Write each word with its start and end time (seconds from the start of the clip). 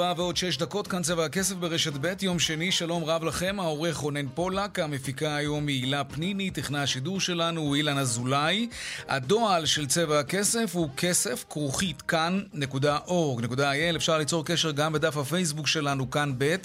קצת 0.00 0.06
אחרי 0.06 0.10
ארבע 0.10 0.22
ועוד 0.22 0.36
שש 0.36 0.56
דקות, 0.56 0.86
כאן 0.86 1.02
צבע 1.02 1.24
הכסף 1.24 1.54
ברשת 1.54 1.92
ב', 2.00 2.22
יום 2.22 2.38
שני, 2.38 2.72
שלום 2.72 3.04
רב 3.04 3.24
לכם, 3.24 3.60
העורך 3.60 3.96
רונן 3.96 4.28
פולק, 4.34 4.78
המפיקה 4.78 5.36
היום 5.36 5.66
היא 5.66 5.82
הילה 5.82 6.04
פניני, 6.04 6.50
טכנה 6.50 6.82
השידור 6.82 7.20
שלנו 7.20 7.60
הוא 7.60 7.76
אילן 7.76 7.98
אזולאי. 7.98 8.68
הדועל 9.08 9.66
של 9.66 9.86
צבע 9.86 10.18
הכסף 10.18 10.70
הוא 10.74 10.88
כסף 10.96 11.44
כרוכית 11.50 12.02
כאן.org.il, 12.02 13.96
אפשר 13.96 14.18
ליצור 14.18 14.44
קשר 14.44 14.70
גם 14.70 14.92
בדף 14.92 15.16
הפייסבוק 15.16 15.66
שלנו, 15.66 16.10
כאן 16.10 16.32
ב'. 16.38 16.56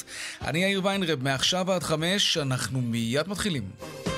אני 0.42 0.64
יאיר 0.64 0.82
ויינרב, 0.84 1.24
מעכשיו 1.24 1.72
עד 1.72 1.84
חמש, 1.84 2.38
אנחנו 2.38 2.82
מיד 2.82 3.28
מתחילים. 3.28 4.15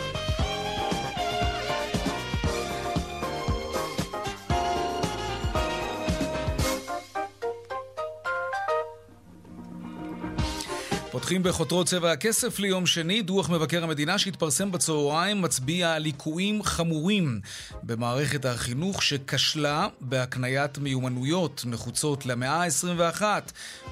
פותחים 11.27 11.43
בחותרות 11.43 11.87
צבע 11.87 12.11
הכסף 12.11 12.59
ליום 12.59 12.85
שני. 12.85 13.21
דוח 13.21 13.49
מבקר 13.49 13.83
המדינה 13.83 14.17
שהתפרסם 14.17 14.71
בצהריים 14.71 15.41
מצביע 15.41 15.93
על 15.93 16.01
ליקויים 16.01 16.63
חמורים 16.63 17.39
במערכת 17.83 18.45
החינוך 18.45 19.03
שכשלה 19.03 19.87
בהקניית 20.01 20.77
מיומנויות 20.77 21.63
נחוצות 21.65 22.25
למאה 22.25 22.63
ה-21. 22.63 23.21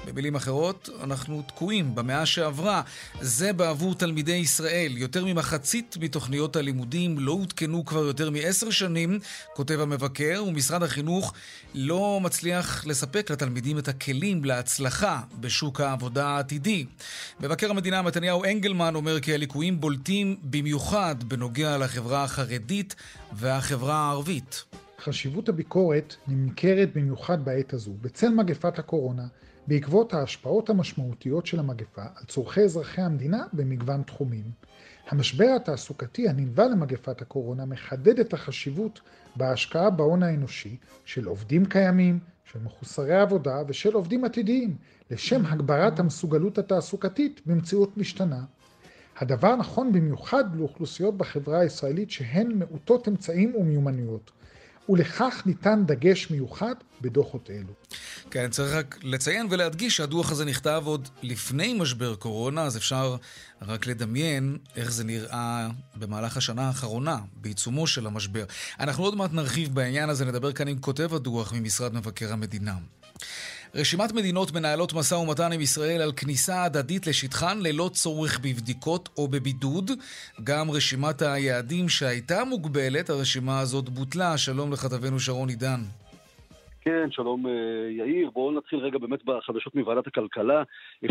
במילים 0.06 0.34
אחרות, 0.34 0.88
אנחנו 1.02 1.42
תקועים 1.48 1.94
במאה 1.94 2.26
שעברה. 2.26 2.82
זה 3.20 3.52
בעבור 3.52 3.94
תלמידי 3.94 4.32
ישראל. 4.32 4.92
יותר 4.96 5.24
ממחצית 5.24 5.96
מתוכניות 6.00 6.56
הלימודים 6.56 7.18
לא 7.18 7.32
עודכנו 7.32 7.84
כבר 7.84 8.04
יותר 8.04 8.30
מעשר 8.30 8.70
שנים, 8.70 9.18
כותב 9.54 9.80
המבקר, 9.80 10.44
ומשרד 10.46 10.82
החינוך 10.82 11.32
לא 11.74 12.18
מצליח 12.22 12.86
לספק 12.86 13.30
לתלמידים 13.30 13.78
את 13.78 13.88
הכלים 13.88 14.44
להצלחה 14.44 15.20
בשוק 15.40 15.80
העבודה 15.80 16.26
העתידי. 16.26 16.86
מבקר 17.40 17.70
המדינה 17.70 18.02
מתניהו 18.02 18.44
אנגלמן 18.44 18.94
אומר 18.94 19.20
כי 19.20 19.34
הליקויים 19.34 19.80
בולטים 19.80 20.36
במיוחד 20.42 21.16
בנוגע 21.28 21.78
לחברה 21.78 22.24
החרדית 22.24 22.94
והחברה 23.32 23.94
הערבית. 23.94 24.64
חשיבות 25.00 25.48
הביקורת 25.48 26.16
נמכרת 26.28 26.88
במיוחד 26.94 27.44
בעת 27.44 27.72
הזו, 27.72 27.92
בצל 28.00 28.28
מגפת 28.28 28.78
הקורונה, 28.78 29.26
בעקבות 29.66 30.14
ההשפעות 30.14 30.70
המשמעותיות 30.70 31.46
של 31.46 31.58
המגפה 31.58 32.02
על 32.02 32.24
צורכי 32.28 32.60
אזרחי 32.60 33.00
המדינה 33.00 33.44
במגוון 33.52 34.02
תחומים. 34.02 34.50
המשבר 35.08 35.48
התעסוקתי 35.56 36.28
הנלווה 36.28 36.68
למגפת 36.68 37.22
הקורונה 37.22 37.64
מחדד 37.64 38.18
את 38.18 38.32
החשיבות 38.32 39.00
בהשקעה 39.36 39.90
בהון 39.90 40.22
האנושי 40.22 40.76
של 41.04 41.26
עובדים 41.26 41.66
קיימים, 41.66 42.18
של 42.52 42.58
מחוסרי 42.58 43.16
עבודה 43.16 43.62
ושל 43.68 43.94
עובדים 43.94 44.24
עתידיים, 44.24 44.76
לשם 45.10 45.46
הגברת 45.46 45.98
המסוגלות 45.98 46.58
התעסוקתית 46.58 47.40
במציאות 47.46 47.96
משתנה. 47.96 48.44
הדבר 49.18 49.56
נכון 49.56 49.92
במיוחד 49.92 50.56
לאוכלוסיות 50.56 51.16
בחברה 51.16 51.60
הישראלית 51.60 52.10
שהן 52.10 52.52
מעוטות 52.58 53.08
אמצעים 53.08 53.56
ומיומנויות. 53.56 54.30
ולכך 54.88 55.42
ניתן 55.46 55.82
דגש 55.86 56.30
מיוחד 56.30 56.74
בדוחות 57.00 57.50
אלו. 57.50 57.72
כן, 58.30 58.50
צריך 58.50 58.74
רק 58.74 58.98
לציין 59.02 59.46
ולהדגיש 59.50 59.96
שהדוח 59.96 60.30
הזה 60.30 60.44
נכתב 60.44 60.82
עוד 60.84 61.08
לפני 61.22 61.74
משבר 61.74 62.14
קורונה, 62.14 62.62
אז 62.62 62.76
אפשר 62.76 63.16
רק 63.62 63.86
לדמיין 63.86 64.58
איך 64.76 64.92
זה 64.92 65.04
נראה 65.04 65.68
במהלך 65.94 66.36
השנה 66.36 66.66
האחרונה, 66.66 67.18
בעיצומו 67.36 67.86
של 67.86 68.06
המשבר. 68.06 68.44
אנחנו 68.80 69.04
עוד 69.04 69.14
מעט 69.14 69.32
נרחיב 69.32 69.74
בעניין 69.74 70.10
הזה, 70.10 70.24
נדבר 70.24 70.52
כאן 70.52 70.68
עם 70.68 70.78
כותב 70.78 71.14
הדוח 71.14 71.52
ממשרד 71.52 71.94
מבקר 71.94 72.32
המדינה. 72.32 72.74
רשימת 73.76 74.12
מדינות 74.12 74.52
מנהלות 74.52 74.92
משא 74.92 75.14
ומתן 75.14 75.52
עם 75.52 75.60
ישראל 75.60 76.02
על 76.02 76.12
כניסה 76.12 76.64
הדדית 76.64 77.06
לשטחן 77.06 77.58
ללא 77.58 77.90
צורך 77.92 78.38
בבדיקות 78.38 79.08
או 79.16 79.28
בבידוד. 79.28 79.90
גם 80.44 80.70
רשימת 80.70 81.22
היעדים 81.22 81.88
שהייתה 81.88 82.44
מוגבלת, 82.44 83.10
הרשימה 83.10 83.60
הזאת 83.60 83.88
בוטלה. 83.88 84.38
שלום 84.38 84.72
לכתבנו 84.72 85.20
שרון 85.20 85.48
עידן. 85.48 85.82
כן, 86.86 87.10
שלום 87.10 87.46
אה, 87.46 87.52
יאיר. 87.90 88.30
בואו 88.30 88.52
נתחיל 88.52 88.78
רגע 88.78 88.98
באמת 88.98 89.24
בחדשות 89.24 89.74
מוועדת 89.74 90.06
הכלכלה, 90.06 90.62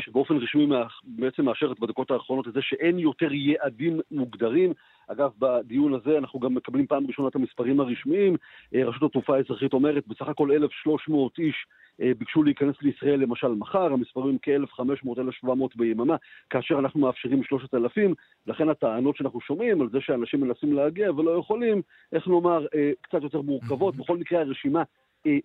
שבאופן 0.02 0.38
רשמי 0.38 0.68
בעצם 1.04 1.46
מאשרת 1.46 1.80
בדקות 1.80 2.12
האחרונות 2.12 2.48
את 2.48 2.54
זה 2.54 2.60
שאין 2.62 3.00
יותר 3.00 3.34
יעדים 3.34 4.00
מוגדרים. 4.12 4.74
אגב, 5.08 5.32
בדיון 5.40 5.94
הזה 5.94 6.18
אנחנו 6.18 6.40
גם 6.40 6.54
מקבלים 6.54 6.88
פעם 6.88 7.08
ראשונה 7.08 7.28
את 7.28 7.36
המספרים 7.36 7.80
הרשמיים. 7.80 8.36
אה, 8.76 8.86
רשות 8.86 9.04
התעופה 9.04 9.36
האזרחית 9.36 9.74
אומרת, 9.74 10.08
בסך 10.08 10.28
הכל 10.28 10.52
1,300 10.52 11.40
איש 11.40 11.66
אה, 12.02 12.12
ביקשו 12.18 12.44
להיכנס 12.44 12.76
לישראל 12.82 13.20
למשל 13.20 13.48
מחר, 13.48 13.94
המספרים 13.94 14.38
כ-1,500-1,700 14.42 15.50
ביממה, 15.76 16.16
כאשר 16.50 16.80
אנחנו 16.80 17.00
מאפשרים 17.00 17.44
3,000, 17.44 18.14
לכן 18.48 18.70
הטענות 18.70 19.16
שאנחנו 19.16 19.42
שומעים 19.42 19.82
על 19.82 19.90
זה 19.90 20.02
שאנשים 20.02 20.42
מנסים 20.42 20.74
להגיע 20.74 21.12
ולא 21.12 21.32
יכולים, 21.40 21.82
איך 22.14 22.28
נאמר, 22.28 22.66
קצת 23.02 23.24
יותר 23.24 23.42
מורכבות. 23.42 23.96
בכל 23.96 24.18
מקרה 24.18 24.40
הרשימה 24.40 24.80
אה, 24.80 24.86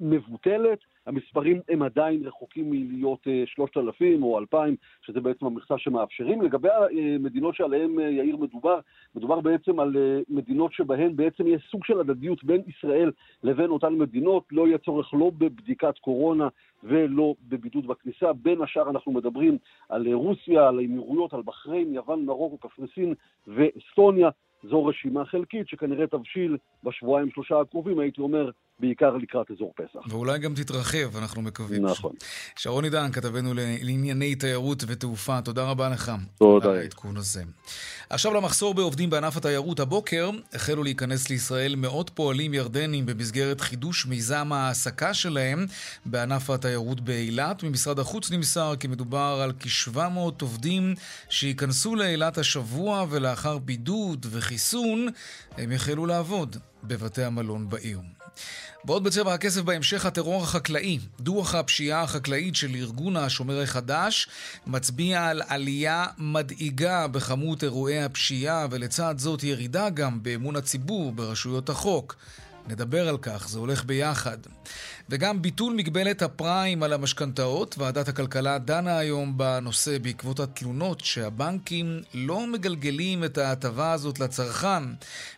מבוטלת, 0.01 0.79
המספרים 1.07 1.61
הם 1.69 1.83
עדיין 1.83 2.27
רחוקים 2.27 2.71
מלהיות 2.71 3.27
3,000 3.47 4.23
אה, 4.23 4.29
או 4.29 4.39
2,000, 4.39 4.77
שזה 5.07 5.21
בעצם 5.21 5.47
המכסה 5.47 5.79
שמאפשרים. 5.79 6.43
לגבי 6.43 6.69
המדינות 6.71 7.55
שעליהן 7.55 8.01
אה, 8.01 8.11
יאיר 8.11 8.37
מדובר, 8.37 8.81
מדובר 9.15 9.41
בעצם 9.41 9.81
על 9.81 9.97
מדינות 10.29 10.73
שבהן 10.73 11.17
בעצם 11.17 11.47
יש 11.47 11.69
סוג 11.71 11.85
של 11.85 12.01
הדדיות 12.01 12.45
בין 12.45 12.63
ישראל 12.67 13.11
לבין 13.43 13.71
אותן 13.71 13.95
מדינות, 13.95 14.45
לא 14.53 14.67
יהיה 14.67 14.79
צורך 14.79 15.15
לא 15.15 15.31
בבדיקת 15.39 15.99
קורונה 15.99 16.49
ולא 16.85 17.35
בבידוד 17.49 17.87
בכניסה. 17.87 18.33
בין 18.33 18.62
השאר 18.62 18.91
אנחנו 18.91 19.12
מדברים 19.12 19.59
על 19.89 20.12
רוסיה, 20.12 20.69
על 20.69 20.79
האמירויות, 20.79 21.35
על 21.35 21.43
בחריין, 21.45 21.95
יוון, 21.95 22.25
מרוקו, 22.25 22.59
קפריסין 22.59 23.15
ואסטוניה. 23.47 24.31
זו 24.62 24.85
רשימה 24.85 25.25
חלקית 25.25 25.69
שכנראה 25.69 26.07
תבשיל 26.07 26.57
בשבועיים 26.85 27.31
שלושה 27.31 27.61
הקרובים, 27.61 27.99
הייתי 27.99 28.21
אומר, 28.21 28.51
בעיקר 28.81 29.17
לקראת 29.17 29.51
אזור 29.51 29.73
פסח. 29.77 30.07
ואולי 30.09 30.39
גם 30.39 30.55
תתרחב, 30.55 31.17
אנחנו 31.17 31.43
מקווים. 31.43 31.87
נכון. 31.87 32.13
שרון 32.57 32.85
עידן, 32.85 33.13
כתבנו 33.13 33.53
לענייני 33.55 34.35
תיירות 34.35 34.85
ותעופה, 34.87 35.43
תודה 35.43 35.65
רבה 35.71 35.89
לך. 35.89 36.13
תודה. 36.39 36.71
על 36.71 36.77
העדכון 36.77 37.17
הזה. 37.17 37.43
עכשיו 38.11 38.35
למחסור 38.35 38.75
בעובדים 38.75 39.11
בענף 39.11 39.37
התיירות. 39.37 39.81
הבוקר 39.81 40.31
החלו 40.53 40.83
להיכנס 40.83 41.31
לישראל 41.31 41.75
מאות 41.77 42.11
פועלים 42.15 42.55
ירדנים 42.55 43.07
במסגרת 43.07 43.61
חידוש 43.61 44.07
מיזם 44.07 44.53
ההעסקה 44.53 45.15
שלהם 45.15 45.67
בענף 46.07 46.51
התיירות 46.51 47.01
באילת. 47.01 47.62
ממשרד 47.62 47.99
החוץ 47.99 48.31
נמסר 48.31 48.75
כי 48.81 48.89
מדובר 48.89 49.41
על 49.43 49.53
כ-700 49.61 50.43
עובדים 50.43 50.95
שייכנסו 51.29 51.97
לאילת 51.97 52.39
השבוע 52.39 53.07
ולאחר 53.11 53.59
בידוד 53.59 54.27
וחיסון 54.31 55.07
הם 55.59 55.73
יחלו 55.73 56.07
לעבוד 56.07 56.57
בבתי 56.85 57.25
המלון 57.25 57.69
בעיר. 57.69 58.00
בעוד 58.85 59.05
בצבע 59.05 59.35
הכסף 59.35 59.61
בהמשך 59.61 60.06
הטרור 60.06 60.43
החקלאי. 60.43 60.99
דוח 61.21 61.55
הפשיעה 61.55 62.03
החקלאית 62.03 62.56
של 62.56 62.75
ארגון 62.75 63.17
השומר 63.17 63.62
החדש 63.62 64.29
מצביע 64.67 65.27
על 65.27 65.43
עלייה 65.49 66.06
מדאיגה 66.19 67.06
בכמות 67.06 67.65
אירועי 67.65 68.03
הפשיעה 68.03 68.67
ולצד 68.71 69.15
זאת 69.19 69.44
ירידה 69.44 69.91
גם 69.91 70.23
באמון 70.23 70.56
הציבור 70.56 71.12
ברשויות 71.12 71.69
החוק. 71.69 72.17
נדבר 72.69 73.09
על 73.09 73.19
כך, 73.19 73.49
זה 73.49 73.59
הולך 73.59 73.85
ביחד. 73.85 74.39
וגם 75.11 75.43
ביטול 75.43 75.75
מגבלת 75.75 76.23
הפריים 76.23 76.83
על 76.83 76.93
המשכנתאות. 76.93 77.79
ועדת 77.79 78.09
הכלכלה 78.09 78.59
דנה 78.59 78.99
היום 78.99 79.39
בנושא 79.39 79.99
בעקבות 79.99 80.41
התלונות 80.41 81.01
שהבנקים 81.01 82.03
לא 82.15 82.47
מגלגלים 82.47 83.25
את 83.25 83.39
ההטבה 83.39 83.93
הזאת 83.93 84.19
לצרכן. 84.19 84.83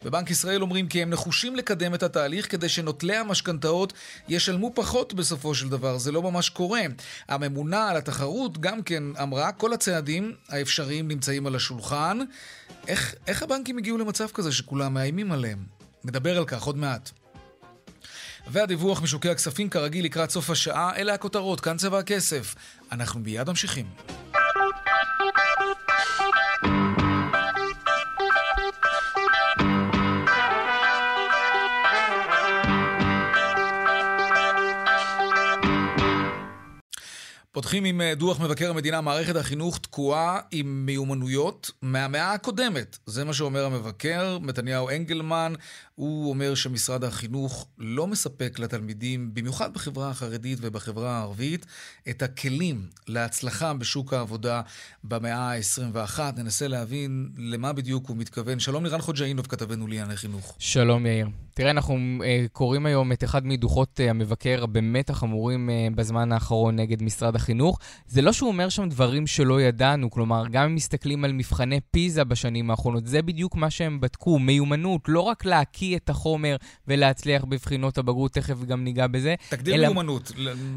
בבנק 0.05 0.31
ישראל 0.31 0.63
אומרים 0.63 0.89
כי 0.89 1.03
הם 1.03 1.11
נחושים 1.11 1.57
לקדם 1.57 1.95
את 1.95 2.03
התהליך 2.03 2.51
כדי 2.51 2.69
שנוטלי 2.69 3.17
המשכנתאות 3.17 3.93
ישלמו 4.29 4.73
פחות 4.75 5.15
בסופו 5.15 5.55
של 5.55 5.69
דבר. 5.69 5.99
זה 5.99 6.13
לא 6.13 6.23
ממש 6.23 6.49
קורה. 6.49 6.83
הממונה 7.29 7.89
על 7.89 7.97
התחרות 7.97 8.59
גם 8.59 8.83
כן 8.83 9.03
אמרה, 9.23 9.53
כל 9.53 9.73
הצעדים 9.73 10.33
האפשריים 10.49 11.09
נמצאים 11.09 11.47
על 11.47 11.55
השולחן. 11.55 12.19
איך, 12.89 13.15
איך 13.27 13.43
הבנקים 13.43 13.79
הגיעו 13.79 13.99
למצב 13.99 14.27
כזה 14.35 14.53
שכולם 14.53 14.95
מאיימים 14.95 15.33
עליהם? 15.33 15.82
נדבר 16.05 16.39
על 16.39 16.45
כך 16.45 16.63
עוד 16.63 16.77
מעט. 16.77 17.11
והדיווח 18.49 19.03
משוקי 19.03 19.29
הכספים 19.29 19.69
כרגיל 19.71 20.05
לקראת 20.05 20.31
סוף 20.31 20.51
השעה, 20.51 20.97
אלה 20.97 21.15
הכותרות, 21.15 21.61
כאן 21.61 21.77
צבע 21.77 21.99
הכסף. 21.99 22.55
אנחנו 22.93 23.21
מיד 23.21 23.51
ממשיכים. 23.51 23.87
פותחים 37.53 37.85
עם 37.85 38.01
אה, 38.01 38.15
דוח 38.15 38.41
מבקר 38.41 38.71
המדינה, 38.71 39.01
מערכת 39.01 39.37
החינוך 39.37 39.79
תקועה 39.79 40.41
עם 40.51 40.87
מיומנויות 40.87 41.71
מהמאה 41.83 42.33
הקודמת. 42.33 42.99
זה 43.07 43.25
מה 43.25 43.33
שאומר 43.33 43.65
המבקר, 43.65 44.39
מתניהו 44.39 44.89
אנגלמן. 44.91 45.53
הוא 45.95 46.31
אומר 46.31 46.55
שמשרד 46.55 47.05
החינוך 47.05 47.67
לא 47.79 48.07
מספק 48.07 48.59
לתלמידים, 48.59 49.31
במיוחד 49.35 49.75
בחברה 49.75 50.11
החרדית 50.11 50.59
ובחברה 50.61 51.19
הערבית, 51.19 51.67
את 52.11 52.23
הכלים 52.23 52.87
להצלחה 53.09 53.75
בשוק 53.75 54.13
העבודה 54.13 54.61
במאה 55.05 55.53
ה-21. 55.53 56.21
ננסה 56.37 56.69
להבין 56.69 57.31
למה 57.39 57.73
בדיוק 57.73 58.09
הוא 58.09 58.17
מתכוון. 58.17 58.61
שלום 58.61 58.85
לירן 58.85 59.01
חוג'אינוב, 59.01 59.47
כתבנו 59.47 59.87
לענייני 59.87 60.17
חינוך. 60.17 60.57
שלום 60.59 61.07
יאיר. 61.07 61.29
תראה, 61.55 61.71
אנחנו 61.71 61.95
uh, 61.95 62.25
קוראים 62.53 62.87
היום 62.87 63.13
את 63.13 63.25
אחד 63.25 63.47
מדוחות 63.47 64.01
uh, 64.01 64.11
המבקר 64.11 64.61
הבאמת 64.63 65.11
החמורים 65.11 65.69
uh, 65.69 65.95
בזמן 65.97 66.33
האחרון 66.33 66.77
נגד 66.77 67.03
משרד 67.03 67.37
החינוך. 67.37 67.42
זה 68.07 68.23
לא 68.23 68.33
שהוא 68.33 68.49
אומר 68.49 68.69
שם 68.69 68.89
דברים 68.89 69.27
שלא 69.27 69.61
ידענו, 69.61 70.11
כלומר, 70.11 70.45
גם 70.51 70.65
אם 70.65 70.75
מסתכלים 70.75 71.25
על 71.25 71.33
מבחני 71.33 71.81
פיזה 71.91 72.25
בשנים 72.25 72.71
האחרונות, 72.71 73.07
זה 73.07 73.23
בדיוק 73.23 73.57
מה 73.57 73.71
שהם 73.71 74.01
בדקו, 74.01 74.39
מיומנות, 74.39 75.01
לא 75.09 75.21
רק 75.21 75.45
להקיא 75.45 75.97
את 75.97 76.11
החומר 76.11 76.57
ולהצליח 76.89 77.45
בבחינות 77.45 77.99
הבגרות, 77.99 78.33
תכף 78.33 78.65
גם 78.65 78.85
ניגע 78.85 79.07
בזה. 79.07 79.35
תגדיר 79.49 79.75
אלא... 79.75 79.89
מיומנות, 79.89 80.33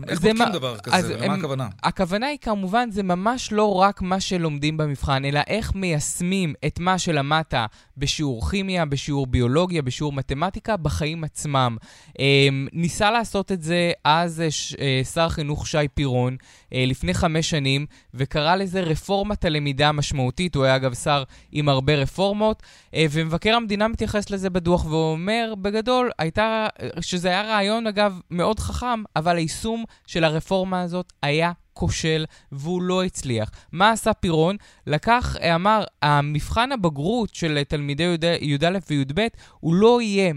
איך 0.07 0.21
בודקים 0.21 0.37
מה... 0.37 0.49
דבר 0.49 0.77
כזה, 0.77 1.15
ולמה 1.19 1.33
הכוונה? 1.33 1.67
הכוונה 1.83 2.27
היא 2.27 2.37
כמובן, 2.41 2.91
זה 2.91 3.03
ממש 3.03 3.51
לא 3.51 3.73
רק 3.73 4.01
מה 4.01 4.19
שלומדים 4.19 4.77
במבחן, 4.77 5.25
אלא 5.25 5.39
איך 5.47 5.75
מיישמים 5.75 6.53
את 6.65 6.79
מה 6.79 6.99
שלמדת 6.99 7.53
בשיעור 7.97 8.49
כימיה, 8.49 8.85
בשיעור 8.85 9.27
ביולוגיה, 9.27 9.81
בשיעור 9.81 10.13
מתמטיקה, 10.13 10.77
בחיים 10.77 11.23
עצמם. 11.23 11.77
אמ, 12.19 12.67
ניסה 12.73 13.11
לעשות 13.11 13.51
את 13.51 13.61
זה 13.61 13.91
אז 14.03 14.41
אה, 14.41 14.47
אה, 14.79 15.01
שר 15.03 15.21
החינוך 15.21 15.67
שי 15.67 15.87
פירון, 15.93 16.37
לפני 16.71 17.13
חמש 17.13 17.49
שנים, 17.49 17.85
וקרא 18.13 18.55
לזה 18.55 18.81
רפורמת 18.81 19.45
הלמידה 19.45 19.89
המשמעותית. 19.89 20.55
הוא 20.55 20.63
היה 20.63 20.75
אגב 20.75 20.93
שר 20.93 21.23
עם 21.51 21.69
הרבה 21.69 21.95
רפורמות, 21.95 22.63
ומבקר 22.95 23.55
המדינה 23.55 23.87
מתייחס 23.87 24.29
לזה 24.29 24.49
בדוח 24.49 24.85
ואומר, 24.85 25.53
בגדול, 25.61 26.11
הייתה, 26.19 26.67
שזה 27.01 27.27
היה 27.27 27.41
רעיון, 27.41 27.87
אגב, 27.87 28.19
מאוד 28.31 28.59
חכם, 28.59 29.03
אבל 29.15 29.37
היישום 29.37 29.83
של 30.07 30.23
הרפורמה 30.23 30.81
הזאת 30.81 31.13
היה 31.21 31.51
כושל 31.75 32.25
והוא 32.51 32.81
לא 32.81 33.03
הצליח. 33.03 33.51
מה 33.71 33.91
עשה 33.91 34.13
פירון? 34.13 34.55
לקח, 34.87 35.35
אמר, 35.55 35.83
המבחן 36.01 36.71
הבגרות 36.71 37.35
של 37.35 37.63
תלמידי 37.67 38.15
י"א 38.41 38.77
וי"ב 38.89 39.27
הוא 39.59 39.75
לא 39.75 40.01
יהיה 40.01 40.33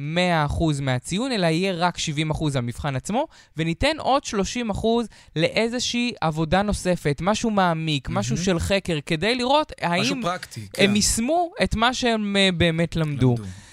100% 0.48 0.62
מהציון, 0.82 1.32
אלא 1.32 1.46
יהיה 1.46 1.72
רק 1.72 1.98
70% 1.98 2.00
המבחן 2.54 2.96
עצמו, 2.96 3.26
וניתן 3.56 3.96
עוד 3.98 4.22
30% 4.24 4.86
לאיזושהי 5.36 6.12
עבודה 6.20 6.62
נוספת, 6.62 7.18
משהו 7.20 7.50
מעמיק, 7.50 8.08
mm-hmm. 8.08 8.12
משהו 8.12 8.36
של 8.36 8.58
חקר, 8.58 8.98
כדי 9.06 9.34
לראות 9.34 9.72
האם 9.80 10.22
פרקטי, 10.22 10.66
כן. 10.72 10.84
הם 10.84 10.96
יישמו 10.96 11.50
את 11.62 11.74
מה 11.74 11.94
שהם 11.94 12.36
אה, 12.36 12.48
באמת 12.52 12.96
למדו. 12.96 13.34
למדו. 13.38 13.67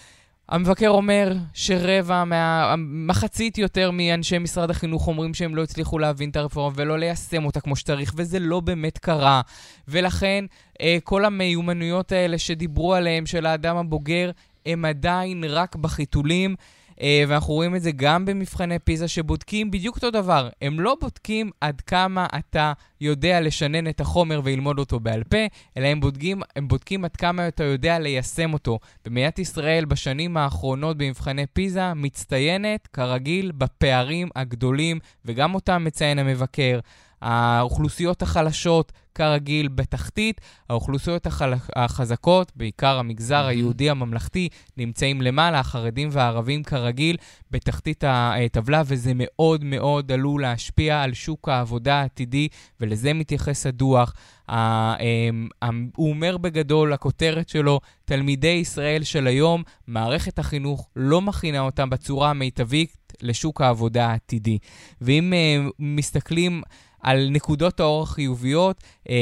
המבקר 0.49 0.89
אומר 0.89 1.33
שרבע, 1.53 2.23
מה, 2.23 2.75
מחצית 2.77 3.57
יותר 3.57 3.91
מאנשי 3.91 4.37
משרד 4.37 4.69
החינוך 4.69 5.07
אומרים 5.07 5.33
שהם 5.33 5.55
לא 5.55 5.63
הצליחו 5.63 5.99
להבין 5.99 6.29
את 6.29 6.35
הרפורמה 6.35 6.73
ולא 6.75 6.99
ליישם 6.99 7.45
אותה 7.45 7.61
כמו 7.61 7.75
שצריך, 7.75 8.13
וזה 8.15 8.39
לא 8.39 8.59
באמת 8.59 8.97
קרה. 8.97 9.41
ולכן, 9.87 10.45
אה, 10.81 10.97
כל 11.03 11.25
המיומנויות 11.25 12.11
האלה 12.11 12.37
שדיברו 12.37 12.93
עליהם 12.93 13.25
של 13.25 13.45
האדם 13.45 13.77
הבוגר, 13.77 14.31
הם 14.65 14.85
עדיין 14.85 15.43
רק 15.43 15.75
בחיתולים. 15.75 16.55
אה, 17.01 17.23
ואנחנו 17.27 17.53
רואים 17.53 17.75
את 17.75 17.81
זה 17.81 17.91
גם 17.91 18.25
במבחני 18.25 18.79
פיזה 18.79 19.07
שבודקים 19.07 19.71
בדיוק 19.71 19.95
אותו 19.95 20.11
דבר. 20.11 20.49
הם 20.61 20.79
לא 20.79 20.97
בודקים 21.01 21.51
עד 21.61 21.81
כמה 21.81 22.27
אתה 22.39 22.73
יודע 23.01 23.41
לשנן 23.41 23.87
את 23.87 23.99
החומר 23.99 24.41
וללמוד 24.43 24.79
אותו 24.79 24.99
בעל 24.99 25.23
פה, 25.23 25.37
אלא 25.77 25.87
הם 25.87 25.99
בודקים, 25.99 26.41
הם 26.55 26.67
בודקים 26.67 27.05
עד 27.05 27.15
כמה 27.15 27.47
אתה 27.47 27.63
יודע 27.63 27.99
ליישם 27.99 28.53
אותו. 28.53 28.79
במדינת 29.05 29.39
ישראל 29.39 29.85
בשנים 29.85 30.37
האחרונות 30.37 30.97
במבחני 30.97 31.45
פיזה 31.53 31.93
מצטיינת, 31.93 32.87
כרגיל, 32.87 33.51
בפערים 33.51 34.29
הגדולים, 34.35 34.99
וגם 35.25 35.55
אותם 35.55 35.83
מציין 35.83 36.19
המבקר. 36.19 36.79
האוכלוסיות 37.21 38.21
החלשות, 38.21 38.91
כרגיל, 39.15 39.67
בתחתית, 39.67 40.41
האוכלוסיות 40.69 41.25
החל... 41.25 41.53
החזקות, 41.75 42.51
בעיקר 42.55 42.99
המגזר 42.99 43.45
היהודי 43.45 43.89
הממלכתי, 43.89 44.49
נמצאים 44.77 45.21
למעלה, 45.21 45.59
החרדים 45.59 46.09
והערבים 46.11 46.63
כרגיל, 46.63 47.17
בתחתית 47.51 48.03
הטבלה, 48.07 48.81
וזה 48.85 49.11
מאוד 49.15 49.63
מאוד 49.63 50.11
עלול 50.11 50.41
להשפיע 50.41 51.01
על 51.01 51.13
שוק 51.13 51.49
העבודה 51.49 51.95
העתידי, 51.95 52.47
ולזה 52.81 53.13
מתייחס 53.13 53.65
הדוח. 53.65 54.13
אמ, 54.49 55.47
הוא 55.95 56.09
אומר 56.09 56.37
בגדול, 56.37 56.93
הכותרת 56.93 57.49
שלו, 57.49 57.79
תלמידי 58.05 58.47
ישראל 58.47 59.03
של 59.03 59.27
היום, 59.27 59.63
מערכת 59.87 60.39
החינוך 60.39 60.89
לא 60.95 61.21
מכינה 61.21 61.59
אותם 61.59 61.89
בצורה 61.89 62.29
המיטבית 62.29 63.13
לשוק 63.21 63.61
העבודה 63.61 64.07
העתידי. 64.07 64.57
ואם 65.01 65.33
uh, 65.33 65.71
מסתכלים 65.79 66.61
על 67.05 67.27
נקודות 67.31 67.79
האור 67.79 68.03
החיוביות, 68.03 68.83
אה, 69.09 69.15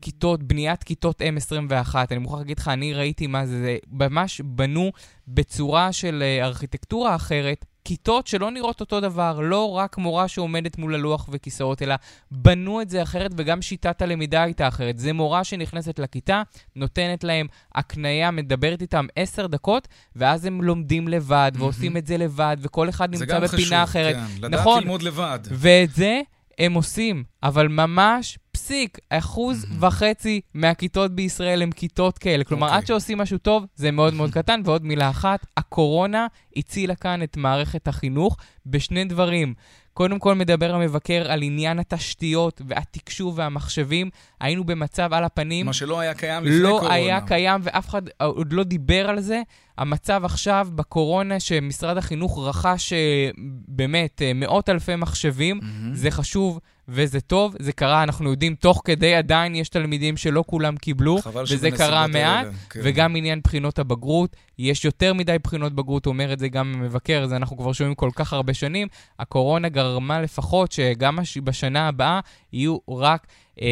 כיתות, 0.00 0.42
בניית 0.42 0.82
כיתות 0.82 1.22
M21. 1.22 1.94
אני 2.10 2.18
מוכרח 2.18 2.38
להגיד 2.38 2.58
לך, 2.58 2.68
אני 2.68 2.94
ראיתי 2.94 3.26
מה 3.26 3.46
זה, 3.46 3.60
זה 3.60 3.76
ממש 3.92 4.40
בנו 4.40 4.92
בצורה 5.28 5.92
של 5.92 6.22
אה, 6.22 6.44
ארכיטקטורה 6.44 7.14
אחרת. 7.14 7.64
כיתות 7.84 8.26
שלא 8.26 8.50
נראות 8.50 8.80
אותו 8.80 9.00
דבר, 9.00 9.40
לא 9.40 9.70
רק 9.70 9.98
מורה 9.98 10.28
שעומדת 10.28 10.78
מול 10.78 10.94
הלוח 10.94 11.28
וכיסאות, 11.32 11.82
אלא 11.82 11.94
בנו 12.30 12.80
את 12.80 12.90
זה 12.90 13.02
אחרת 13.02 13.30
וגם 13.36 13.62
שיטת 13.62 14.02
הלמידה 14.02 14.42
הייתה 14.42 14.68
אחרת. 14.68 14.98
זה 14.98 15.12
מורה 15.12 15.44
שנכנסת 15.44 15.98
לכיתה, 15.98 16.42
נותנת 16.76 17.24
להם 17.24 17.46
הקנייה, 17.74 18.30
מדברת 18.30 18.82
איתם 18.82 19.06
עשר 19.16 19.46
דקות, 19.46 19.88
ואז 20.16 20.44
הם 20.44 20.62
לומדים 20.62 21.08
לבד. 21.08 21.52
ועושים 21.54 21.96
את 21.96 22.06
זה 22.06 22.16
לבד, 22.16 22.56
וכל 22.60 22.88
אחד 22.88 23.10
נמצא 23.10 23.38
בפינה 23.40 23.46
חשוב, 23.46 23.72
אחרת. 23.72 24.14
זה 24.14 24.20
גם 24.20 24.26
חשוב, 24.26 24.40
כן. 24.40 24.46
לדעת 24.46 24.60
נכון. 24.60 24.82
ללמוד 24.82 25.02
לבד. 25.02 25.38
ואת 25.50 25.90
זה 25.94 26.20
הם 26.58 26.74
עושים, 26.74 27.24
אבל 27.42 27.68
ממש 27.68 28.38
פסיק, 28.52 28.98
אחוז 29.10 29.64
mm-hmm. 29.64 29.84
וחצי 29.84 30.40
מהכיתות 30.54 31.14
בישראל 31.14 31.62
הם 31.62 31.70
כיתות 31.70 32.18
כאלה. 32.18 32.44
כלומר, 32.44 32.66
okay. 32.66 32.70
עד 32.70 32.74
אוקיי. 32.76 32.86
שעושים 32.86 33.18
משהו 33.18 33.38
טוב, 33.38 33.66
זה 33.74 33.90
מאוד 33.90 34.14
מאוד 34.14 34.30
קטן. 34.30 34.60
ועוד 34.64 34.84
מילה 34.84 35.10
אחת, 35.10 35.46
הקורונה 35.56 36.26
הצילה 36.56 36.94
כאן 36.94 37.22
את 37.22 37.36
מערכת 37.36 37.88
החינוך 37.88 38.36
בשני 38.66 39.04
דברים. 39.04 39.54
קודם 39.92 40.18
כל 40.18 40.34
מדבר 40.34 40.74
המבקר 40.74 41.32
על 41.32 41.42
עניין 41.42 41.78
התשתיות 41.78 42.62
והתקשוב 42.68 43.38
והמחשבים. 43.38 44.10
היינו 44.40 44.64
במצב 44.64 45.12
על 45.12 45.24
הפנים. 45.24 45.66
מה 45.66 45.72
שלא 45.72 46.00
היה 46.00 46.14
קיים 46.14 46.44
לפני 46.44 46.58
לא 46.58 46.68
קורונה. 46.68 46.88
לא 46.88 46.92
היה 46.92 47.20
קיים 47.20 47.60
ואף 47.64 47.88
אחד 47.88 48.02
עוד 48.18 48.52
לא 48.52 48.64
דיבר 48.64 49.10
על 49.10 49.20
זה. 49.20 49.42
המצב 49.78 50.24
עכשיו 50.24 50.68
בקורונה 50.74 51.40
שמשרד 51.40 51.96
החינוך 51.96 52.38
רכש 52.38 52.92
אה, 52.92 53.30
באמת 53.68 54.22
אה, 54.22 54.32
מאות 54.34 54.68
אלפי 54.68 54.96
מחשבים, 54.96 55.60
mm-hmm. 55.60 55.94
זה 55.94 56.10
חשוב. 56.10 56.60
וזה 56.88 57.20
טוב, 57.20 57.56
זה 57.58 57.72
קרה, 57.72 58.02
אנחנו 58.02 58.30
יודעים, 58.30 58.54
תוך 58.54 58.82
כדי 58.84 59.14
עדיין 59.14 59.54
יש 59.54 59.68
תלמידים 59.68 60.16
שלא 60.16 60.44
כולם 60.46 60.76
קיבלו, 60.76 61.18
וזה 61.50 61.70
קרה 61.70 62.06
מעט, 62.06 62.46
כן. 62.70 62.80
וגם 62.82 63.16
עניין 63.16 63.40
בחינות 63.44 63.78
הבגרות, 63.78 64.36
יש 64.58 64.84
יותר 64.84 65.14
מדי 65.14 65.36
בחינות 65.44 65.72
בגרות, 65.72 66.06
אומר 66.06 66.32
את 66.32 66.38
זה 66.38 66.48
גם 66.48 66.72
המבקר, 66.74 67.26
זה 67.26 67.36
אנחנו 67.36 67.56
כבר 67.56 67.72
שומעים 67.72 67.94
כל 67.94 68.10
כך 68.14 68.32
הרבה 68.32 68.54
שנים, 68.54 68.88
הקורונה 69.18 69.68
גרמה 69.68 70.20
לפחות 70.20 70.72
שגם 70.72 71.18
בשנה 71.44 71.88
הבאה 71.88 72.20
יהיו 72.52 72.78
רק 72.88 73.26
אה, 73.60 73.66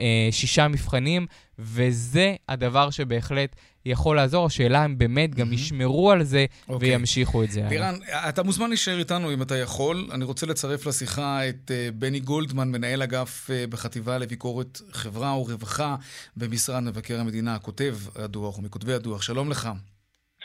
אה, 0.00 0.28
שישה 0.30 0.68
מבחנים, 0.68 1.26
וזה 1.58 2.34
הדבר 2.48 2.90
שבהחלט 2.90 3.56
יכול 3.86 4.16
לעזור. 4.16 4.46
השאלה 4.46 4.84
אם 4.84 4.98
באמת 4.98 5.34
גם 5.34 5.52
ישמרו 5.52 6.10
על 6.10 6.22
זה. 6.22 6.46
אוקיי. 6.68 6.90
וימשיכו 6.90 7.42
את 7.42 7.50
זה. 7.50 7.66
לירן, 7.70 7.94
אתה 8.28 8.42
מוזמן 8.42 8.68
להישאר 8.68 8.98
איתנו 8.98 9.32
אם 9.32 9.42
אתה 9.42 9.56
יכול. 9.56 10.08
אני 10.12 10.24
רוצה 10.24 10.46
לצרף 10.46 10.86
לשיחה 10.86 11.48
את 11.48 11.70
uh, 11.70 11.94
בני 11.94 12.20
גולדמן, 12.20 12.68
מנהל 12.68 13.02
אגף 13.02 13.50
uh, 13.50 13.70
בחטיבה 13.70 14.18
לביקורת 14.18 14.80
חברה 14.92 15.38
ורווחה 15.38 15.96
במשרד 16.36 16.82
מבקר 16.82 17.20
המדינה, 17.20 17.58
כותב 17.58 17.96
הדוח 18.16 18.58
ומכותבי 18.58 18.92
הדוח. 18.94 19.22
שלום 19.22 19.50
לך. 19.50 19.68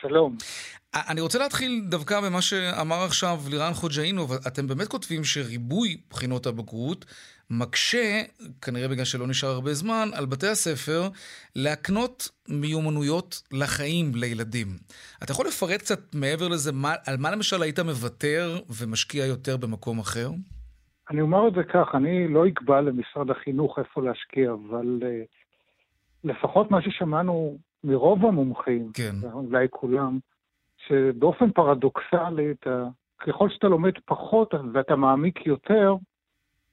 שלום. 0.01 0.37
אני 0.93 1.21
רוצה 1.21 1.39
להתחיל 1.39 1.81
דווקא 1.89 2.21
במה 2.21 2.41
שאמר 2.41 3.03
עכשיו 3.03 3.41
לירן 3.49 3.73
חוג'אינוב. 3.73 4.33
אתם 4.33 4.67
באמת 4.67 4.87
כותבים 4.87 5.23
שריבוי 5.23 5.97
בחינות 6.09 6.45
הבגרות 6.45 7.05
מקשה, 7.51 8.21
כנראה 8.61 8.87
בגלל 8.87 9.05
שלא 9.05 9.27
נשאר 9.27 9.49
הרבה 9.49 9.73
זמן, 9.73 10.07
על 10.13 10.25
בתי 10.25 10.47
הספר 10.47 11.01
להקנות 11.55 12.29
מיומנויות 12.49 13.41
לחיים 13.51 14.11
לילדים. 14.15 14.67
אתה 15.23 15.31
יכול 15.31 15.47
לפרט 15.47 15.79
קצת 15.79 16.15
מעבר 16.15 16.47
לזה, 16.47 16.71
מה, 16.71 16.93
על 17.07 17.15
מה 17.17 17.31
למשל 17.31 17.61
היית 17.61 17.79
מוותר 17.79 18.59
ומשקיע 18.69 19.25
יותר 19.25 19.57
במקום 19.57 19.99
אחר? 19.99 20.29
אני 21.09 21.21
אומר 21.21 21.47
את 21.47 21.53
זה 21.53 21.63
כך, 21.63 21.87
אני 21.93 22.27
לא 22.27 22.47
אקבע 22.47 22.81
למשרד 22.81 23.29
החינוך 23.29 23.79
איפה 23.79 24.01
להשקיע, 24.01 24.51
אבל 24.51 24.99
uh, 25.01 25.05
לפחות 26.23 26.71
מה 26.71 26.81
ששמענו 26.81 27.57
מרוב 27.83 28.25
המומחים, 28.25 28.91
כן. 28.93 29.15
אולי 29.33 29.67
כולם, 29.69 30.19
שבאופן 30.87 31.51
פרדוקסלי, 31.51 32.51
אתה, 32.51 32.83
ככל 33.19 33.49
שאתה 33.49 33.67
לומד 33.67 33.93
פחות 34.05 34.53
ואתה 34.73 34.95
מעמיק 34.95 35.45
יותר, 35.45 35.95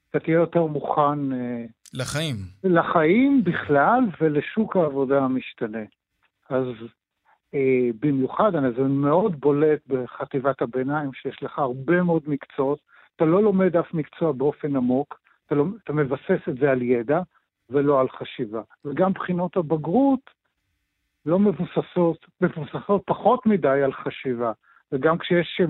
אתה 0.09 0.19
תהיה 0.19 0.35
יותר 0.35 0.65
מוכן... 0.65 1.33
אה, 1.33 1.65
לחיים. 1.93 2.35
לחיים 2.63 3.43
בכלל 3.43 4.01
ולשוק 4.21 4.75
העבודה 4.75 5.19
המשתנה. 5.23 5.83
אז 6.49 6.65
אה, 7.53 7.89
במיוחד, 7.99 8.51
זה 8.77 8.83
מאוד 8.83 9.39
בולט 9.39 9.79
בחטיבת 9.87 10.61
הביניים, 10.61 11.13
שיש 11.13 11.43
לך 11.43 11.59
הרבה 11.59 12.03
מאוד 12.03 12.21
מקצועות, 12.27 12.79
אתה 13.15 13.25
לא 13.25 13.43
לומד 13.43 13.75
אף 13.75 13.93
מקצוע 13.93 14.31
באופן 14.31 14.75
עמוק, 14.75 15.19
אתה, 15.45 15.55
לא, 15.55 15.65
אתה 15.83 15.93
מבסס 15.93 16.49
את 16.49 16.57
זה 16.59 16.71
על 16.71 16.81
ידע 16.81 17.21
ולא 17.69 17.99
על 18.01 18.09
חשיבה. 18.09 18.61
וגם 18.85 19.13
בחינות 19.13 19.57
הבגרות 19.57 20.29
לא 21.25 21.39
מבוססות, 21.39 22.25
מבוססות 22.41 23.01
פחות 23.05 23.45
מדי 23.45 23.81
על 23.83 23.93
חשיבה. 23.93 24.51
וגם 24.91 25.17
כשיש 25.17 25.61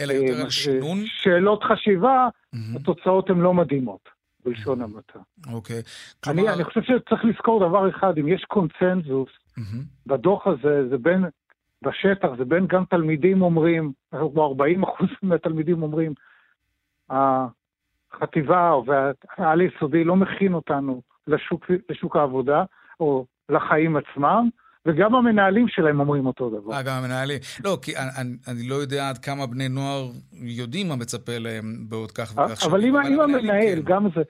אלא 0.00 0.12
יותר 0.12 0.34
על 0.36 0.44
אה, 0.44 0.50
שינון? 0.50 0.98
שאלות 1.06 1.64
חשיבה. 1.64 2.28
התוצאות 2.76 3.30
הן 3.30 3.40
לא 3.40 3.54
מדהימות, 3.54 4.08
בלשון. 4.44 4.82
המעטה. 4.82 5.18
אוקיי. 5.52 5.82
כלומר... 6.24 6.54
אני, 6.54 6.64
חושב 6.64 6.82
שצריך 6.82 7.24
לזכור 7.24 7.68
דבר 7.68 7.88
אחד, 7.90 8.18
אם 8.18 8.28
יש 8.28 8.44
קונצנזוס. 8.44 9.30
בדוח 10.06 10.46
הזה, 10.46 10.88
זה 10.88 10.98
בין, 10.98 11.24
בשטח, 11.82 12.28
זה 12.38 12.44
בין 12.44 12.66
גם 12.66 12.84
תלמידים 12.84 13.42
אומרים, 13.42 13.92
40 14.14 14.82
אחוז 14.82 15.08
מהתלמידים 15.22 15.82
אומרים, 15.82 16.12
החטיבה 17.10 18.74
והעל-יסודי 18.86 20.04
לא 20.04 20.16
מכין 20.16 20.54
אותנו 20.54 21.02
לשוק, 21.26 21.70
לשוק 21.90 22.16
העבודה, 22.16 22.64
או 23.00 23.26
לחיים 23.48 23.96
עצמם, 23.96 24.48
וגם 24.86 25.14
המנהלים 25.14 25.68
שלהם 25.68 26.00
אומרים 26.00 26.26
אותו 26.26 26.50
דבר. 26.50 26.72
אה, 26.72 26.82
גם 26.82 26.92
המנהלים. 27.02 27.38
לא, 27.64 27.78
כי 27.82 27.92
אני, 27.96 28.36
אני 28.48 28.68
לא 28.68 28.74
יודע 28.74 29.08
עד 29.08 29.18
כמה 29.18 29.46
בני 29.46 29.68
נוער 29.68 30.10
יודעים 30.32 30.88
מה 30.88 30.96
מצפה 30.96 31.38
להם 31.38 31.64
בעוד 31.88 32.10
כך 32.10 32.32
וכך 32.32 32.60
שנים. 32.60 32.74
אבל 32.74 32.84
אם, 32.84 32.96
אם 32.96 33.20
המנהל, 33.20 33.82
כן. 33.82 33.82
גם 33.84 34.08
זה, 34.14 34.22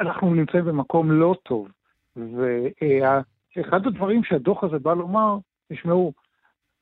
אנחנו 0.00 0.34
נמצאים 0.34 0.64
במקום 0.64 1.12
לא 1.12 1.34
טוב. 1.42 1.68
ואחד 2.16 3.86
הדברים 3.86 4.24
שהדוח 4.24 4.64
הזה 4.64 4.78
בא 4.78 4.94
לומר, 4.94 5.38
תשמעו, 5.72 6.12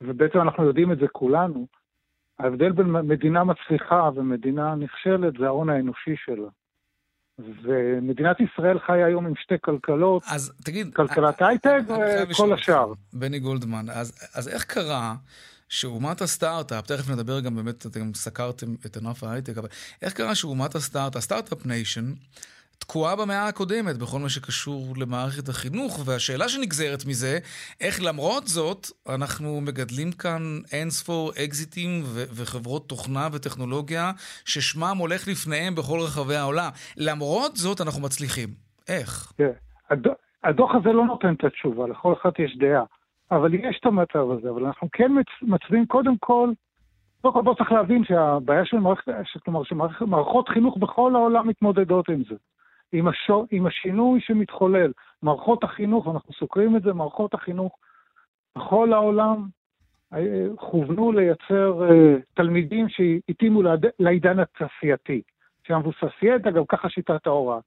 ובעצם 0.01 0.41
אנחנו 0.41 0.65
יודעים 0.65 0.91
את 0.91 0.97
זה 0.97 1.07
כולנו, 1.07 1.67
ההבדל 2.39 2.71
בין 2.71 2.91
מדינה 2.91 3.43
מצליחה 3.43 4.09
ומדינה 4.15 4.75
נכשלת 4.75 5.33
זה 5.39 5.45
ההון 5.45 5.69
האנושי 5.69 6.15
שלה. 6.25 6.47
ומדינת 7.63 8.37
ישראל 8.39 8.79
חיה 8.79 9.05
היום 9.05 9.25
עם 9.25 9.33
שתי 9.35 9.55
כלכלות, 9.61 10.23
אז 10.27 10.53
תגיד, 10.63 10.93
כלכלת 10.93 11.41
הייטק 11.41 11.79
וכל 12.29 12.53
השאר. 12.53 12.93
בני 13.13 13.39
גולדמן, 13.39 13.85
אז, 13.89 14.29
אז 14.33 14.47
איך 14.47 14.63
קרה 14.63 15.15
שאומת 15.69 16.21
הסטארט-אפ, 16.21 16.85
תכף 16.85 17.09
נדבר 17.09 17.39
גם 17.39 17.55
באמת, 17.55 17.85
אתם 17.85 18.13
סקרתם 18.13 18.67
את 18.85 18.97
ענף 18.97 19.23
ההייטק, 19.23 19.57
אבל 19.57 19.67
איך 20.01 20.13
קרה 20.13 20.35
שאומת 20.35 20.75
הסטארט-אפ, 20.75 21.15
ה 21.15 21.21
start-up 21.21 21.65
nation, 21.65 22.13
תקועה 22.79 23.15
במאה 23.15 23.47
הקודמת 23.47 23.97
בכל 23.97 24.19
מה 24.19 24.29
שקשור 24.29 24.93
למערכת 24.97 25.49
החינוך, 25.49 25.99
והשאלה 26.05 26.49
שנגזרת 26.49 27.05
מזה, 27.07 27.37
איך 27.81 27.99
למרות 28.03 28.47
זאת 28.47 28.87
אנחנו 29.09 29.61
מגדלים 29.61 30.11
כאן 30.11 30.41
אין 30.73 30.89
ספור 30.89 31.31
אקזיטים 31.31 32.03
וחברות 32.37 32.89
תוכנה 32.89 33.27
וטכנולוגיה 33.33 34.11
ששמם 34.45 34.95
הולך 34.99 35.27
לפניהם 35.27 35.75
בכל 35.75 35.99
רחבי 36.07 36.35
העולם. 36.35 36.69
למרות 36.97 37.55
זאת 37.55 37.81
אנחנו 37.81 38.01
מצליחים. 38.01 38.49
איך? 38.89 39.33
הדוח, 40.43 40.75
הזה 40.75 40.89
לא 40.89 41.05
נותן 41.05 41.33
את 41.33 41.43
התשובה, 41.43 41.87
לכל 41.87 42.13
אחד 42.21 42.29
יש 42.39 42.57
דעה. 42.57 42.83
אבל 43.31 43.53
יש 43.53 43.77
את 43.79 43.85
המצב 43.85 44.31
הזה, 44.31 44.49
אבל 44.49 44.65
אנחנו 44.65 44.87
כן 44.91 45.11
מצביעים 45.41 45.85
קודם 45.85 46.17
כל, 46.17 46.49
קודם 47.21 47.33
כל 47.33 47.41
בוא 47.41 47.55
צריך 47.55 47.71
להבין 47.71 48.03
שהבעיה 48.05 48.65
של 48.65 48.77
מערכת, 48.77 49.11
כלומר 49.45 49.63
שמערכות 49.63 50.49
חינוך 50.49 50.77
בכל 50.77 51.15
העולם 51.15 51.47
מתמודדות 51.47 52.09
עם 52.09 52.23
זה. 52.29 52.35
עם, 52.91 53.07
השו, 53.07 53.45
עם 53.51 53.65
השינוי 53.65 54.21
שמתחולל. 54.21 54.91
מערכות 55.21 55.63
החינוך, 55.63 56.07
אנחנו 56.07 56.33
סוקרים 56.33 56.75
את 56.75 56.81
זה, 56.81 56.93
מערכות 56.93 57.33
החינוך 57.33 57.77
בכל 58.57 58.93
העולם 58.93 59.47
אה, 60.13 60.45
כוונו 60.55 61.11
לייצר 61.11 61.83
אה, 61.83 62.15
תלמידים 62.33 62.89
שהתאימו 62.89 63.61
לעידן 63.99 64.39
התעשייתי, 64.39 65.21
שהמבוסס 65.67 66.21
ידע, 66.21 66.51
גם 66.51 66.63
ככה 66.65 66.89
שיטת 66.89 67.27
ההוראה. 67.27 67.59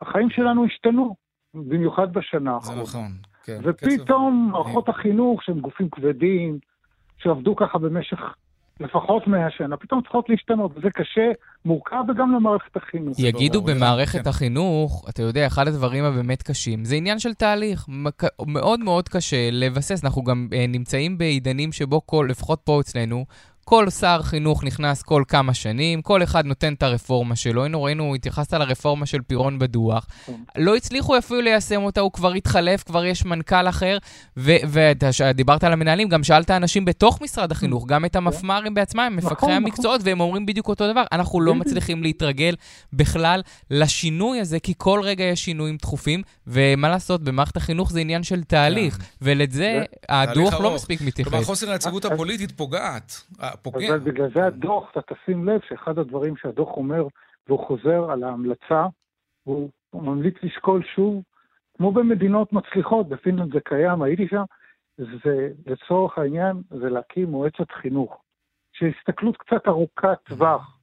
החיים 0.00 0.30
שלנו 0.30 0.64
השתנו, 0.64 1.14
במיוחד 1.54 2.12
בשנה 2.12 2.54
האחרונה. 2.54 2.84
זה 2.84 2.98
נכון, 2.98 3.10
כן. 3.44 3.58
ופתאום 3.62 4.48
מערכות 4.52 4.88
החינוך, 4.88 5.42
שהם 5.42 5.60
גופים 5.60 5.88
כבדים, 5.90 6.58
שעבדו 7.18 7.56
ככה 7.56 7.78
במשך 7.78 8.34
לפחות 8.80 9.26
100 9.26 9.50
שנה, 9.50 9.76
פתאום 9.76 10.02
צריכות 10.02 10.28
להשתנות, 10.28 10.72
וזה 10.76 10.90
קשה, 10.90 11.32
מורכב, 11.64 12.02
וגם 12.08 12.32
למערכת 12.32 12.76
החינוך. 12.76 13.16
יגידו 13.18 13.62
במערכת 13.62 14.22
כן. 14.22 14.28
החינוך, 14.28 15.06
אתה 15.08 15.22
יודע, 15.22 15.46
אחד 15.46 15.68
הדברים 15.68 16.04
הבאמת 16.04 16.42
קשים, 16.42 16.84
זה 16.84 16.94
עניין 16.94 17.18
של 17.18 17.34
תהליך. 17.34 17.86
מאוד 18.46 18.80
מאוד 18.80 19.08
קשה 19.08 19.48
לבסס, 19.52 20.04
אנחנו 20.04 20.24
גם 20.24 20.48
אה, 20.52 20.64
נמצאים 20.68 21.18
בעידנים 21.18 21.72
שבו 21.72 22.06
כל, 22.06 22.26
לפחות 22.30 22.60
פה 22.64 22.80
אצלנו, 22.80 23.24
כל 23.64 23.90
שר 23.90 24.22
חינוך 24.22 24.64
נכנס 24.64 25.02
כל 25.02 25.22
כמה 25.28 25.54
שנים, 25.54 26.02
כל 26.02 26.22
אחד 26.22 26.46
נותן 26.46 26.72
את 26.72 26.82
הרפורמה 26.82 27.36
שלו. 27.36 27.62
היינו, 27.62 27.82
ראינו, 27.82 28.14
התייחסת 28.14 28.52
לרפורמה 28.52 29.06
של 29.06 29.22
פירון 29.26 29.58
בדוח. 29.58 30.06
כן. 30.26 30.32
לא 30.56 30.76
הצליחו 30.76 31.18
אפילו 31.18 31.40
ליישם 31.40 31.82
אותה, 31.82 32.00
הוא 32.00 32.12
כבר 32.12 32.32
התחלף, 32.32 32.82
כבר 32.82 33.04
יש 33.04 33.24
מנכ"ל 33.24 33.68
אחר. 33.68 33.98
ודיברת 34.36 35.64
על 35.64 35.72
המנהלים, 35.72 36.08
גם 36.08 36.24
שאלת 36.24 36.50
אנשים 36.50 36.84
בתוך 36.84 37.22
משרד 37.22 37.52
החינוך, 37.52 37.86
גם 37.86 38.04
את 38.04 38.16
המפמ"רים 38.16 38.74
בעצמם, 38.74 39.00
הם 39.00 39.16
מפקחי 39.16 39.32
נכון, 39.34 39.50
נכון. 39.50 39.62
המקצועות, 39.62 40.00
והם 40.04 40.20
אומרים 40.20 40.46
בדיוק 40.46 40.68
אותו 40.68 40.92
דבר. 40.92 41.02
אנחנו 41.12 41.40
לא 41.40 41.54
מצליחים 41.54 42.02
להתרגל 42.02 42.54
בכלל 42.92 43.42
לשינוי 43.70 44.40
הזה, 44.40 44.58
כי 44.60 44.74
כל 44.76 45.00
רגע 45.02 45.24
יש 45.24 45.44
שינויים 45.44 45.76
דחופים, 45.76 46.22
ומה 46.46 46.88
לעשות, 46.88 47.24
במערכת 47.24 47.56
החינוך 47.56 47.92
זה 47.92 48.00
עניין 48.00 48.22
של 48.22 48.42
תהליך, 48.42 48.96
כן. 48.96 49.04
ולזה 49.22 49.82
הדוח 50.08 50.60
לא 50.60 50.74
מספיק 50.74 51.00
מתייחס. 51.00 51.30
כלומר, 51.30 51.44
חוסר 51.44 51.70
היציבות 51.70 52.04
הפוליטית 52.04 52.52
פוגעת. 52.52 53.22
פוגע. 53.56 53.88
אבל 53.88 53.98
בגלל 53.98 54.30
זה 54.34 54.46
הדוח, 54.46 54.90
אתה 54.90 55.14
תשים 55.14 55.48
לב 55.48 55.60
שאחד 55.68 55.98
הדברים 55.98 56.36
שהדוח 56.36 56.76
אומר, 56.76 57.06
והוא 57.46 57.66
חוזר 57.66 58.10
על 58.10 58.24
ההמלצה, 58.24 58.86
הוא 59.44 59.70
ממליץ 59.94 60.34
לשקול 60.42 60.82
שוב, 60.94 61.22
כמו 61.76 61.92
במדינות 61.92 62.52
מצליחות, 62.52 63.08
בפינלנד 63.08 63.52
זה 63.52 63.60
קיים, 63.64 64.02
הייתי 64.02 64.26
שם, 64.30 64.44
זה 64.98 65.48
לצורך 65.66 66.18
העניין, 66.18 66.62
זה 66.70 66.88
להקים 66.90 67.30
מועצת 67.30 67.72
חינוך, 67.82 68.22
שהסתכלות 68.72 69.36
קצת 69.36 69.68
ארוכת 69.68 70.18
טווח. 70.24 70.78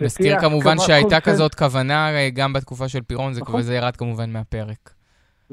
מזכיר 0.00 0.40
כמובן 0.40 0.78
שהייתה 0.78 1.20
כזאת 1.20 1.54
כוונה 1.54 2.10
אה, 2.10 2.30
גם 2.34 2.52
בתקופה 2.52 2.88
של 2.88 3.02
פירון, 3.02 3.32
זה, 3.32 3.40
נכון. 3.40 3.62
זה 3.62 3.74
ירד 3.74 3.96
כמובן 3.96 4.32
מהפרק. 4.32 5.01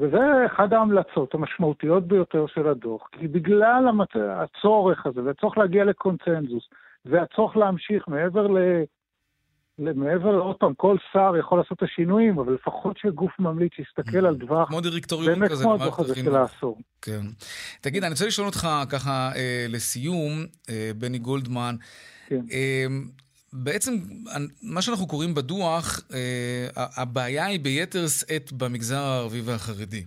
וזה 0.00 0.46
אחת 0.46 0.72
ההמלצות 0.72 1.34
המשמעותיות 1.34 2.08
ביותר 2.08 2.46
של 2.54 2.68
הדוח, 2.68 3.08
כי 3.12 3.28
בגלל 3.28 3.88
המצ... 3.88 4.08
הצורך 4.16 5.06
הזה, 5.06 5.22
והצורך 5.24 5.58
להגיע 5.58 5.84
לקונצנזוס, 5.84 6.64
והצורך 7.04 7.56
להמשיך 7.56 8.08
מעבר 8.08 8.46
ל... 8.46 8.58
מעבר, 9.78 10.34
עוד 10.34 10.56
פעם, 10.56 10.74
כל 10.74 10.96
שר 11.12 11.32
יכול 11.38 11.58
לעשות 11.58 11.78
את 11.78 11.82
השינויים, 11.82 12.38
אבל 12.38 12.52
לפחות 12.54 12.98
שגוף 12.98 13.30
ממליץ 13.38 13.72
יסתכל 13.78 14.26
על 14.26 14.36
טווח, 14.38 14.68
כמו 14.68 14.80
דירקטוריון 14.80 15.34
כזה, 15.34 15.46
באמת 15.46 15.62
כמו 15.62 15.74
הדוח 15.74 16.00
הזה 16.00 16.14
של 16.14 16.36
העשור. 16.36 16.78
כן. 17.02 17.20
תגיד, 17.80 18.04
אני 18.04 18.12
רוצה 18.12 18.26
לשאול 18.26 18.46
אותך 18.46 18.68
ככה 18.90 19.30
אה, 19.36 19.66
לסיום, 19.68 20.46
אה, 20.70 20.90
בני 20.98 21.18
גולדמן, 21.18 21.74
כן. 22.26 22.40
אה, 22.52 22.86
בעצם, 23.52 23.98
מה 24.62 24.82
שאנחנו 24.82 25.06
קוראים 25.06 25.34
בדוח, 25.34 26.00
אה, 26.12 26.18
הבעיה 26.76 27.46
היא 27.46 27.60
ביתר 27.60 28.08
שאת 28.08 28.52
במגזר 28.52 28.98
הערבי 28.98 29.40
והחרדי. 29.40 30.04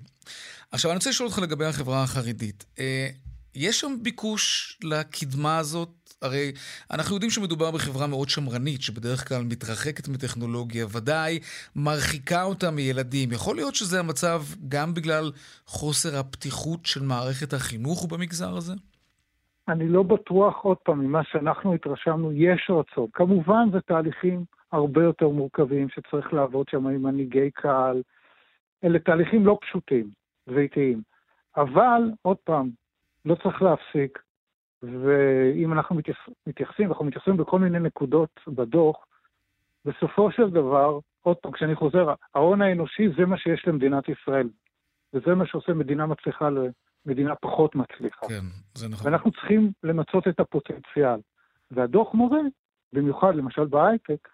עכשיו, 0.72 0.92
אני 0.92 0.98
רוצה 0.98 1.10
לשאול 1.10 1.30
אותך 1.30 1.40
לגבי 1.40 1.66
החברה 1.66 2.04
החרדית. 2.04 2.66
אה, 2.80 3.10
יש 3.56 3.80
שם 3.80 3.98
ביקוש 4.02 4.78
לקדמה 4.84 5.58
הזאת? 5.58 5.90
הרי 6.22 6.52
אנחנו 6.92 7.16
יודעים 7.16 7.32
שמדובר 7.32 7.72
בחברה 7.72 8.08
מאוד 8.08 8.30
שמרנית, 8.30 8.82
שבדרך 8.82 9.28
כלל 9.28 9.44
מתרחקת 9.44 10.08
מטכנולוגיה, 10.08 10.86
ודאי 10.92 11.40
מרחיקה 11.76 12.44
אותה 12.44 12.72
מילדים. 12.72 13.32
יכול 13.32 13.56
להיות 13.56 13.76
שזה 13.76 14.00
המצב 14.00 14.44
גם 14.68 14.94
בגלל 14.94 15.32
חוסר 15.66 16.18
הפתיחות 16.18 16.86
של 16.86 17.04
מערכת 17.04 17.54
החינוך 17.54 18.06
במגזר 18.06 18.58
הזה? 18.58 18.74
אני 19.68 19.88
לא 19.88 20.04
בטוח, 20.04 20.64
עוד 20.64 20.78
פעם, 20.78 21.00
ממה 21.00 21.24
שאנחנו 21.24 21.74
התרשמנו, 21.74 22.32
יש 22.32 22.70
רצון. 22.70 23.08
כמובן, 23.14 23.70
זה 23.72 23.82
תהליכים 23.82 24.46
הרבה 24.72 25.04
יותר 25.04 25.30
מורכבים 25.30 25.90
שצריך 25.90 26.34
לעבוד 26.34 26.70
שם 26.70 26.88
עם 26.88 27.04
מנהיגי 27.04 27.52
קהל. 27.52 28.02
אלה 28.84 29.00
תהליכים 29.00 29.46
לא 29.46 29.58
פשוטים 29.62 30.10
ואיטיים. 30.48 31.02
אבל, 31.58 32.02
עוד 32.22 32.38
פעם, 32.38 32.70
לא 33.26 33.36
צריך 33.36 33.62
להפסיק. 33.62 34.20
ואם 34.84 35.74
אנחנו 35.74 35.96
מתייחסים, 36.48 36.90
אנחנו 36.90 37.06
מתייחסים 37.06 37.38
בכל 37.38 37.60
מיני 37.60 37.80
נקודות 37.80 38.40
בדוח, 38.48 39.06
בסופו 39.86 40.32
של 40.32 40.50
דבר, 40.50 41.00
עוד 41.22 41.38
פעם, 41.38 41.52
כשאני 41.52 41.76
חוזר, 41.76 42.14
ההון 42.36 42.62
האנושי 42.62 43.10
זה 43.18 43.26
מה 43.26 43.38
שיש 43.38 43.68
למדינת 43.68 44.10
ישראל. 44.10 44.50
וזה 45.14 45.36
מה 45.36 45.46
שעושה 45.46 45.74
מדינה 45.74 46.06
מצליחה 46.06 46.50
למדינה 47.06 47.36
פחות 47.36 47.76
מצליחה. 47.76 48.28
כן, 48.28 48.46
זה 48.74 48.90
נכון. 48.90 49.08
ואנחנו 49.08 49.32
צריכים 49.32 49.72
למצות 49.84 50.28
את 50.28 50.40
הפוטנציאל. 50.40 51.20
והדוח 51.72 52.14
מורה, 52.14 52.40
במיוחד 52.94 53.36
למשל 53.36 53.66
בהייטק, 53.66 54.28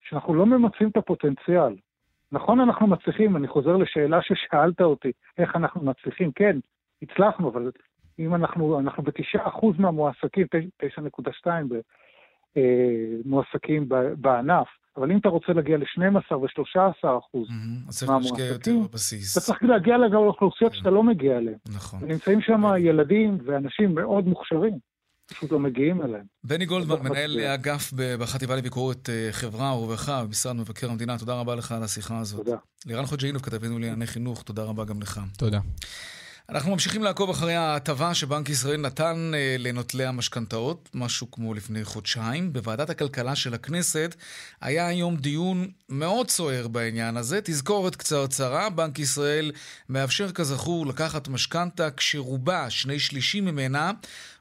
שאנחנו 0.00 0.34
לא 0.34 0.46
ממצים 0.46 0.88
את 0.88 0.96
הפוטנציאל. 0.96 1.76
נכון, 2.32 2.60
אנחנו 2.60 2.86
מצליחים, 2.86 3.36
אני 3.36 3.48
חוזר 3.48 3.76
לשאלה 3.76 4.22
ששאלת 4.22 4.80
אותי, 4.80 5.12
איך 5.38 5.56
אנחנו 5.56 5.84
מצליחים, 5.84 6.32
כן, 6.32 6.58
הצלחנו, 7.02 7.48
אבל 7.48 7.70
אם 8.18 8.34
אנחנו, 8.34 8.80
אנחנו 8.80 9.02
בתשעה 9.02 9.48
אחוז 9.48 9.78
מהמועסקים, 9.78 10.46
9.2 10.82 11.46
אה, 12.56 12.62
מועסקים 13.24 13.88
בענף, 14.16 14.66
אבל 14.96 15.10
אם 15.10 15.18
אתה 15.18 15.28
רוצה 15.28 15.52
להגיע 15.52 15.76
ל-12 15.76 16.34
ו-13 16.34 17.18
אחוז 17.18 17.48
מהמועסקים, 18.08 18.86
אתה 19.32 19.40
צריך 19.40 19.62
להגיע 19.62 19.96
לאוכלוסיות 19.96 20.72
כן. 20.72 20.78
שאתה 20.78 20.90
לא 20.90 21.02
מגיע 21.02 21.38
אליהן. 21.38 21.58
נכון. 21.68 21.98
ונמצאים 22.02 22.40
שם 22.40 22.62
ילדים 22.78 23.38
ואנשים 23.44 23.94
מאוד 23.94 24.26
מוכשרים. 24.26 24.78
פשוט 25.30 25.52
לא 25.52 25.58
מגיעים 25.58 26.02
אליהם. 26.02 26.24
בני 26.44 26.66
גולדמן, 26.66 27.02
מנהל 27.02 27.40
אגף 27.40 27.92
בחטיבה 28.18 28.56
לביקורת 28.56 29.10
אה, 29.10 29.28
חברה 29.32 29.78
ורווחה 29.78 30.24
במשרד 30.24 30.56
מבקר 30.56 30.90
המדינה, 30.90 31.18
תודה 31.18 31.34
רבה 31.40 31.54
לך 31.54 31.72
על 31.72 31.82
השיחה 31.82 32.18
הזאת. 32.18 32.44
תודה. 32.44 32.56
לירן 32.86 33.06
חוג'אינוב, 33.06 33.42
כתבנו 33.42 33.78
לענייני 33.78 34.06
חינוך, 34.06 34.42
תודה 34.42 34.62
רבה 34.62 34.84
גם 34.84 35.02
לך. 35.02 35.20
תודה. 35.38 35.60
אנחנו 36.48 36.70
ממשיכים 36.70 37.02
לעקוב 37.02 37.30
אחרי 37.30 37.54
ההטבה 37.54 38.14
שבנק 38.14 38.48
ישראל 38.48 38.80
נתן 38.80 39.32
אה, 39.34 39.56
לנוטלי 39.58 40.04
המשכנתאות, 40.04 40.88
משהו 40.94 41.30
כמו 41.30 41.54
לפני 41.54 41.84
חודשיים. 41.84 42.52
בוועדת 42.52 42.90
הכלכלה 42.90 43.36
של 43.36 43.54
הכנסת 43.54 44.14
היה 44.60 44.86
היום 44.86 45.16
דיון 45.16 45.70
מאוד 45.88 46.30
סוער 46.30 46.68
בעניין 46.68 47.16
הזה. 47.16 47.40
תזכורת 47.44 47.96
קצרצרה, 47.96 48.70
בנק 48.70 48.98
ישראל 48.98 49.52
מאפשר 49.88 50.32
כזכור 50.32 50.86
לקחת 50.86 51.28
משכנתה 51.28 51.90
כשרובה, 51.90 52.70
שני 52.70 52.98
שלישים 52.98 53.44
ממנה, 53.44 53.92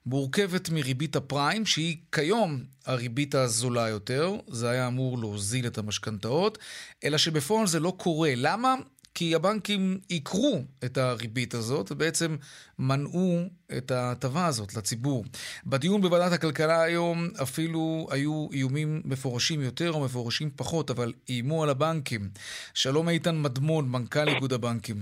מורכבת 0.06 0.70
מריבית 0.70 1.16
הפריים, 1.16 1.66
שהיא 1.66 1.98
כיום 2.12 2.64
הריבית 2.86 3.36
הזולה 3.36 3.90
יותר. 3.90 4.36
זה 4.48 4.70
היה 4.70 4.88
אמור 4.88 5.18
להוזיל 5.18 5.68
את 5.68 5.78
המשכנתאות, 5.78 6.58
אלא 7.04 7.18
שבפועל 7.18 7.68
זה 7.68 7.80
לא 7.80 7.94
קורה. 7.98 8.34
למה? 8.36 8.76
כי 9.16 9.36
הבנקים 9.36 10.00
עיקרו 10.08 10.62
את 10.86 10.98
הריבית 10.98 11.54
הזאת 11.54 11.92
ובעצם 11.92 12.36
מנעו 12.80 13.40
את 13.78 13.92
ההטבה 13.92 14.46
הזאת 14.46 14.76
לציבור. 14.76 15.26
בדיון 15.66 16.02
בוועדת 16.02 16.32
הכלכלה 16.32 16.84
היום 16.84 17.30
אפילו 17.44 18.08
היו 18.12 18.48
איומים 18.54 19.02
מפורשים 19.06 19.62
יותר 19.62 19.92
או 19.92 20.04
מפורשים 20.04 20.50
פחות, 20.56 20.90
אבל 20.90 21.14
איימו 21.30 21.64
על 21.64 21.70
הבנקים. 21.70 22.30
שלום 22.74 23.10
איתן 23.10 23.42
מדמון, 23.42 23.90
מנכ"ל 23.90 24.28
איגוד 24.28 24.54
הבנקים. 24.54 24.98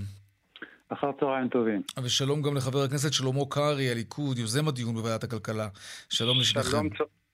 אחר 0.88 1.10
צהריים 1.20 1.48
טובים. 1.48 1.82
ושלום 2.02 2.42
גם 2.42 2.56
לחבר 2.56 2.82
הכנסת 2.82 3.12
שלמה 3.12 3.44
קרעי, 3.50 3.90
הליכוד, 3.90 4.38
יוזם 4.38 4.68
הדיון 4.68 4.94
בוועדת 4.94 5.24
הכלכלה. 5.24 5.68
שלום 6.08 6.40
לשניכם. 6.40 6.70
שלום, 6.70 6.88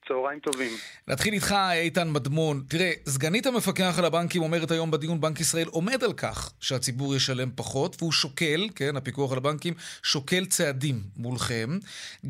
צהריים 0.09 0.39
טובים. 0.39 0.73
נתחיל 1.09 1.35
איתך, 1.35 1.55
איתן 1.73 2.11
מדמון. 2.11 2.65
תראה, 2.69 2.91
סגנית 3.09 3.47
המפקח 3.47 3.95
על 3.99 4.05
הבנקים 4.05 4.43
אומרת 4.43 4.71
היום 4.71 4.91
בדיון, 4.91 5.21
בנק 5.21 5.41
ישראל 5.41 5.67
עומד 5.67 6.05
על 6.05 6.13
כך 6.13 6.53
שהציבור 6.61 7.17
ישלם 7.17 7.51
פחות, 7.55 7.97
והוא 7.99 8.13
שוקל, 8.13 8.69
כן, 8.75 8.97
הפיקוח 8.97 9.33
על 9.33 9.39
הבנקים, 9.39 9.75
שוקל 10.03 10.47
צעדים 10.47 11.03
מולכם. 11.17 11.79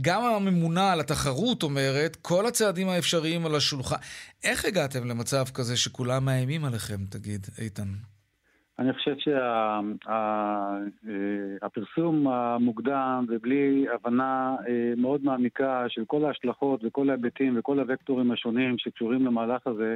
גם 0.00 0.22
הממונה 0.24 0.92
על 0.92 1.00
התחרות 1.00 1.62
אומרת, 1.62 2.16
כל 2.22 2.46
הצעדים 2.46 2.88
האפשריים 2.88 3.46
על 3.46 3.54
השולחן. 3.54 3.96
איך 4.44 4.64
הגעתם 4.64 5.06
למצב 5.06 5.44
כזה 5.54 5.76
שכולם 5.76 6.24
מאיימים 6.24 6.64
עליכם, 6.64 7.04
תגיד, 7.10 7.46
איתן? 7.58 7.88
אני 8.80 8.92
חושב 8.92 9.14
שהפרסום 11.58 12.24
שה, 12.24 12.54
המוקדם 12.54 13.26
ובלי 13.28 13.86
הבנה 13.94 14.56
אה, 14.68 14.92
מאוד 14.96 15.24
מעמיקה 15.24 15.84
של 15.88 16.04
כל 16.04 16.24
ההשלכות 16.24 16.80
וכל 16.84 17.10
ההיבטים 17.10 17.58
וכל 17.58 17.80
הוקטורים 17.80 18.30
השונים 18.30 18.78
שקשורים 18.78 19.26
למהלך 19.26 19.66
הזה, 19.66 19.94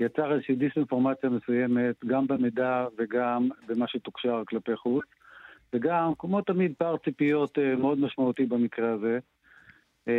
יצר 0.00 0.32
איזושהי 0.32 0.54
דיסאינפורמציה 0.54 1.30
מסוימת, 1.30 2.04
גם 2.06 2.26
במידע 2.26 2.86
וגם 2.98 3.48
במה 3.66 3.88
שתוקשר 3.88 4.42
כלפי 4.48 4.76
חוץ, 4.76 5.04
וגם, 5.72 6.12
כמו 6.18 6.40
תמיד, 6.40 6.72
פער 6.78 6.96
ציפיות 6.96 7.58
אה, 7.58 7.76
מאוד 7.76 7.98
משמעותי 7.98 8.46
במקרה 8.46 8.92
הזה. 8.92 9.18
אה, 10.08 10.14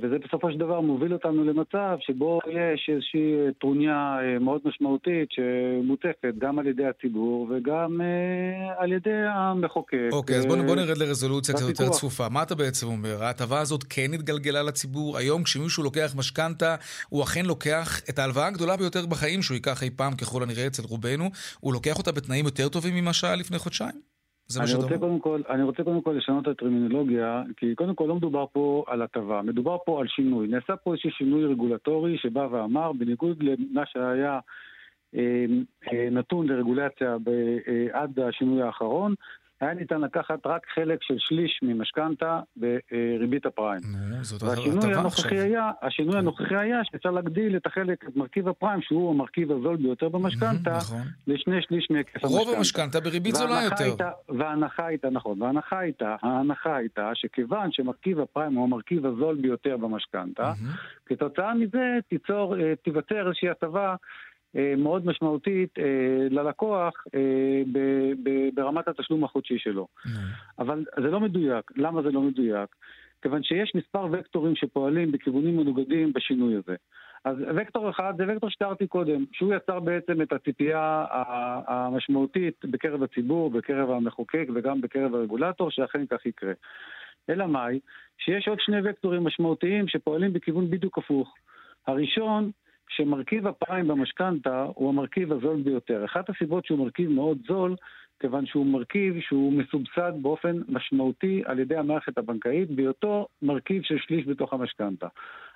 וזה 0.00 0.16
בסופו 0.18 0.52
של 0.52 0.58
דבר 0.58 0.80
מוביל 0.80 1.12
אותנו 1.12 1.44
למצב 1.44 1.96
שבו 2.00 2.40
יש 2.46 2.90
איזושהי 2.92 3.32
טרוניה 3.60 4.18
אה, 4.22 4.38
מאוד 4.38 4.60
משמעותית 4.64 5.28
שמוצפת 5.30 6.34
גם 6.38 6.58
על 6.58 6.66
ידי 6.66 6.86
הציבור 6.86 7.48
וגם 7.50 8.00
אה, 8.00 8.74
על 8.82 8.92
ידי 8.92 9.22
המחוקק. 9.34 10.08
אוקיי, 10.12 10.36
אז 10.36 10.46
בוא, 10.46 10.56
בוא 10.56 10.76
נרד 10.76 10.98
לרזולוציה 10.98 11.54
קצת 11.54 11.68
יותר 11.68 11.88
צפופה. 11.88 12.28
מה 12.28 12.42
אתה 12.42 12.54
בעצם 12.54 12.86
אומר? 12.86 13.24
ההטבה 13.24 13.60
הזאת 13.60 13.84
כן 13.90 14.14
התגלגלה 14.14 14.62
לציבור? 14.62 15.16
היום 15.16 15.42
כשמישהו 15.42 15.82
לוקח 15.82 16.14
משכנתה, 16.16 16.76
הוא 17.08 17.22
אכן 17.22 17.46
לוקח 17.46 18.00
את 18.10 18.18
ההלוואה 18.18 18.46
הגדולה 18.46 18.76
ביותר 18.76 19.06
בחיים 19.06 19.42
שהוא 19.42 19.54
ייקח 19.54 19.82
אי 19.82 19.90
פעם, 19.90 20.14
ככל 20.14 20.42
הנראה 20.42 20.66
אצל 20.66 20.82
רובנו, 20.82 21.30
הוא 21.60 21.72
לוקח 21.72 21.98
אותה 21.98 22.12
בתנאים 22.12 22.44
יותר 22.44 22.68
טובים 22.68 22.94
ממה 22.94 23.12
שהיה 23.12 23.36
לפני 23.36 23.58
חודשיים? 23.58 24.17
זה 24.48 24.60
מה 24.60 24.66
שאתה 24.66 24.82
אומר. 24.82 24.98
קודם 24.98 25.20
כל, 25.20 25.42
אני 25.48 25.62
רוצה 25.62 25.84
קודם 25.84 26.00
כל 26.00 26.12
לשנות 26.12 26.42
את 26.42 26.48
הטרמינולוגיה, 26.48 27.42
כי 27.56 27.74
קודם 27.74 27.94
כל 27.94 28.04
לא 28.04 28.14
מדובר 28.14 28.46
פה 28.52 28.84
על 28.86 29.02
הטבה, 29.02 29.42
מדובר 29.42 29.76
פה 29.86 30.00
על 30.00 30.06
שינוי. 30.08 30.48
נעשה 30.48 30.76
פה 30.76 30.92
איזשהו 30.92 31.10
שינוי 31.10 31.44
רגולטורי 31.44 32.18
שבא 32.18 32.48
ואמר, 32.50 32.92
בניגוד 32.92 33.42
למה 33.42 33.82
שהיה 33.86 34.38
אה, 35.14 35.44
אה, 35.92 36.08
נתון 36.10 36.48
לרגולציה 36.48 37.16
ב, 37.24 37.28
אה, 37.68 38.02
עד 38.02 38.20
השינוי 38.20 38.62
האחרון, 38.62 39.14
היה 39.60 39.74
ניתן 39.74 40.00
לקחת 40.00 40.46
רק 40.46 40.66
חלק 40.74 40.98
של 41.02 41.14
שליש 41.18 41.60
ממשכנתה 41.62 42.40
בריבית 42.56 43.46
הפריים. 43.46 43.80
והשינוי 44.40 44.94
הנוכחי 44.94 45.38
היה, 45.38 45.70
השינוי. 45.82 46.18
הנוכחי 46.18 46.56
היה 46.56 46.80
שאפשר 46.84 47.10
להגדיל 47.10 47.56
את 47.56 47.66
החלק, 47.66 48.04
את 48.08 48.16
מרכיב 48.16 48.48
הפריים, 48.48 48.82
שהוא 48.82 49.10
המרכיב 49.10 49.52
הזול 49.52 49.76
ביותר 49.76 50.08
במשכנתה, 50.08 50.76
נכון. 50.76 51.02
לשני 51.26 51.62
שליש 51.62 51.86
מהיקף 51.90 52.24
המשכנתה. 52.24 52.38
רוב 52.38 52.56
המשכנתה 52.56 53.00
בריבית 53.00 53.34
זולה 53.34 53.62
יותר. 53.64 54.08
וההנחה 54.28 54.86
הייתה, 54.86 55.10
נכון, 55.10 55.42
וההנחה 55.42 55.78
הייתה, 55.78 56.16
ההנחה 56.22 56.76
הייתה 56.76 57.10
שכיוון 57.14 57.72
שמרכיב 57.72 58.20
הפריים 58.20 58.54
הוא 58.54 58.64
המרכיב 58.64 59.06
הזול 59.06 59.36
ביותר 59.40 59.76
במשכנתה, 59.76 60.52
כתוצאה 61.06 61.54
מזה 61.54 61.98
אה, 62.30 62.74
תיווצר 62.82 63.26
איזושהי 63.26 63.48
הטבה 63.48 63.96
מאוד 64.76 65.06
משמעותית 65.06 65.78
אה, 65.78 65.84
ללקוח 66.30 67.04
אה, 67.14 67.62
ברמת 68.54 68.88
התשלום 68.88 69.24
החודשי 69.24 69.58
שלו. 69.58 69.86
אבל 70.58 70.84
זה 70.96 71.10
לא 71.10 71.20
מדויק. 71.20 71.72
למה 71.76 72.02
זה 72.02 72.10
לא 72.10 72.20
מדויק? 72.20 72.74
כיוון 73.22 73.42
שיש 73.42 73.72
מספר 73.74 74.06
וקטורים 74.12 74.56
שפועלים 74.56 75.12
בכיוונים 75.12 75.56
מנוגדים 75.56 76.12
בשינוי 76.12 76.54
הזה. 76.56 76.76
אז 77.24 77.36
וקטור 77.56 77.90
אחד 77.90 78.14
זה 78.16 78.24
וקטור 78.28 78.50
שתיארתי 78.50 78.86
קודם, 78.86 79.24
שהוא 79.32 79.54
יצר 79.54 79.80
בעצם 79.80 80.22
את 80.22 80.32
הציפייה 80.32 81.04
המשמעותית 81.66 82.64
בקרב 82.64 83.02
הציבור, 83.02 83.50
בקרב 83.50 83.90
המחוקק 83.90 84.46
וגם 84.54 84.80
בקרב 84.80 85.14
הרגולטור, 85.14 85.70
שאכן 85.70 86.06
כך 86.06 86.26
יקרה. 86.26 86.52
אלא 87.30 87.46
מאי? 87.46 87.80
שיש 88.18 88.48
עוד 88.48 88.58
שני 88.60 88.76
וקטורים 88.84 89.24
משמעותיים 89.24 89.88
שפועלים 89.88 90.32
בכיוון 90.32 90.70
בדיוק 90.70 90.98
הפוך. 90.98 91.34
הראשון 91.86 92.50
שמרכיב 92.88 93.46
הפריים 93.46 93.88
במשכנתה 93.88 94.66
הוא 94.74 94.88
המרכיב 94.88 95.32
הזול 95.32 95.62
ביותר. 95.62 96.04
אחת 96.04 96.30
הסיבות 96.30 96.66
שהוא 96.66 96.78
מרכיב 96.78 97.10
מאוד 97.10 97.38
זול, 97.48 97.76
כיוון 98.20 98.46
שהוא 98.46 98.66
מרכיב 98.66 99.14
שהוא 99.20 99.52
מסובסד 99.52 100.12
באופן 100.22 100.60
משמעותי 100.68 101.42
על 101.44 101.58
ידי 101.58 101.76
המערכת 101.76 102.18
הבנקאית, 102.18 102.70
בהיותו 102.70 103.26
מרכיב 103.42 103.82
של 103.82 103.96
שליש 103.98 104.26
בתוך 104.26 104.52
המשכנתה. 104.52 105.06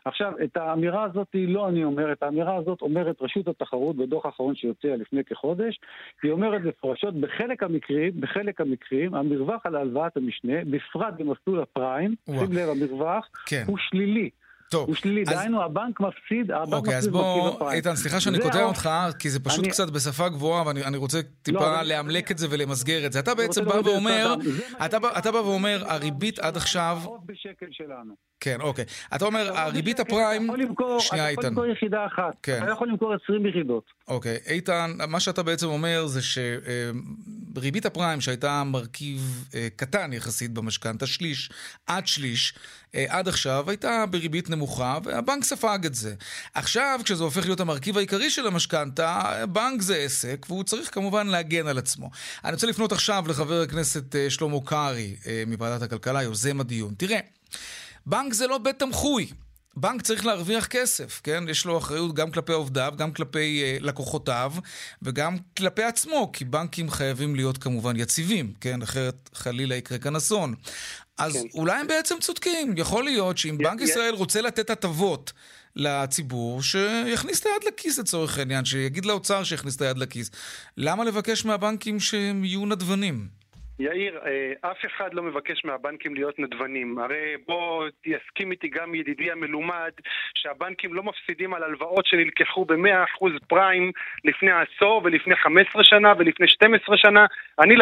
עכשיו, 0.05 0.33
את 0.45 0.57
האמירה 0.57 1.05
הזאת 1.05 1.29
לא 1.35 1.69
אני 1.69 1.85
אומר, 1.85 2.13
את 2.13 2.23
האמירה 2.23 2.57
הזאת 2.57 2.83
אומרת 2.83 3.17
רשות 3.21 3.49
התחרות 3.49 3.97
בדוח 3.97 4.27
האחרון 4.27 4.55
שיוצא 4.55 4.89
לפני 4.89 5.25
כחודש, 5.25 5.81
היא 6.23 6.33
אומרת 6.33 6.63
מפורשות, 6.63 7.15
בחלק 7.15 7.63
המקרים, 7.63 8.21
בחלק 8.21 8.61
המקרים, 8.61 9.15
המרווח 9.15 9.67
על 9.67 9.77
הלוואת 9.77 10.17
המשנה, 10.17 10.65
בפרט 10.71 11.15
במסלול 11.19 11.61
הפריים, 11.61 12.15
שים 12.27 12.53
לב, 12.53 12.69
המרווח, 12.69 13.29
כן. 13.47 13.65
הוא 13.67 13.79
שלילי. 13.79 14.31
טוב. 14.73 14.89
הוא 14.89 14.95
שלילי, 14.95 15.23
אז... 15.23 15.29
דהיינו 15.29 15.63
הבנק 15.63 16.01
מפסיד, 16.01 16.51
הבנק 16.51 16.75
אוקיי, 16.75 16.97
מפסיד 16.97 17.13
מרכיב 17.13 17.47
הפריים. 17.47 17.53
אז 17.53 17.59
בוא, 17.59 17.73
איתן, 17.73 17.97
סליחה 17.97 18.21
שאני 18.21 18.41
קוטע 18.41 18.63
או... 18.63 18.69
אותך, 18.69 18.91
כי 19.19 19.31
זה 19.31 19.41
פשוט 19.41 19.65
אני... 19.65 19.71
קצת 19.71 19.91
בשפה 19.91 20.29
גבוהה, 20.29 20.67
ואני 20.67 20.97
רוצה 20.97 21.21
טיפה 21.43 21.59
לא, 21.59 21.83
לאמלק 21.83 22.27
אני... 22.27 22.33
את 22.33 22.39
זה 22.39 22.47
ולמסגר 22.51 23.07
את 23.07 23.13
זה. 23.13 23.19
אתה 23.19 23.35
בעצם 23.35 23.65
בא 23.65 23.81
ואומר, 23.85 24.35
אתה, 24.87 24.99
אתה 25.19 25.33
בא 25.33 25.37
ואומר, 25.37 25.83
הריבית 25.87 26.39
עד 26.39 26.57
עכשיו... 26.57 26.99
כן, 28.41 28.61
אוקיי. 28.61 28.85
אתה 29.17 29.25
אומר, 29.25 29.59
הריבית 29.59 30.01
הפריים... 30.01 30.51
שנייה, 30.99 31.29
איתן. 31.29 31.41
אתה 31.41 31.47
יכול 31.47 31.65
למכור 31.65 31.67
יחידה 31.67 32.07
אחת. 32.07 32.37
כן. 32.43 32.61
אתה 32.63 32.73
יכול 32.73 32.89
למכור 32.89 33.15
20 33.25 33.47
יחידות. 33.47 33.85
אוקיי. 34.09 34.39
איתן, 34.47 34.91
מה 35.09 35.21
שאתה 35.21 35.43
בעצם 35.43 35.67
אומר 35.67 36.07
זה 36.07 36.21
שריבית 36.23 37.87
הפריים, 37.87 38.21
שהייתה 38.21 38.63
מרכיב 38.65 39.49
אה, 39.55 39.69
קטן 39.77 40.13
יחסית 40.13 40.51
במשכנתה, 40.51 41.07
שליש, 41.07 41.51
עד 41.87 42.07
שליש, 42.07 42.55
אה, 42.55 42.59
עד 43.09 43.29
עכשיו 43.29 43.71
הייתה 43.71 44.05
בריבית 44.11 44.51
נמוכה, 44.51 44.99
והבנק 45.05 45.45
ספג 45.45 45.79
את 45.87 45.95
זה. 45.95 46.15
עכשיו, 46.55 47.01
כשזה 47.05 47.25
הופך 47.25 47.45
להיות 47.45 47.61
המרכיב 47.61 47.97
העיקרי 47.97 48.31
של 48.31 48.47
המשכנתה, 48.47 49.23
בנק 49.49 49.83
זה 49.83 49.97
עסק, 49.97 50.47
והוא 50.49 50.65
צריך 50.65 50.95
כמובן 50.95 51.27
להגן 51.27 51.67
על 51.67 51.79
עצמו. 51.79 52.11
אני 52.45 52.53
רוצה 52.53 52.67
לפנות 52.67 52.93
עכשיו 52.93 53.25
לחבר 53.29 53.63
הכנסת 53.63 54.17
אה, 54.17 54.31
שלמה 54.31 54.59
קרעי 54.65 55.17
מוועדת 55.47 55.83
הכלכלה, 55.83 56.23
יוזם 56.23 56.61
הדיון. 56.61 56.95
תראה, 56.97 57.21
בנק 58.07 58.33
זה 58.33 58.47
לא 58.47 58.59
בית 58.59 58.79
תמחוי. 58.79 59.27
בנק 59.77 60.03
צריך 60.03 60.27
להרוויח 60.27 60.67
כסף, 60.67 61.21
כן? 61.25 61.45
יש 61.49 61.65
לו 61.65 61.79
אחריות 61.79 62.15
גם 62.15 62.31
כלפי 62.31 62.53
עובדיו, 62.53 62.95
גם 62.97 63.13
כלפי 63.13 63.63
uh, 63.79 63.83
לקוחותיו 63.85 64.53
וגם 65.03 65.37
כלפי 65.57 65.83
עצמו, 65.83 66.31
כי 66.33 66.45
בנקים 66.45 66.91
חייבים 66.91 67.35
להיות 67.35 67.59
כמובן 67.59 67.97
יציבים, 67.97 68.53
כן? 68.61 68.83
אחרת 68.83 69.31
חלילה 69.35 69.75
יקרה 69.75 69.99
כאן 69.99 70.17
אסון. 70.17 70.55
אז 71.19 71.33
כן. 71.33 71.43
אולי 71.55 71.81
הם 71.81 71.87
בעצם 71.87 72.15
צודקים. 72.21 72.75
יכול 72.77 73.05
להיות 73.05 73.39
שאם 73.39 73.59
בנק 73.59 73.81
ישראל 73.81 74.15
רוצה 74.15 74.41
לתת 74.41 74.71
הטבות 74.71 75.33
לציבור, 75.77 76.63
שיכניס 76.63 77.41
את 77.41 77.47
היד 77.47 77.73
לכיס 77.75 77.99
לצורך 77.99 78.39
העניין, 78.39 78.65
שיגיד 78.65 79.05
לאוצר 79.05 79.45
שיכניס 79.45 79.77
את 79.77 79.83
היד 79.83 79.99
לכיס. 79.99 80.31
למה 80.77 81.05
לבקש 81.05 81.45
מהבנקים 81.45 82.01
שהם 82.01 82.45
יהיו 82.45 82.67
נדבנים? 82.67 83.42
יאיר, 83.79 84.19
אה, 84.27 84.71
אף 84.71 84.87
אחד 84.87 85.15
לא 85.15 85.23
מבקש 85.23 85.65
מהבנקים 85.65 86.15
להיות 86.15 86.39
נדבנים. 86.39 86.99
הרי 86.99 87.35
בוא 87.47 87.89
תסכים 88.03 88.51
איתי 88.51 88.69
גם 88.69 88.95
ידידי 88.95 89.31
המלומד 89.31 89.91
שהבנקים 90.35 90.95
לא 90.95 91.03
מפסידים 91.03 91.55
על 91.55 91.63
הלוואות 91.63 92.07
שנלקחו 92.07 92.65
ב-100% 92.65 93.27
פריים 93.49 93.93
לפני 94.25 94.51
עשור 94.51 95.01
ולפני 95.05 95.37
15 95.37 95.85
שנה 95.85 96.13
ולפני 96.19 96.49
12 96.49 96.97
שנה. 96.97 97.27
אני, 97.59 97.75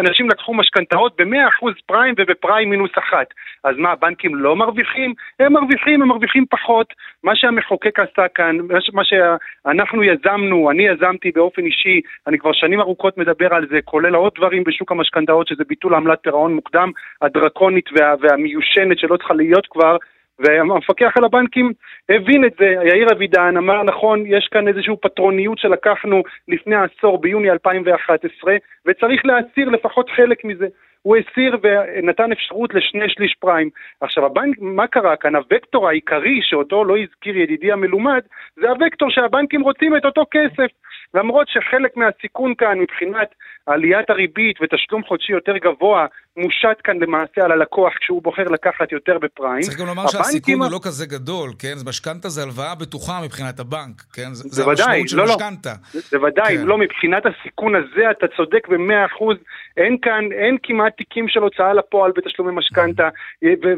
אנשים 0.00 0.28
לקחו 0.28 0.54
משכנתאות 0.54 1.16
ב-100% 1.20 1.66
פריים 1.86 2.14
ובפריים 2.18 2.70
מינוס 2.70 2.90
אחת. 2.98 3.26
אז 3.64 3.76
מה, 3.76 3.92
הבנקים 3.92 4.34
לא 4.34 4.56
מרוויחים? 4.56 5.14
הם 5.40 5.52
מרוויחים, 5.52 6.02
הם 6.02 6.08
מרוויחים 6.08 6.44
פחות. 6.50 6.94
מה 7.24 7.36
שהמחוקק 7.36 7.98
עשה 8.00 8.28
כאן, 8.34 8.56
מה 8.92 9.02
שאנחנו 9.04 10.02
יזמנו, 10.04 10.70
אני 10.70 10.82
יזמתי 10.88 11.30
באופן 11.30 11.64
אישי, 11.64 12.00
אני 12.26 12.38
כבר 12.38 12.52
שנים 12.52 12.80
ארוכות 12.80 13.18
מדבר 13.18 13.54
על 13.54 13.66
זה, 13.70 13.78
כולל 13.84 14.14
עוד 14.14 14.32
דברים 14.36 14.64
בשוק 14.64 14.92
המשכנתאות. 14.92 15.35
שזה 15.44 15.64
ביטול 15.68 15.94
עמלת 15.94 16.18
פירעון 16.22 16.54
מוקדם 16.54 16.90
הדרקונית 17.22 17.88
וה, 17.92 18.14
והמיושנת 18.20 18.98
שלא 18.98 19.16
צריכה 19.16 19.34
להיות 19.34 19.66
כבר, 19.66 19.96
והמפקח 20.38 21.12
על 21.16 21.24
הבנקים 21.24 21.72
הבין 22.08 22.44
את 22.44 22.52
זה, 22.58 22.64
יאיר 22.64 23.12
אבידן 23.12 23.56
אמר 23.56 23.82
נכון, 23.82 24.24
יש 24.26 24.48
כאן 24.52 24.68
איזושהי 24.68 24.94
פטרוניות 25.02 25.58
שלקחנו 25.58 26.22
לפני 26.48 26.76
עשור 26.76 27.20
ביוני 27.20 27.50
2011 27.50 28.56
וצריך 28.86 29.24
להסיר 29.24 29.68
לפחות 29.68 30.10
חלק 30.10 30.44
מזה. 30.44 30.66
הוא 31.02 31.16
הסיר 31.16 31.56
ונתן 31.62 32.32
אפשרות 32.32 32.74
לשני 32.74 33.08
שליש 33.08 33.34
פריים. 33.40 33.70
עכשיו, 34.00 34.26
הבנק, 34.26 34.56
מה 34.60 34.86
קרה 34.86 35.16
כאן? 35.16 35.36
הוקטור 35.36 35.88
העיקרי 35.88 36.40
שאותו 36.42 36.84
לא 36.84 36.96
הזכיר 36.98 37.36
ידידי 37.36 37.72
המלומד, 37.72 38.20
זה 38.56 38.68
הוקטור 38.68 39.10
שהבנקים 39.10 39.60
רוצים 39.60 39.96
את 39.96 40.04
אותו 40.04 40.24
כסף. 40.30 40.70
למרות 41.16 41.48
שחלק 41.48 41.96
מהסיכון 41.96 42.54
כאן 42.58 42.78
מבחינת 42.78 43.28
עליית 43.66 44.10
הריבית 44.10 44.56
ותשלום 44.62 45.02
חודשי 45.04 45.32
יותר 45.32 45.56
גבוה 45.56 46.06
מושת 46.36 46.76
כאן 46.84 46.96
למעשה 47.00 47.44
על 47.44 47.52
הלקוח 47.52 47.92
כשהוא 48.00 48.22
בוחר 48.22 48.44
לקחת 48.44 48.92
יותר 48.92 49.18
בפריים. 49.18 49.60
צריך 49.60 49.78
גם 49.78 49.86
לומר 49.86 50.06
שהסיכון 50.06 50.62
הוא 50.62 50.70
לא 50.72 50.80
כזה 50.82 51.06
גדול, 51.06 51.50
כן? 51.58 51.74
משכנתה 51.86 52.28
זה 52.28 52.42
הלוואה 52.42 52.74
בטוחה 52.74 53.20
מבחינת 53.24 53.60
הבנק, 53.60 54.02
כן? 54.12 54.28
זה 54.32 54.64
המשמעות 54.64 55.08
של 55.08 55.16
לא, 55.16 55.26
לא. 55.26 55.34
משכנתה. 55.34 55.72
זה 55.92 56.22
ודאי, 56.22 56.56
כן. 56.56 56.66
לא, 56.66 56.78
מבחינת 56.78 57.22
הסיכון 57.26 57.74
הזה 57.74 58.10
אתה 58.10 58.26
צודק 58.36 58.68
במאה 58.68 59.06
אחוז. 59.06 59.36
אין 59.76 59.96
כאן, 60.02 60.24
אין 60.32 60.56
כמעט 60.62 60.96
תיקים 60.96 61.28
של 61.28 61.40
הוצאה 61.40 61.74
לפועל 61.74 62.12
בתשלומי 62.16 62.52
משכנתה, 62.54 63.08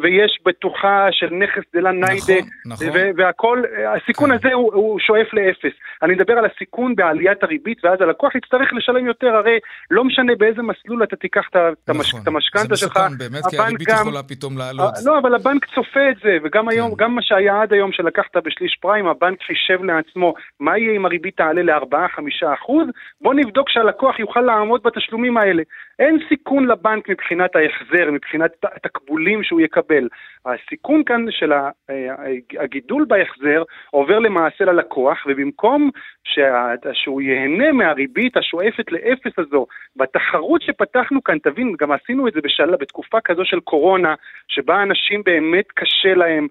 ויש 0.02 0.38
בטוחה 0.46 1.08
של 1.10 1.30
נכס 1.34 1.62
דלה 1.74 1.92
ניידה, 1.92 2.34
נכון, 2.66 2.86
נכון. 2.86 3.00
והכל, 3.16 3.62
הסיכון 3.96 4.30
כן. 4.30 4.34
הזה 4.34 4.54
הוא, 4.54 4.74
הוא 4.74 5.00
שואף 5.00 5.26
לאפס. 5.32 5.76
אני 6.02 6.14
מדבר 6.14 6.32
על 6.38 6.44
הסיכון 6.44 6.94
בעליית 7.28 7.42
הריבית, 7.42 7.84
ואז 7.84 8.00
הלקוח 8.00 8.34
יצטרך 8.34 8.72
לשלם 8.72 9.06
יותר, 9.06 9.26
הרי 9.26 9.58
לא 9.90 10.04
משנה 10.04 10.32
באיזה 10.38 10.62
מסלול 10.62 11.02
אתה 11.02 11.16
תיקח 11.16 11.48
את 11.50 11.56
נכון. 11.88 12.20
המשכנתה 12.26 12.76
שלך. 12.76 12.94
זה 12.94 13.00
מסוכן 13.00 13.18
באמת, 13.18 13.46
כי 13.50 13.58
הריבית 13.58 13.88
גם, 13.88 13.96
יכולה 14.00 14.22
פתאום 14.22 14.58
לעלות. 14.58 14.94
לא, 15.04 15.18
אבל 15.18 15.34
הבנק 15.34 15.64
צופה 15.74 16.10
את 16.10 16.16
זה, 16.22 16.36
וגם 16.44 16.64
כן. 16.64 16.70
היום, 16.70 16.94
גם 16.98 17.14
מה 17.14 17.22
שהיה 17.22 17.62
עד 17.62 17.72
היום 17.72 17.92
שלקחת 17.92 18.36
בשליש 18.36 18.78
פריים, 18.80 19.06
הבנק 19.06 19.42
חישב 19.42 19.84
לעצמו 19.84 20.34
מה 20.60 20.78
יהיה 20.78 20.96
אם 20.96 21.06
הריבית 21.06 21.36
תעלה 21.36 21.62
ל-4-5 21.62 22.54
אחוז, 22.54 22.86
בוא 23.20 23.34
נבדוק 23.34 23.68
שהלקוח 23.70 24.18
יוכל 24.18 24.40
לעמוד 24.40 24.82
בתשלומים 24.82 25.36
האלה. 25.36 25.62
אין 25.98 26.18
סיכון 26.28 26.66
לבנק 26.66 27.08
מבחינת 27.08 27.50
ההחזר, 27.56 28.10
מבחינת 28.10 28.50
התקבולים 28.76 29.42
שהוא 29.42 29.60
יקבל. 29.60 30.08
הסיכון 30.46 31.02
כאן 31.06 31.24
של 31.30 31.52
הגידול 32.60 33.06
בהחזר 33.08 33.62
עובר 33.90 34.18
למעשה 34.18 34.64
ללקוח, 34.64 35.18
ובמקום 35.26 35.90
שהוא 36.92 37.20
ייהנה 37.22 37.72
מהריבית 37.72 38.36
השואפת 38.36 38.92
לאפס 38.92 39.38
הזו, 39.38 39.66
בתחרות 39.96 40.62
שפתחנו 40.62 41.24
כאן, 41.24 41.38
תבין, 41.38 41.74
גם 41.80 41.92
עשינו 41.92 42.28
את 42.28 42.32
זה 42.32 42.40
בשאלה, 42.44 42.76
בתקופה 42.76 43.18
כזו 43.24 43.42
של 43.44 43.60
קורונה, 43.60 44.14
שבה 44.48 44.82
אנשים 44.82 45.22
באמת 45.24 45.64
קשה 45.74 46.14
להם, 46.14 46.46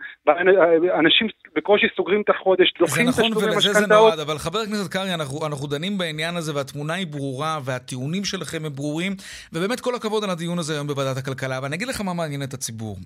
אנשים 1.00 1.28
בקושי 1.56 1.88
סוגרים 1.96 2.22
את 2.22 2.30
החודש, 2.30 2.74
דוחים 2.80 3.08
נכון, 3.08 3.24
תשלומי 3.24 3.36
משכנתאות. 3.36 3.42
זה 3.42 3.48
נכון 3.50 3.70
ולזה 3.70 3.80
זה 3.80 3.94
נועד, 3.96 4.20
אבל 4.20 4.38
חבר 4.38 4.60
הכנסת 4.60 4.94
קרעי, 4.94 5.14
אנחנו, 5.14 5.48
אנחנו 5.48 5.68
דנים 5.68 5.98
בעניין 5.98 6.36
הזה 6.36 6.56
והתמונה 6.56 6.94
היא 6.94 7.08
ברורה 7.08 7.60
והטיעונים 7.66 8.24
שלכם 8.24 8.66
הם 8.66 8.72
ברורים, 8.76 9.16
ובאמת 9.54 9.80
כל 9.80 9.96
הכבוד 9.96 10.24
על 10.24 10.30
הדיון 10.30 10.60
הזה 10.60 10.74
היום 10.74 10.88
בוועדת 10.88 11.18
הכלכלה. 11.18 11.60
ואני 11.64 11.76
אגיד 11.76 11.88
לך 11.88 12.02
מה 12.02 12.14
מעניין 12.14 12.44
את 12.44 12.54
הציבור. 12.54 12.98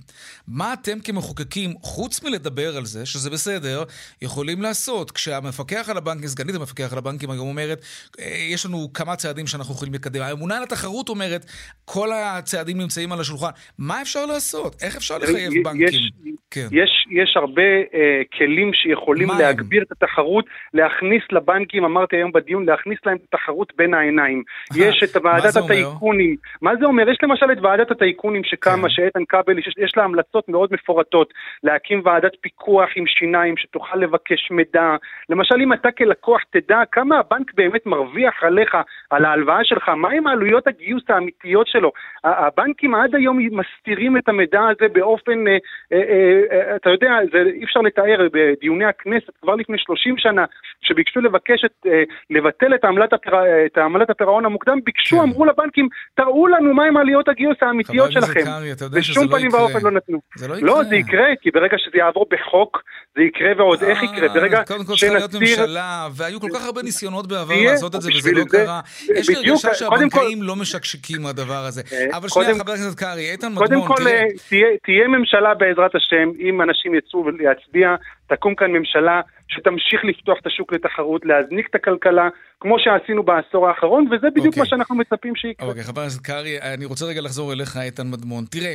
מה 0.48 0.71
אתם 0.74 1.00
כמחוקקים, 1.04 1.70
חוץ 1.82 2.24
מלדבר 2.24 2.78
על 2.78 2.86
זה, 2.86 3.06
שזה 3.06 3.30
בסדר, 3.30 3.84
יכולים 4.22 4.62
לעשות? 4.62 5.12
כשהמפקח 5.12 5.90
על 5.90 5.98
הבנקים, 5.98 6.28
סגנית 6.28 6.56
המפקח 6.56 6.92
על 6.92 6.98
הבנקים 6.98 7.32
היום 7.32 7.48
אומרת, 7.48 7.82
אה, 8.20 8.26
יש 8.54 8.66
לנו 8.66 8.94
כמה 8.94 9.16
צעדים 9.16 9.48
שאנחנו 9.48 9.74
יכולים 9.74 9.94
לקדם. 9.94 10.22
הממונה 10.22 10.58
על 10.58 10.64
התחרות 10.64 11.10
אומרת, 11.10 11.46
כל 11.86 12.10
הצעדים 12.14 12.78
נמצאים 12.78 13.12
על 13.12 13.20
השולחן. 13.20 13.50
מה 13.80 14.02
אפשר 14.02 14.26
לעשות? 14.26 14.76
איך 14.84 14.96
אפשר 14.96 15.18
לחייב 15.18 15.54
יש, 15.54 15.64
בנקים? 15.64 15.88
יש, 15.88 16.12
כן. 16.52 16.68
יש, 16.72 17.08
יש 17.12 17.34
הרבה 17.36 17.62
uh, 17.62 18.38
כלים 18.38 18.72
שיכולים 18.74 19.28
להגביר 19.40 19.84
את 19.84 19.92
התחרות, 19.92 20.46
להכניס 20.74 21.24
לבנקים, 21.32 21.86
אמרתי 21.86 22.16
היום 22.16 22.32
בדיון, 22.32 22.66
להכניס 22.66 23.00
להם 23.06 23.18
את 23.18 23.34
התחרות 23.34 23.74
בין 23.78 23.94
העיניים. 23.94 24.44
יש 24.76 25.04
את 25.04 25.22
ועדת 25.24 25.56
הטייקונים. 25.56 26.36
מה 26.62 26.72
זה 26.80 26.86
אומר? 26.86 27.10
יש 27.10 27.18
למשל 27.24 27.46
את 27.52 27.58
ועדת 27.62 27.92
הטייקונים 27.92 28.44
שקמה, 28.44 28.82
כן. 28.82 28.90
שאיתן 28.90 29.26
כבל, 29.30 29.60
יש, 29.60 29.74
יש 29.78 29.94
לה 29.98 30.04
המלצות 30.04 30.50
מאוד 30.50 30.61
מפורטות, 30.72 31.34
להקים 31.64 32.02
ועדת 32.06 32.32
פיקוח 32.42 32.90
עם 32.96 33.08
שיניים 33.08 33.58
שתוכל 33.58 33.98
לבקש 33.98 34.52
מידע. 34.52 34.96
למשל, 35.30 35.56
אם 35.64 35.74
אתה 35.74 35.92
כלקוח 35.92 36.42
תדע 36.50 36.80
כמה 36.92 37.20
הבנק 37.20 37.54
באמת 37.54 37.86
מרוויח 37.86 38.44
עליך, 38.44 38.78
על 39.10 39.26
ההלוואה 39.26 39.64
שלך, 39.64 39.90
מהם 39.90 40.28
העלויות 40.28 40.68
הגיוס 40.68 41.04
האמיתיות 41.10 41.68
שלו. 41.68 41.92
הבנקים 42.24 42.96
עד 42.96 43.16
היום 43.16 43.38
מסתירים 43.52 44.18
את 44.18 44.30
המידע 44.30 44.62
הזה 44.62 44.94
באופן, 44.94 45.48
אה, 45.48 45.58
אה, 45.92 46.42
אה, 46.52 46.76
אתה 46.76 46.90
יודע, 46.90 47.12
זה 47.32 47.38
אי 47.54 47.64
אפשר 47.64 47.80
לתאר, 47.80 48.28
בדיוני 48.34 48.86
הכנסת 48.86 49.30
כבר 49.42 49.56
לפני 49.56 49.78
30 49.78 50.16
שנה, 50.18 50.46
שביקשו 50.82 51.22
לבקש 51.22 51.66
את, 51.66 51.86
לבטל 52.30 52.76
את 52.76 52.86
עמלת, 52.86 53.10
עמלת 53.78 54.10
הפירעון 54.10 54.46
המוקדם, 54.46 54.80
ביקשו, 54.84 55.18
כן. 55.18 55.22
אמרו 55.22 55.46
לבנקים, 55.46 55.88
תראו 56.16 56.48
לנו 56.48 56.74
מהם 56.74 56.98
עלויות 56.98 57.30
הגיוס 57.30 57.58
האמיתיות 57.62 58.12
שלכם. 58.12 58.44
קרי, 58.44 58.72
אתה 58.72 58.86
יודע 58.86 59.02
שזה 59.02 59.20
לא 59.20 59.26
יקרה. 59.26 59.38
בשום 59.38 59.50
פנים 59.50 59.54
ואופן 59.54 59.86
לא 59.86 59.92
נתנו. 59.92 60.20
זה 60.56 60.62
לא 60.62 60.72
יקרה. 60.72 60.84
לא, 60.84 60.90
זה 60.90 60.96
יקרה, 60.96 61.28
כי 61.42 61.52
ברגע 61.52 61.78
שזה 61.78 61.98
יעבור 61.98 62.26
בחוק, 62.32 62.84
זה 63.16 63.22
יקרה 63.22 63.52
ועוד 63.58 63.84
איך 63.84 64.04
יקרה. 64.04 64.28
ברגע 64.30 64.58
שנסתיר... 64.58 64.78
קודם 64.78 64.86
כל 64.86 64.96
צריכה 64.96 65.16
להיות 65.16 65.34
ממשלה, 65.34 66.08
והיו 66.12 66.40
כל 66.40 66.48
כך 66.54 66.66
הרבה 66.66 66.82
ניסיונות 66.82 67.02
ניסיונות 67.02 67.28
בעבר 67.28 67.72
לעשות 67.72 67.96
את 67.96 68.02
זה 68.02 68.10
וזה 68.18 68.32
לא 68.32 68.44
קרה. 68.44 68.82
יש 69.16 69.30
לי 69.30 69.36
הרגשה 69.36 69.74
שהבנקאים 69.74 70.44
לא 70.44 70.56
משקשקים 70.56 71.22
מהדבר 71.22 71.64
הזה. 71.68 71.82
אבל 72.14 72.30
שנייה, 72.30 72.56
חבר 72.56 72.72
הכנסת 72.72 73.00
קרעי, 73.00 73.32
איתן 73.32 73.48
מדמון, 73.48 73.68
תראה. 73.68 73.88
קודם 73.88 73.98
כל, 73.98 74.04
תהיה 74.84 75.08
ממשלה 75.08 75.54
בעזרת 75.54 75.96
השם, 75.96 76.30
אם 76.40 76.62
אנשים 76.62 76.96
יצאו 76.96 77.30
להצביע, 77.30 77.96
תקום 78.28 78.56
כאן 78.56 78.72
ממשלה 78.72 79.22
שתמשיך 79.52 80.00
לפתוח 80.04 80.38
את 80.42 80.48
השוק 80.48 80.74
לתחרות, 80.74 81.22
להזניק 81.26 81.68
את 81.70 81.76
הכלכלה, 81.76 82.30
כמו 82.60 82.76
שעשינו 82.80 83.24
בעשור 83.24 83.68
האחרון, 83.68 84.08
וזה 84.08 84.28
בדיוק 84.30 84.46
okay. 84.46 84.48
אוקיי. 84.48 84.62
מה 84.64 84.66
שאנחנו 84.66 84.96
מצפים 84.96 85.36
שיקרה. 85.36 85.68
אוקיי, 85.68 85.82
okay, 85.82 85.86
חבר 85.86 86.02
הכנסת 86.02 86.22
קרעי, 86.22 86.62
אני 86.62 86.86
רוצה 86.86 87.06
רגע 87.06 87.22
לחזור 87.22 87.54
אליך, 87.54 87.78
איתן 87.78 88.12
מדמון. 88.12 88.46
תראה, 88.46 88.74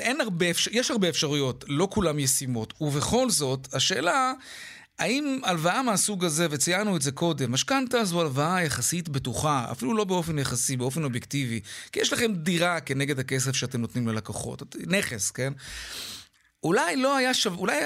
אין 0.00 0.20
הרבה, 0.20 0.46
יש 0.72 0.90
הרבה 0.90 1.08
אפשרויות, 1.08 1.64
לא 1.68 1.88
כולן 1.90 2.18
ישימות, 2.18 2.74
ובכל 2.80 3.28
זאת, 3.28 3.74
השאלה... 3.74 4.32
האם 4.98 5.40
הלוואה 5.44 5.82
מהסוג 5.82 6.24
הזה, 6.24 6.46
וציינו 6.50 6.96
את 6.96 7.02
זה 7.02 7.12
קודם, 7.12 7.52
משכנתה 7.52 8.04
זו 8.04 8.20
הלוואה 8.20 8.62
יחסית 8.62 9.08
בטוחה, 9.08 9.66
אפילו 9.72 9.96
לא 9.96 10.04
באופן 10.04 10.38
יחסי, 10.38 10.76
באופן 10.76 11.04
אובייקטיבי, 11.04 11.60
כי 11.92 12.00
יש 12.00 12.12
לכם 12.12 12.32
דירה 12.32 12.80
כנגד 12.80 13.18
הכסף 13.18 13.52
שאתם 13.52 13.80
נותנים 13.80 14.08
ללקוחות, 14.08 14.62
נכס, 14.86 15.30
כן? 15.30 15.52
אולי 16.62 16.96
לא 16.96 17.16
היה 17.16 17.34
שווה, 17.34 17.58
אולי 17.58 17.80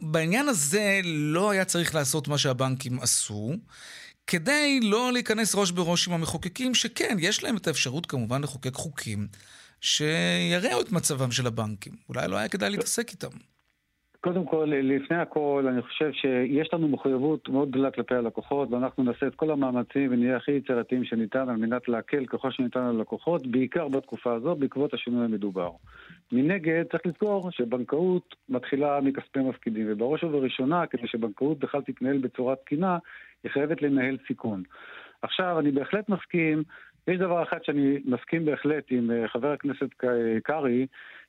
בעניין 0.00 0.48
הזה 0.48 1.00
לא 1.04 1.50
היה 1.50 1.64
צריך 1.64 1.94
לעשות 1.94 2.28
מה 2.28 2.38
שהבנקים 2.38 3.00
עשו, 3.00 3.54
כדי 4.26 4.80
לא 4.82 5.12
להיכנס 5.12 5.54
ראש 5.54 5.70
בראש 5.70 6.08
עם 6.08 6.14
המחוקקים, 6.14 6.74
שכן, 6.74 7.16
יש 7.20 7.42
להם 7.42 7.56
את 7.56 7.66
האפשרות 7.66 8.06
כמובן 8.06 8.42
לחוקק 8.42 8.74
חוקים 8.74 9.28
שיראו 9.80 10.80
את 10.80 10.92
מצבם 10.92 11.32
של 11.32 11.46
הבנקים. 11.46 11.96
אולי 12.08 12.28
לא 12.28 12.36
היה 12.36 12.48
כדאי 12.48 12.70
להתעסק 12.70 13.10
איתם. 13.10 13.28
קודם 14.26 14.46
כל, 14.46 14.64
לפני 14.72 15.16
הכל, 15.16 15.64
אני 15.68 15.82
חושב 15.82 16.12
שיש 16.12 16.74
לנו 16.74 16.88
מחויבות 16.88 17.48
מאוד 17.48 17.70
גדולה 17.70 17.90
כלפי 17.90 18.14
הלקוחות, 18.14 18.70
ואנחנו 18.70 19.04
נעשה 19.04 19.26
את 19.26 19.34
כל 19.34 19.50
המאמצים 19.50 20.12
ונהיה 20.12 20.36
הכי 20.36 20.52
יצירתיים 20.52 21.04
שניתן 21.04 21.48
על 21.48 21.56
מנת 21.56 21.88
להקל 21.88 22.26
ככל 22.26 22.50
שניתן 22.50 22.80
על 22.80 22.96
הלקוחות, 22.96 23.46
בעיקר 23.46 23.88
בתקופה 23.88 24.34
הזו, 24.34 24.54
בעקבות 24.54 24.94
השינוי 24.94 25.24
המדובר. 25.24 25.70
מנגד, 26.32 26.84
צריך 26.90 27.06
לזכור 27.06 27.50
שבנקאות 27.50 28.34
מתחילה 28.48 29.00
מכספי 29.00 29.38
מפקידים, 29.38 29.86
ובראש 29.90 30.24
ובראשונה, 30.24 30.86
כדי 30.86 31.06
שבנקאות 31.06 31.58
בכלל 31.58 31.80
תתנהל 31.82 32.18
בצורה 32.18 32.56
תקינה, 32.56 32.98
היא 33.44 33.52
חייבת 33.52 33.82
לנהל 33.82 34.16
סיכון. 34.26 34.62
עכשיו, 35.22 35.58
אני 35.58 35.70
בהחלט 35.70 36.08
מסכים, 36.08 36.62
יש 37.08 37.18
דבר 37.18 37.42
אחד 37.42 37.58
שאני 37.62 37.98
מסכים 38.04 38.44
בהחלט 38.44 38.84
עם 38.90 39.10
אה, 39.10 39.28
חבר 39.28 39.52
הכנסת 39.52 39.88
קרעי, 40.42 40.86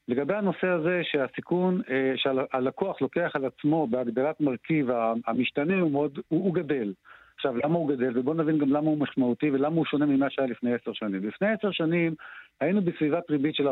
לגבי 0.07 0.33
הנושא 0.33 0.67
הזה 0.67 1.01
שהסיכון 1.03 1.81
אה, 1.89 2.13
שהלקוח 2.15 3.01
לוקח 3.01 3.31
על 3.33 3.45
עצמו 3.45 3.87
בהגדלת 3.87 4.41
מרכיב 4.41 4.89
המשתנה 5.25 5.79
הוא, 5.79 5.91
מאוד, 5.91 6.19
הוא, 6.27 6.43
הוא 6.43 6.53
גדל. 6.53 6.93
עכשיו, 7.35 7.57
למה 7.57 7.75
הוא 7.75 7.89
גדל? 7.89 8.19
ובואו 8.19 8.35
נבין 8.35 8.57
גם 8.57 8.69
למה 8.69 8.87
הוא 8.87 8.97
משמעותי 8.97 9.51
ולמה 9.51 9.75
הוא 9.75 9.85
שונה 9.85 10.05
ממה 10.05 10.29
שהיה 10.29 10.47
לפני 10.47 10.73
עשר 10.73 10.93
שנים. 10.93 11.27
לפני 11.27 11.47
עשר 11.47 11.71
שנים 11.71 12.15
היינו 12.61 12.81
בסביבת 12.81 13.29
ריבית 13.29 13.55
של 13.55 13.67
4%. 13.67 13.71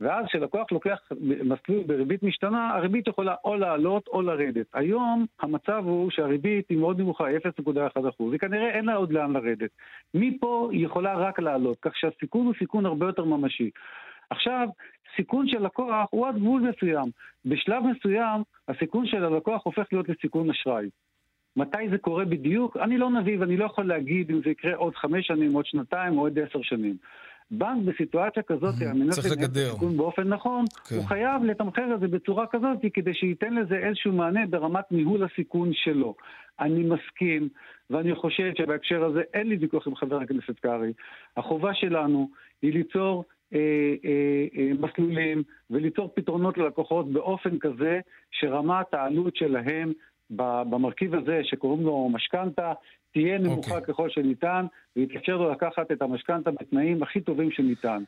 ואז 0.00 0.26
כשלקוח 0.26 0.72
לוקח 0.72 0.98
מסלול 1.20 1.84
בריבית 1.86 2.22
משתנה, 2.22 2.70
הריבית 2.70 3.08
יכולה 3.08 3.34
או 3.44 3.56
לעלות 3.56 4.08
או 4.08 4.22
לרדת. 4.22 4.66
היום 4.74 5.26
המצב 5.40 5.82
הוא 5.86 6.10
שהריבית 6.10 6.68
היא 6.68 6.78
מאוד 6.78 7.00
נמוכה, 7.00 7.24
0.1%, 7.30 8.22
וכנראה 8.32 8.70
אין 8.70 8.84
לה 8.84 8.94
עוד 8.94 9.12
לאן 9.12 9.32
לרדת. 9.32 9.70
מפה 10.14 10.68
היא 10.72 10.84
יכולה 10.86 11.14
רק 11.14 11.38
לעלות, 11.38 11.76
כך 11.82 11.96
שהסיכון 11.96 12.46
הוא 12.46 12.54
סיכון 12.58 12.86
הרבה 12.86 13.06
יותר 13.06 13.24
ממשי. 13.24 13.70
עכשיו, 14.30 14.68
סיכון 15.16 15.48
של 15.48 15.58
לקוח 15.58 16.08
הוא 16.10 16.26
עד 16.26 16.36
גבול 16.36 16.62
מסוים. 16.62 17.10
בשלב 17.44 17.82
מסוים, 17.82 18.42
הסיכון 18.68 19.06
של 19.06 19.24
הלקוח 19.24 19.62
הופך 19.64 19.86
להיות 19.92 20.08
לסיכון 20.08 20.50
אשראי. 20.50 20.88
מתי 21.56 21.88
זה 21.90 21.98
קורה 21.98 22.24
בדיוק? 22.24 22.76
אני 22.76 22.98
לא 22.98 23.10
נביא 23.10 23.38
ואני 23.40 23.56
לא 23.56 23.64
יכול 23.64 23.84
להגיד 23.84 24.30
אם 24.30 24.40
זה 24.44 24.50
יקרה 24.50 24.74
עוד 24.74 24.96
חמש 24.96 25.26
שנים, 25.26 25.52
עוד 25.52 25.66
שנתיים 25.66 26.18
או 26.18 26.22
עוד 26.22 26.38
עשר 26.38 26.62
שנים. 26.62 26.96
בנק 27.50 27.84
בסיטואציה 27.84 28.42
כזאת, 28.42 28.74
על 28.82 28.92
מנת 28.92 29.18
לנהל 29.18 29.44
את 29.44 29.56
הסיכון 29.56 29.96
באופן 29.96 30.28
נכון, 30.28 30.64
כן. 30.88 30.96
הוא 30.96 31.04
חייב 31.04 31.44
לתמחר 31.44 31.94
את 31.94 32.00
זה 32.00 32.08
בצורה 32.08 32.46
כזאת 32.46 32.78
כדי 32.94 33.14
שייתן 33.14 33.54
לזה 33.54 33.74
איזשהו 33.74 34.12
מענה 34.12 34.46
ברמת 34.46 34.92
ניהול 34.92 35.24
הסיכון 35.24 35.70
שלו. 35.72 36.14
אני 36.60 36.84
מסכים, 36.84 37.48
ואני 37.90 38.14
חושב 38.14 38.52
שבהקשר 38.58 39.04
הזה 39.04 39.22
אין 39.34 39.48
לי 39.48 39.56
ויכוח 39.56 39.86
עם 39.86 39.96
חבר 39.96 40.20
הכנסת 40.20 40.58
קרעי. 40.60 40.92
החובה 41.36 41.74
שלנו 41.74 42.30
היא 42.62 42.72
ליצור 42.72 43.24
מסלולים 44.80 45.42
וליצור 45.70 46.10
פתרונות 46.14 46.58
ללקוחות 46.58 47.12
באופן 47.12 47.58
כזה 47.58 48.00
שרמת 48.30 48.94
העלות 48.94 49.36
שלהם 49.36 49.92
במרכיב 50.30 51.14
הזה 51.14 51.40
שקוראים 51.44 51.86
לו 51.86 52.08
משכנתה 52.12 52.72
תהיה 53.12 53.38
נמוכה 53.38 53.70
okay. 53.70 53.74
אוקיי. 53.74 53.94
ככל 53.94 54.10
שניתן 54.10 54.66
ויתאפשר 54.96 55.36
לו 55.36 55.50
לקחת 55.50 55.92
את 55.92 56.02
המשכנתה 56.02 56.50
בתנאים 56.50 57.02
הכי 57.02 57.20
טובים 57.20 57.50
שניתן. 57.50 58.02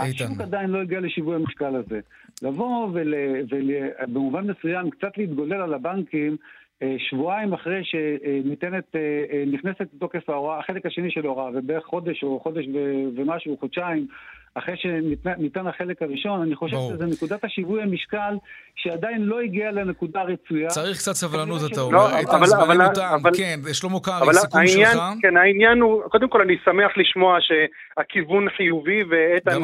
איתן. 0.00 0.24
השוק 0.24 0.40
עדיין 0.40 0.70
לא 0.70 0.78
הגיע 0.78 1.00
לשיווי 1.00 1.34
המשקל 1.36 1.76
הזה. 1.76 2.00
לבוא 2.42 2.86
ובמובן 2.86 4.44
ול, 4.44 4.54
מסוים 4.58 4.90
קצת 4.90 5.18
להתגולל 5.18 5.60
על 5.62 5.74
הבנקים 5.74 6.36
שבועיים 6.98 7.52
אחרי 7.52 7.84
שניתנת, 7.84 8.96
נכנסת 9.52 9.86
לתוקף 9.94 10.30
ההוראה, 10.30 10.58
החלק 10.58 10.86
השני 10.86 11.10
של 11.10 11.26
ההוראה, 11.26 11.50
ובערך 11.54 11.84
חודש 11.84 12.22
או 12.22 12.40
חודש 12.40 12.64
ומשהו, 13.16 13.56
חודשיים, 13.60 14.06
אחרי 14.58 14.76
שניתן 14.76 15.66
החלק 15.66 16.02
הראשון, 16.02 16.42
אני 16.42 16.56
חושב 16.56 16.76
שזו 16.76 17.04
נקודת 17.06 17.44
השיווי 17.44 17.82
המשקל 17.82 18.34
שעדיין 18.76 19.22
לא 19.22 19.40
הגיעה 19.40 19.70
לנקודה 19.70 20.22
רצויה. 20.22 20.68
צריך 20.68 20.96
קצת 20.96 21.12
סבלנות, 21.12 21.60
אתה 21.72 21.80
אומר. 21.80 21.96
לא, 21.96 22.18
איתן, 22.18 22.44
זמננו 22.44 22.94
תם. 22.94 23.30
כן, 23.36 23.60
שלמה 23.72 24.00
קרעי, 24.00 24.34
סיכום 24.34 24.66
שלך. 24.66 24.98
כן, 25.22 25.36
העניין 25.36 25.80
הוא, 25.80 26.02
קודם 26.02 26.28
כל 26.28 26.40
אני 26.40 26.56
שמח 26.64 26.92
לשמוע 26.96 27.38
שהכיוון 27.40 28.50
חיובי, 28.56 29.02
ואיתן 29.10 29.62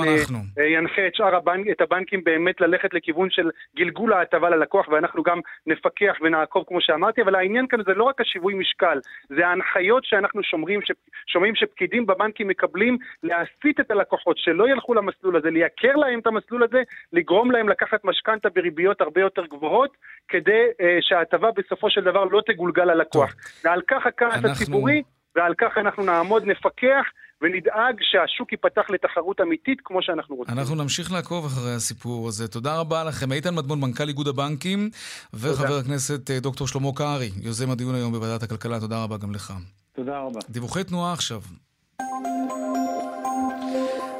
אה, 0.58 0.64
ינחה 0.64 1.06
את 1.06 1.14
שאר 1.14 1.34
הבנק, 1.36 1.66
את 1.70 1.80
הבנקים 1.80 2.24
באמת 2.24 2.60
ללכת 2.60 2.94
לכיוון 2.94 3.30
של 3.30 3.50
גלגול 3.76 4.12
ההטבה 4.12 4.50
ללקוח, 4.50 4.88
ואנחנו 4.88 5.22
גם 5.22 5.40
נפקח 5.66 6.14
ונעקוב 6.22 6.64
כמו 6.68 6.80
שאמרתי, 6.80 7.22
אבל 7.22 7.34
העניין 7.34 7.66
כאן 7.66 7.78
זה 7.86 7.94
לא 7.94 8.04
רק 8.04 8.20
השיווי 8.20 8.54
משקל, 8.54 8.98
זה 9.28 9.46
ההנחיות 9.46 10.04
שאנחנו 10.04 10.42
שומרים, 10.42 10.80
שומעים 11.26 11.54
שפקידים 11.54 12.06
בבנקים 12.06 12.48
מקבלים 12.48 12.98
להסיט 13.22 13.80
את 13.80 13.90
הלקוחות, 13.90 14.38
שלא 14.38 14.68
ילכו 14.68 14.83
למסלול 14.92 15.36
הזה, 15.36 15.50
לייקר 15.50 15.96
להם 15.96 16.18
את 16.18 16.26
המסלול 16.26 16.62
הזה, 16.64 16.82
לגרום 17.12 17.50
להם 17.50 17.68
לקחת 17.68 18.04
משכנתה 18.04 18.48
בריביות 18.48 19.00
הרבה 19.00 19.20
יותר 19.20 19.46
גבוהות, 19.46 19.96
כדי 20.28 20.64
uh, 20.72 20.84
שההטבה 21.00 21.48
בסופו 21.56 21.90
של 21.90 22.00
דבר 22.00 22.24
לא 22.24 22.40
תגולגל 22.46 22.84
ללקוח. 22.84 23.34
ועל 23.64 23.80
כך 23.88 24.06
הכעס 24.06 24.34
אנחנו... 24.34 24.48
הציבורי, 24.48 25.02
ועל 25.36 25.54
כך 25.58 25.78
אנחנו 25.78 26.04
נעמוד, 26.04 26.44
נפקח. 26.44 27.04
ונדאג 27.42 27.96
שהשוק 28.00 28.52
ייפתח 28.52 28.82
לתחרות 28.90 29.40
אמיתית 29.40 29.78
כמו 29.84 30.02
שאנחנו 30.02 30.36
רוצים. 30.36 30.58
אנחנו 30.58 30.74
נמשיך 30.74 31.12
לעקוב 31.12 31.44
אחרי 31.44 31.74
הסיפור 31.74 32.28
הזה. 32.28 32.48
תודה 32.48 32.80
רבה 32.80 33.04
לכם. 33.04 33.32
איתן 33.32 33.54
מדמון, 33.54 33.80
מנכ"ל 33.80 34.08
איגוד 34.08 34.28
הבנקים, 34.28 34.90
וחבר 35.34 35.78
הכנסת 35.80 36.30
אה, 36.30 36.40
דוקטור 36.40 36.68
שלמה 36.68 36.88
קרעי, 36.96 37.30
יוזם 37.42 37.70
הדיון 37.70 37.94
היום 37.94 38.12
בוועדת 38.12 38.42
הכלכלה. 38.42 38.80
תודה 38.80 39.02
רבה 39.02 39.16
גם 39.16 39.34
לך. 39.34 39.52
תודה 39.92 40.18
רבה. 40.18 40.40
דיווחי 40.50 40.84
תנועה 40.84 41.12
עכשיו. 41.12 41.40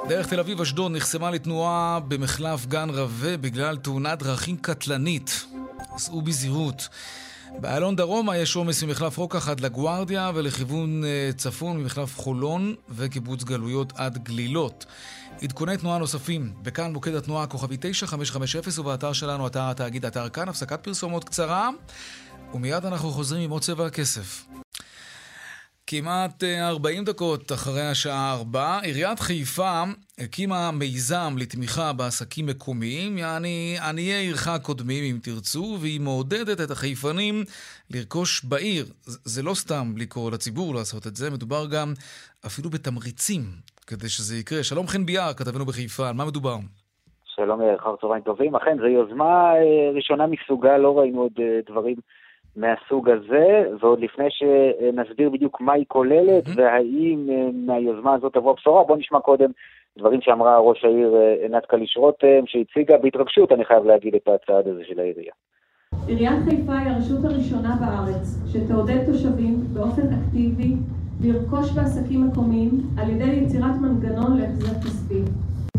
דרך 0.09 0.27
תל 0.27 0.41
אביב-אשדוד 0.41 0.93
נחסמה 0.93 1.31
לתנועה 1.31 2.01
במחלף 2.09 2.67
גן 2.67 2.91
רווה 2.91 3.37
בגלל 3.37 3.77
תאונת 3.77 4.19
דרכים 4.19 4.57
קטלנית. 4.57 5.47
סעו 5.99 6.23
בזהירות. 6.23 6.89
באלון 7.61 7.97
דרומה 7.97 8.37
יש 8.37 8.57
עומס 8.57 8.83
ממחלף 8.83 9.17
רוקח 9.17 9.49
עד 9.49 9.61
לגוארדיה 9.61 10.31
ולכיוון 10.35 11.05
אה, 11.05 11.31
צפון 11.37 11.79
ממחלף 11.79 12.19
חולון 12.19 12.75
וקיבוץ 12.89 13.45
גלויות 13.45 13.93
עד 13.97 14.25
גלילות. 14.25 14.87
עדכוני 15.43 15.77
תנועה 15.77 15.99
נוספים, 15.99 16.53
בכאן 16.63 16.93
מוקד 16.93 17.15
התנועה 17.15 17.47
כוכבי 17.47 17.77
9550 17.81 18.63
ובאתר 18.79 19.13
שלנו, 19.13 19.47
אתר 19.47 19.63
התאגיד, 19.71 20.07
אתר 20.07 20.29
כאן, 20.29 20.49
הפסקת 20.49 20.85
פרסומות 20.85 21.25
קצרה 21.25 21.71
ומיד 22.55 22.87
אנחנו 22.87 23.11
חוזרים 23.11 23.43
עם 23.43 23.51
עוד 23.51 23.63
צבע 23.63 23.87
הכסף. 23.87 24.47
כמעט 25.87 26.45
40 26.45 26.99
אה, 26.99 27.05
דקות 27.05 27.53
אחרי 27.53 27.87
השעה 27.91 28.35
4, 28.39 28.81
עיריית 28.83 29.19
חיפה 29.19 29.83
הקימה 30.19 30.71
מיזם 30.79 31.33
לתמיכה 31.39 31.93
בעסקים 31.93 32.47
מקומיים, 32.47 33.19
יעני 33.19 33.77
עניי 33.89 34.13
עירך 34.13 34.49
הקודמים 34.49 35.05
אם 35.05 35.19
תרצו, 35.23 35.77
והיא 35.81 36.01
מעודדת 36.01 36.61
את 36.65 36.71
החיפנים 36.71 37.35
לרכוש 37.91 38.45
בעיר. 38.45 38.85
זה 39.05 39.43
לא 39.43 39.55
סתם 39.55 39.85
לקרוא 39.97 40.31
לציבור 40.31 40.75
לעשות 40.75 41.07
את 41.07 41.17
זה, 41.17 41.31
מדובר 41.31 41.67
גם 41.75 41.93
אפילו 42.47 42.71
בתמריצים 42.71 43.43
כדי 43.87 44.09
שזה 44.09 44.37
יקרה. 44.37 44.63
שלום 44.63 44.87
חן 44.87 45.07
ביאר, 45.07 45.33
כתבנו 45.33 45.65
בחיפה, 45.65 46.09
על 46.09 46.15
מה 46.15 46.25
מדובר? 46.25 46.57
שלום, 47.25 47.61
אחר 47.81 47.97
צהריים 48.01 48.23
טובים. 48.23 48.57
אכן, 48.57 48.77
זו 48.79 48.87
יוזמה 48.87 49.53
אה, 49.55 49.91
ראשונה 49.95 50.27
מסוגה, 50.27 50.79
לא 50.79 50.99
ראינו 50.99 51.21
עוד 51.21 51.33
אה, 51.39 51.61
דברים 51.67 51.97
מהסוג 52.57 53.11
הזה, 53.11 53.65
ועוד 53.81 54.01
לפני 54.01 54.27
שנסביר 54.31 55.31
בדיוק 55.31 55.61
מה 55.61 55.73
היא 55.73 55.85
כוללת 55.89 56.47
mm-hmm. 56.47 56.57
והאם 56.57 57.27
אה, 57.31 57.49
מהיוזמה 57.53 58.15
הזאת 58.15 58.33
תבוא 58.33 58.51
הבשורה, 58.51 58.85
בואו 58.85 58.99
נשמע 58.99 59.21
קודם 59.21 59.51
דברים 59.99 60.21
שאמרה 60.21 60.59
ראש 60.59 60.85
העיר 60.85 61.15
אה, 61.15 61.35
עינת 61.43 61.67
קליש 61.67 61.97
רותם, 61.97 62.47
שהציגה 62.47 62.99
בהתרגשות, 62.99 63.53
אני 63.53 63.65
חייב 63.65 63.85
להגיד, 63.85 64.15
את 64.15 64.29
הצעד 64.29 64.69
הזה 64.69 64.83
של 64.85 65.01
העירייה. 65.01 65.33
עיריית 66.07 66.45
חיפה 66.45 66.79
היא 66.79 66.89
הרשות 66.91 67.25
הראשונה 67.25 67.77
בארץ 67.81 68.25
שתעודד 68.53 69.07
תושבים 69.07 69.55
באופן 69.75 70.03
אקטיבי 70.03 70.75
לרכוש 71.25 71.73
בעסקים 71.73 72.27
מקומיים 72.27 72.71
על 72.99 73.11
ידי 73.11 73.25
יצירת 73.25 73.75
מנגנון 73.81 74.41
להחזר 74.41 74.81
כספי. 74.81 75.21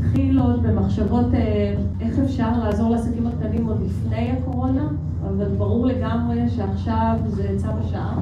התחיל 0.06 0.39
במחשבות 0.63 1.34
אה, 1.34 1.74
איך 2.02 2.13
אפשר 2.26 2.50
לעזור 2.63 2.91
לעסקים 2.91 3.28
הקטנים 3.28 3.65
עוד 3.68 3.78
לפני 3.82 4.32
הקורונה, 4.32 4.88
אבל 5.28 5.46
ברור 5.58 5.86
לגמרי 5.88 6.38
שעכשיו 6.56 7.13
זה 7.26 7.48
צו 7.58 7.68
השעה. 7.84 8.15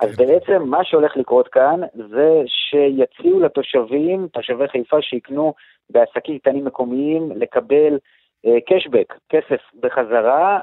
אז 0.00 0.16
בעצם 0.16 0.62
מה 0.62 0.84
שהולך 0.84 1.16
לקרות 1.16 1.48
כאן 1.48 1.80
זה 1.94 2.42
שיציעו 2.46 3.40
לתושבים, 3.40 4.28
תושבי 4.32 4.68
חיפה 4.68 5.02
שיקנו 5.02 5.54
בעסקים 5.90 6.38
קטנים 6.38 6.64
מקומיים, 6.64 7.32
לקבל 7.36 7.98
קשבק, 8.66 9.12
uh, 9.12 9.16
כסף 9.28 9.60
בחזרה, 9.80 10.60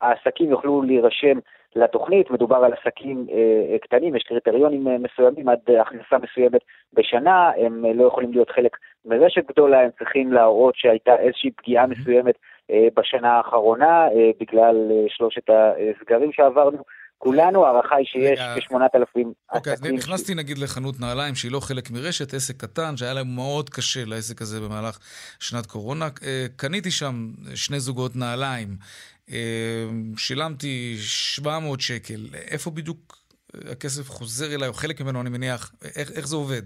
העסקים 0.00 0.50
יוכלו 0.50 0.82
להירשם 0.82 1.38
לתוכנית, 1.76 2.30
מדובר 2.30 2.56
על 2.56 2.72
עסקים 2.72 3.26
uh, 3.28 3.78
קטנים, 3.78 4.16
יש 4.16 4.22
קריטריונים 4.22 4.86
uh, 4.86 4.90
מסוימים 4.90 5.48
עד 5.48 5.58
uh, 5.68 5.80
הכנסה 5.80 6.16
מסוימת 6.18 6.60
בשנה, 6.92 7.50
הם 7.56 7.84
uh, 7.84 7.96
לא 7.96 8.06
יכולים 8.06 8.32
להיות 8.32 8.50
חלק 8.50 8.76
מרשת 9.04 9.44
גדולה, 9.48 9.80
הם 9.80 9.90
צריכים 9.98 10.32
להראות 10.32 10.74
שהייתה 10.76 11.16
איזושהי 11.18 11.50
פגיעה 11.50 11.86
מסוימת 11.86 12.34
uh, 12.34 12.74
בשנה 12.96 13.32
האחרונה 13.32 14.08
uh, 14.08 14.12
בגלל 14.40 14.76
uh, 14.90 15.14
שלושת 15.16 15.50
הסגרים 15.50 16.32
שעברנו. 16.32 16.82
כולנו, 17.24 17.66
ההערכה 17.66 17.96
היא 17.96 18.06
שיש 18.06 18.40
כ-8,000 18.40 19.02
עסקים. 19.02 19.32
אוקיי, 19.52 19.72
אז 19.72 19.82
נכנסתי 19.82 20.34
נגיד 20.34 20.58
לחנות 20.58 21.00
נעליים 21.00 21.34
שהיא 21.34 21.52
לא 21.52 21.60
חלק 21.60 21.90
מרשת, 21.90 22.34
עסק 22.34 22.56
קטן, 22.56 22.96
שהיה 22.96 23.14
להם 23.14 23.34
מאוד 23.34 23.70
קשה 23.70 24.04
לעסק 24.04 24.42
הזה 24.42 24.60
במהלך 24.60 24.98
שנת 25.40 25.66
קורונה. 25.66 26.08
אה, 26.24 26.46
קניתי 26.56 26.90
שם 26.90 27.14
שני 27.54 27.80
זוגות 27.80 28.16
נעליים, 28.16 28.68
אה, 28.68 29.21
שילמתי 30.16 30.96
700 31.00 31.80
שקל. 31.80 32.28
איפה 32.34 32.70
בדיוק 32.70 33.18
הכסף 33.54 34.10
חוזר 34.10 34.54
אליי, 34.54 34.68
או 34.68 34.74
חלק 34.74 35.00
ממנו, 35.00 35.20
אני 35.20 35.30
מניח, 35.30 35.72
איך, 35.82 36.10
איך 36.10 36.28
זה 36.28 36.36
עובד? 36.36 36.62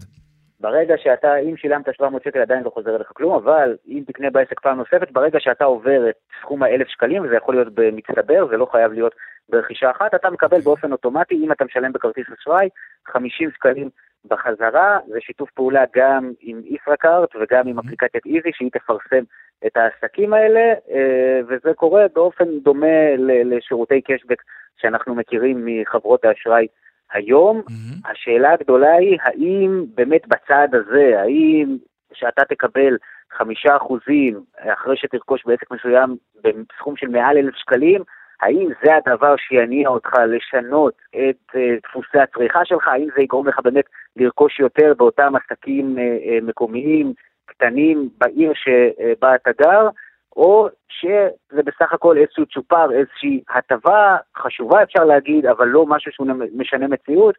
ברגע 0.60 0.94
שאתה, 0.98 1.36
אם 1.36 1.56
שילמת 1.56 1.94
700 1.94 2.22
שקל 2.22 2.38
עדיין 2.38 2.62
לא 2.64 2.70
חוזר 2.70 2.96
אליך 2.96 3.12
כלום, 3.14 3.34
אבל 3.34 3.76
אם 3.88 4.02
תקנה 4.06 4.30
בעסק 4.30 4.60
פעם 4.60 4.78
נוספת, 4.78 5.10
ברגע 5.10 5.40
שאתה 5.40 5.64
עובר 5.64 6.08
את 6.10 6.14
סכום 6.40 6.62
ה-1,000 6.62 6.88
שקלים, 6.88 7.24
וזה 7.24 7.36
יכול 7.36 7.54
להיות 7.54 7.74
במצטבר, 7.74 8.46
זה 8.50 8.56
לא 8.56 8.66
חייב 8.72 8.92
להיות 8.92 9.14
ברכישה 9.48 9.90
אחת, 9.90 10.14
אתה 10.14 10.30
מקבל 10.30 10.60
באופן 10.60 10.92
אוטומטי, 10.92 11.34
אם 11.34 11.52
אתה 11.52 11.64
משלם 11.64 11.92
בכרטיס 11.92 12.26
אשראי, 12.40 12.68
50 13.06 13.50
שקלים 13.50 13.90
בחזרה, 14.28 14.98
זה 15.08 15.18
שיתוף 15.20 15.50
פעולה 15.50 15.84
גם 15.96 16.32
עם 16.40 16.60
ישראכרט 16.64 17.28
וגם 17.40 17.68
עם 17.68 17.78
אפליקציית 17.78 18.26
איזי, 18.26 18.50
שהיא 18.52 18.70
תפרסם 18.72 19.24
את 19.66 19.76
העסקים 19.76 20.34
האלה, 20.34 20.74
אה, 20.90 21.40
וזה 21.48 21.74
קורה 21.74 22.06
באופן 22.14 22.58
דומה 22.62 23.16
לשירותי 23.44 24.00
קשבק 24.00 24.42
שאנחנו 24.76 25.14
מכירים 25.14 25.62
מחברות 25.64 26.24
האשראי 26.24 26.66
היום. 27.12 27.60
Mm-hmm. 27.60 28.10
השאלה 28.10 28.52
הגדולה 28.52 28.92
היא, 28.92 29.18
האם 29.22 29.84
באמת 29.94 30.28
בצעד 30.28 30.74
הזה, 30.74 31.20
האם 31.20 31.76
שאתה 32.12 32.44
תקבל 32.44 32.96
חמישה 33.32 33.76
אחוזים 33.76 34.40
אחרי 34.58 34.96
שתרכוש 34.96 35.42
בעסק 35.46 35.70
מסוים 35.70 36.16
בסכום 36.44 36.96
של 36.96 37.08
מעל 37.08 37.36
אלף 37.36 37.54
שקלים, 37.54 38.02
האם 38.40 38.68
זה 38.84 38.90
הדבר 38.96 39.34
שיניע 39.36 39.88
אותך 39.88 40.10
לשנות 40.28 40.94
את 41.10 41.54
uh, 41.54 41.58
דפוסי 41.88 42.18
הצריכה 42.18 42.64
שלך? 42.64 42.88
האם 42.88 43.08
זה 43.16 43.22
יגרום 43.22 43.48
לך 43.48 43.60
באמת 43.64 43.84
לרכוש 44.16 44.60
יותר 44.60 44.92
באותם 44.96 45.32
עסקים 45.36 45.96
uh, 45.96 45.98
uh, 45.98 46.44
מקומיים, 46.44 47.12
קטנים, 47.46 48.08
בעיר 48.18 48.52
שבה 48.54 49.34
אתה 49.34 49.50
גר? 49.62 49.88
או 50.36 50.68
שזה 50.88 51.62
בסך 51.62 51.92
הכל 51.92 52.16
איזשהו 52.18 52.46
צ'ופר, 52.46 52.92
איזושהי 52.92 53.42
הטבה 53.56 54.16
חשובה 54.36 54.82
אפשר 54.82 55.04
להגיד, 55.04 55.46
אבל 55.46 55.66
לא 55.66 55.86
משהו 55.86 56.12
שהוא 56.12 56.26
משנה 56.56 56.88
מציאות. 56.88 57.34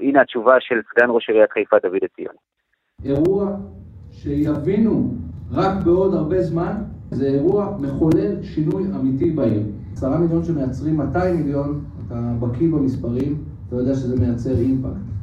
הנה 0.00 0.20
התשובה 0.20 0.54
של 0.60 0.80
סגן 0.90 1.06
ראש 1.08 1.28
עיריית 1.28 1.52
חיפה 1.52 1.76
דוד 1.82 2.00
עציון. 2.02 2.34
אירוע 3.04 3.56
שיבינו 4.10 5.10
רק 5.52 5.84
בעוד 5.84 6.14
הרבה 6.14 6.42
זמן, 6.42 6.72
זה 7.10 7.26
אירוע 7.26 7.76
מחולל 7.80 8.42
שינוי 8.42 8.82
אמיתי 9.00 9.30
בעיר. 9.30 9.62
עשרה 9.92 10.18
מיליון 10.18 10.44
שמייצרים 10.44 10.96
200 10.96 11.36
מיליון, 11.36 11.84
אתה 12.06 12.14
בקיא 12.40 12.68
במספרים, 12.72 13.44
אתה 13.68 13.76
יודע 13.76 13.94
שזה 13.94 14.26
מייצר 14.26 14.50
אימפקט. 14.50 15.15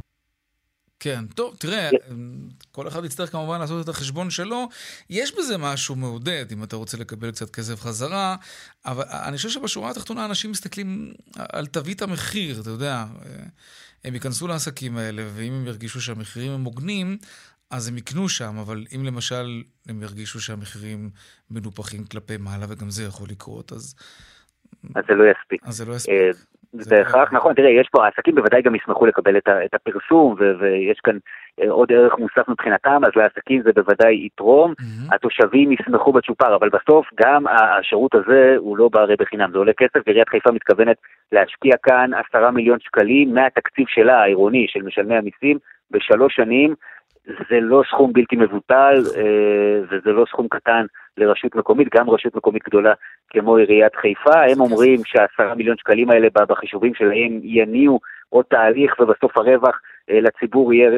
כן, 1.04 1.26
טוב, 1.36 1.56
תראה, 1.60 1.90
כל 2.72 2.88
אחד 2.88 3.06
יצטרך 3.06 3.32
כמובן 3.32 3.60
לעשות 3.60 3.84
את 3.84 3.90
החשבון 3.90 4.30
שלו. 4.30 4.70
יש 5.10 5.36
בזה 5.36 5.58
משהו 5.58 5.96
מעודד, 5.96 6.46
אם 6.52 6.64
אתה 6.64 6.76
רוצה 6.76 6.98
לקבל 6.98 7.32
קצת 7.32 7.50
כסף 7.50 7.82
חזרה, 7.82 8.36
אבל 8.86 9.04
אני 9.28 9.38
חושב 9.38 9.50
שבשורה 9.50 9.92
התחתונה 9.92 10.26
אנשים 10.26 10.52
מסתכלים 10.52 11.14
על 11.36 11.66
תווית 11.66 12.02
המחיר, 12.02 12.62
אתה 12.62 12.70
יודע. 12.70 13.06
הם 14.04 14.14
ייכנסו 14.14 14.48
לעסקים 14.48 14.98
האלה, 14.98 15.24
ואם 15.36 15.54
הם 15.54 15.68
ירגישו 15.68 16.02
שהמחירים 16.02 16.52
הם 16.52 16.64
הוגנים, 16.64 17.18
אז 17.70 17.88
הם 17.88 17.98
יקנו 17.98 18.30
שם, 18.30 18.58
אבל 18.58 18.86
אם 18.96 19.06
למשל 19.06 19.64
הם 19.88 20.02
ירגישו 20.02 20.42
שהמחירים 20.42 21.10
מנופחים 21.52 22.06
כלפי 22.06 22.38
מעלה, 22.38 22.66
וגם 22.70 22.90
זה 22.90 23.04
יכול 23.04 23.28
לקרות, 23.30 23.74
אז... 23.74 23.96
אז 24.96 25.04
זה 25.08 25.14
לא 25.14 25.24
יספיק. 25.32 25.62
אז 25.64 25.78
זה 25.78 25.86
לא 25.86 25.96
יספיק. 25.96 26.14
זה 26.74 26.96
בהכרח 26.96 27.34
נכון, 27.34 27.54
תראה, 27.54 27.70
יש 27.70 27.90
פה, 27.92 28.06
העסקים 28.06 28.36
בוודאי 28.36 28.62
גם 28.62 28.76
ישמחו 28.76 29.06
לקבל 29.06 29.38
את, 29.38 29.50
את 29.66 29.74
הפרסום, 29.74 30.36
ו, 30.40 30.52
ויש 30.60 31.00
כאן 31.04 31.18
אה, 31.62 31.72
עוד 31.72 31.92
ערך 31.92 32.14
מוסף 32.20 32.50
מבחינתם, 32.50 33.02
אז 33.06 33.12
לעסקים 33.16 33.62
זה 33.62 33.72
בוודאי 33.76 34.26
יתרום, 34.26 34.72
mm-hmm. 34.72 35.16
התושבים 35.16 35.72
ישמחו 35.72 36.12
בצ'ופר, 36.12 36.56
אבל 36.56 36.70
בסוף 36.70 37.08
גם 37.16 37.48
השירות 37.48 38.16
הזה 38.16 38.56
הוא 38.58 38.78
לא 38.78 38.90
בא 38.90 39.00
הרי 39.00 39.16
בחינם, 39.20 39.52
זה 39.52 39.58
עולה 39.58 39.74
כסף, 39.74 40.00
ועיריית 40.08 40.30
חיפה 40.30 40.52
מתכוונת 40.52 40.98
להשקיע 41.32 41.76
כאן 41.84 42.12
עשרה 42.14 42.52
מיליון 42.52 42.80
שקלים 42.80 43.34
מהתקציב 43.34 43.86
שלה, 43.88 44.22
העירוני, 44.22 44.66
של 44.70 44.82
משלמי 44.82 45.16
המיסים, 45.16 45.58
בשלוש 45.92 46.36
שנים. 46.36 46.76
זה 47.50 47.60
לא 47.60 47.84
סכום 47.90 48.14
בלתי 48.14 48.36
מבוטל, 48.36 49.04
אה, 49.18 49.80
וזה 49.90 50.12
לא 50.12 50.26
סכום 50.30 50.48
קטן 50.48 50.86
לרשות 51.18 51.56
מקומית, 51.56 51.88
גם 51.96 52.10
רשות 52.10 52.36
מקומית 52.36 52.64
גדולה 52.64 52.94
כמו 53.30 53.58
עיריית 53.58 53.96
חיפה. 53.96 54.44
הם 54.52 54.62
אומרים 54.62 55.00
שהעשרה 55.06 55.56
מיליון 55.56 55.78
שקלים 55.78 56.10
האלה 56.10 56.28
בחישובים 56.34 56.94
שלהם 56.94 57.40
יניעו 57.44 58.00
עוד 58.30 58.46
תהליך, 58.50 59.00
ובסוף 59.00 59.38
הרווח 59.38 59.82
אה, 60.10 60.20
לציבור 60.22 60.74
יהיה 60.74 60.90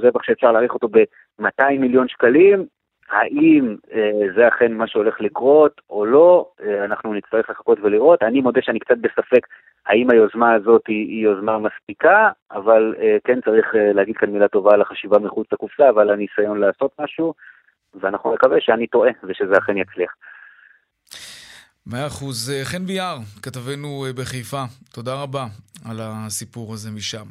רווח 0.00 0.22
שאפשר 0.22 0.52
להעריך 0.52 0.74
אותו 0.74 0.88
ב-200 0.88 1.78
מיליון 1.78 2.08
שקלים. 2.08 2.66
האם 3.10 3.76
אה, 3.94 4.10
זה 4.36 4.48
אכן 4.48 4.72
מה 4.72 4.86
שהולך 4.86 5.20
לקרות 5.20 5.80
או 5.90 6.06
לא, 6.06 6.48
אה, 6.62 6.84
אנחנו 6.84 7.14
נצטרך 7.14 7.50
לחכות 7.50 7.78
ולראות. 7.82 8.22
אני 8.22 8.40
מודה 8.40 8.62
שאני 8.62 8.78
קצת 8.78 8.98
בספק 8.98 9.46
האם 9.86 10.10
היוזמה 10.10 10.52
הזאת 10.52 10.82
היא, 10.88 11.08
היא 11.08 11.24
יוזמה 11.24 11.58
מספיקה, 11.58 12.30
אבל 12.52 12.94
אה, 13.00 13.16
כן 13.24 13.40
צריך 13.40 13.74
אה, 13.74 13.92
להגיד 13.92 14.16
כאן 14.16 14.30
מילה 14.30 14.48
טובה 14.48 14.74
על 14.74 14.80
החשיבה 14.80 15.18
מחוץ 15.18 15.46
לקופסה 15.52 15.90
ועל 15.94 16.10
הניסיון 16.10 16.60
לעשות 16.60 16.90
משהו, 17.00 17.34
ואנחנו 18.00 18.34
נקווה 18.34 18.56
שאני 18.60 18.86
טועה 18.86 19.10
ושזה 19.28 19.58
אכן 19.58 19.76
יצליח. 19.76 20.12
מאה 21.86 22.06
אחוז. 22.06 22.50
אה, 22.50 22.64
חן 22.64 22.86
ביאר, 22.86 23.18
כתבנו 23.42 24.06
אה, 24.06 24.12
בחיפה, 24.12 24.64
תודה 24.92 25.14
רבה 25.14 25.46
על 25.84 26.00
הסיפור 26.02 26.74
הזה 26.74 26.90
משם. 26.90 27.26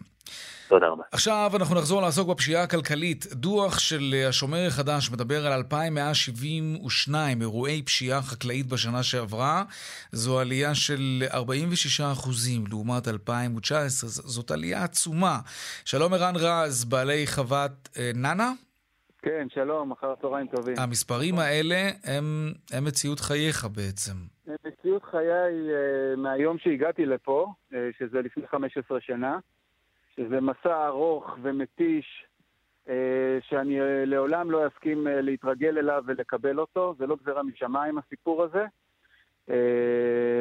תודה 0.67 0.87
רבה. 0.87 1.03
עכשיו 1.11 1.51
אנחנו 1.55 1.75
נחזור 1.75 2.01
לעסוק 2.01 2.29
בפשיעה 2.29 2.63
הכלכלית. 2.63 3.25
דוח 3.31 3.79
של 3.79 4.13
אה, 4.13 4.27
השומר 4.27 4.67
החדש 4.67 5.11
מדבר 5.11 5.47
על 5.47 5.53
2,172 5.53 7.41
אירועי 7.41 7.81
פשיעה 7.81 8.21
חקלאית 8.21 8.67
בשנה 8.67 9.03
שעברה. 9.03 9.63
זו 10.11 10.39
עלייה 10.39 10.75
של 10.75 11.23
46 11.33 12.01
אחוזים 12.01 12.63
לעומת 12.69 13.07
2019. 13.07 14.09
זאת 14.09 14.51
עלייה 14.51 14.83
עצומה. 14.83 15.39
שלום 15.85 16.13
ערן 16.13 16.35
רז, 16.35 16.85
בעלי 16.85 17.27
חוות 17.27 17.89
נאנה? 18.15 18.51
כן, 19.25 19.47
שלום, 19.49 19.91
אחר 19.91 20.11
הצהריים 20.11 20.47
טובים. 20.47 20.75
המספרים 20.79 21.35
האלה 21.39 21.89
הם, 22.03 22.51
הם 22.73 22.85
מציאות 22.85 23.19
חייך 23.19 23.65
בעצם. 23.65 24.13
מציאות 24.65 25.03
חיי 25.03 25.71
אה, 25.71 26.15
מהיום 26.17 26.57
שהגעתי 26.57 27.05
לפה, 27.05 27.53
שזה 27.99 28.21
לפני 28.21 28.47
15 28.47 29.01
שנה. 29.01 29.39
שזה 30.15 30.41
מסע 30.41 30.87
ארוך 30.87 31.37
ומתיש, 31.41 32.25
אה, 32.89 33.37
שאני 33.41 33.81
אה, 33.81 34.05
לעולם 34.05 34.51
לא 34.51 34.67
אסכים 34.67 35.07
אה, 35.07 35.21
להתרגל 35.21 35.77
אליו 35.77 36.03
ולקבל 36.07 36.59
אותו, 36.59 36.95
זה 36.97 37.07
לא 37.07 37.15
גזירה 37.21 37.43
משמיים 37.43 37.97
הסיפור 37.97 38.43
הזה. 38.43 38.65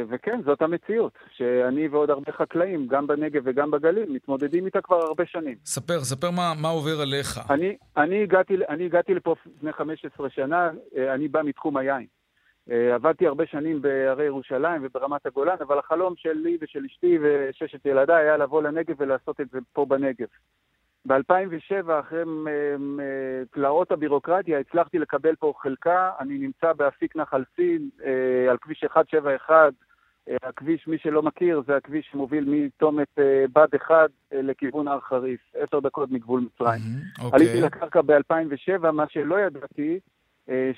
וכן, 0.09 0.41
זאת 0.45 0.63
המציאות, 0.63 1.13
שאני 1.37 1.89
ועוד 1.89 2.11
הרבה 2.11 2.33
חקלאים, 2.33 2.87
גם 2.87 3.07
בנגב 3.07 3.43
וגם 3.45 3.71
בגליל, 3.71 4.13
מתמודדים 4.13 4.67
איתה 4.67 4.81
כבר 4.81 4.97
הרבה 4.97 5.27
שנים. 5.27 5.57
ספר, 5.65 6.01
ספר 6.01 6.31
מה, 6.31 6.53
מה 6.63 6.69
עובר 6.69 7.01
עליך. 7.01 7.41
אני, 7.51 7.77
אני, 7.97 8.23
הגעתי, 8.23 8.57
אני 8.69 8.85
הגעתי 8.85 9.15
לפה 9.15 9.35
לפני 9.57 9.73
15 9.73 10.31
שנה, 10.31 10.71
אני 11.15 11.29
בא 11.29 11.43
מתחום 11.43 11.77
היין. 11.77 12.07
Uh, 12.69 12.73
עבדתי 12.95 13.27
הרבה 13.27 13.47
שנים 13.47 13.83
בהרי 13.83 14.25
ירושלים 14.25 14.81
וברמת 14.85 15.27
הגולן, 15.27 15.57
אבל 15.61 15.79
החלום 15.79 16.15
שלי 16.17 16.59
ושל 16.61 16.85
אשתי 16.91 17.19
וששת 17.23 17.87
ילדיי 17.87 18.25
היה 18.25 18.37
לבוא 18.37 18.63
לנגב 18.63 18.95
ולעשות 18.99 19.41
את 19.41 19.51
זה 19.51 19.59
פה 19.73 19.87
בנגב. 19.87 20.27
ב-2007, 21.07 22.01
אחרי 22.01 22.23
תלאות 23.51 23.93
הבירוקרטיה, 23.93 24.59
הצלחתי 24.59 24.99
לקבל 24.99 25.35
פה 25.37 25.53
חלקה. 25.63 26.11
אני 26.21 26.39
נמצא 26.39 26.73
באפיק 26.73 27.17
נחל 27.17 27.45
סין, 27.57 27.89
uh, 27.99 28.51
על 28.51 28.57
כביש 28.61 28.85
171, 28.85 29.73
אה, 30.29 30.37
הכביש, 30.43 30.87
מי 30.87 30.99
שלא 30.99 31.23
מכיר, 31.23 31.63
זה 31.67 31.77
הכביש 31.77 32.09
שמוביל 32.13 32.45
מצומת 32.49 33.09
אה, 33.19 33.45
בד 33.53 33.69
אחד 33.77 34.09
אה, 34.33 34.43
לכיוון 34.43 34.89
הר 34.89 35.01
חריף, 35.01 35.41
עשר 35.55 35.81
דקות 35.81 36.11
מגבול 36.11 36.41
מצרים. 36.41 36.81
אוקיי. 37.19 37.31
עליתי 37.33 37.61
לקרקע 37.61 38.01
ב-2007, 38.03 38.91
מה 38.91 39.05
שלא 39.09 39.41
ידעתי, 39.41 39.93
אה, 39.93 39.99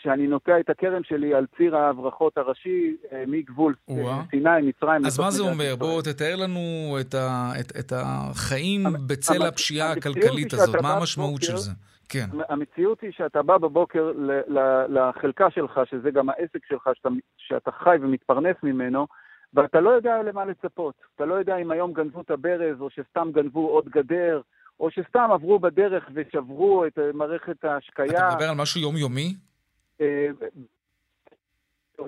שאני 0.03 0.27
נוטע 0.27 0.61
את 0.61 0.71
הכרם 0.71 1.05
שלי 1.05 1.35
על 1.35 1.47
ציר 1.57 1.77
ההברחות 1.77 2.39
הראשי 2.39 2.97
אה, 3.13 3.25
מגבול 3.27 3.75
אה. 3.91 4.23
סיני, 4.31 4.51
מצרים. 4.63 5.07
אז 5.07 5.21
מה 5.21 5.31
זה 5.31 5.43
אומר? 5.43 5.77
בוא 5.79 6.03
תתאר 6.03 6.37
לנו 6.37 6.61
את, 7.01 7.15
ה, 7.15 7.53
את, 7.61 7.73
את 7.79 7.93
החיים 7.97 8.83
בצל 9.07 9.43
הפשיעה 9.43 9.93
הכלכלית 9.93 10.53
הזאת. 10.53 10.83
מה 10.83 10.97
המשמעות 10.97 11.43
של 11.43 11.57
זה? 11.57 11.71
כן. 12.09 12.27
המציאות 12.49 13.01
היא 13.01 13.11
שאתה 13.17 13.43
בא 13.43 13.59
בבוקר 13.59 14.13
ל- 14.17 14.59
ל- 14.59 14.99
לחלקה 14.99 15.51
שלך, 15.51 15.81
שזה 15.91 16.11
גם 16.11 16.29
העסק 16.29 16.67
שלך, 16.69 16.89
שאתה, 16.95 17.09
שאתה 17.37 17.71
חי 17.71 17.97
ומתפרנס 18.03 18.57
ממנו, 18.63 19.07
ואתה 19.55 19.81
לא 19.81 19.91
יודע 19.91 20.23
למה 20.23 20.45
לצפות. 20.45 20.95
אתה 21.17 21.25
לא 21.25 21.35
יודע 21.35 21.57
אם 21.57 21.71
היום 21.71 21.93
גנבו 21.93 22.21
את 22.21 22.31
הברז, 22.31 22.81
או 22.81 22.91
שסתם 22.91 23.29
גנבו 23.33 23.69
עוד 23.69 23.89
גדר, 23.89 24.41
או 24.81 24.91
שסתם 24.91 25.29
עברו 25.33 25.59
בדרך 25.59 26.05
ושברו 26.15 26.85
את 26.87 26.99
אה, 26.99 27.11
מערכת 27.15 27.65
ההשקיה. 27.65 28.05
אתה 28.05 28.29
מדבר 28.35 28.49
על 28.49 28.57
משהו 28.57 28.81
יומיומי? 28.81 29.35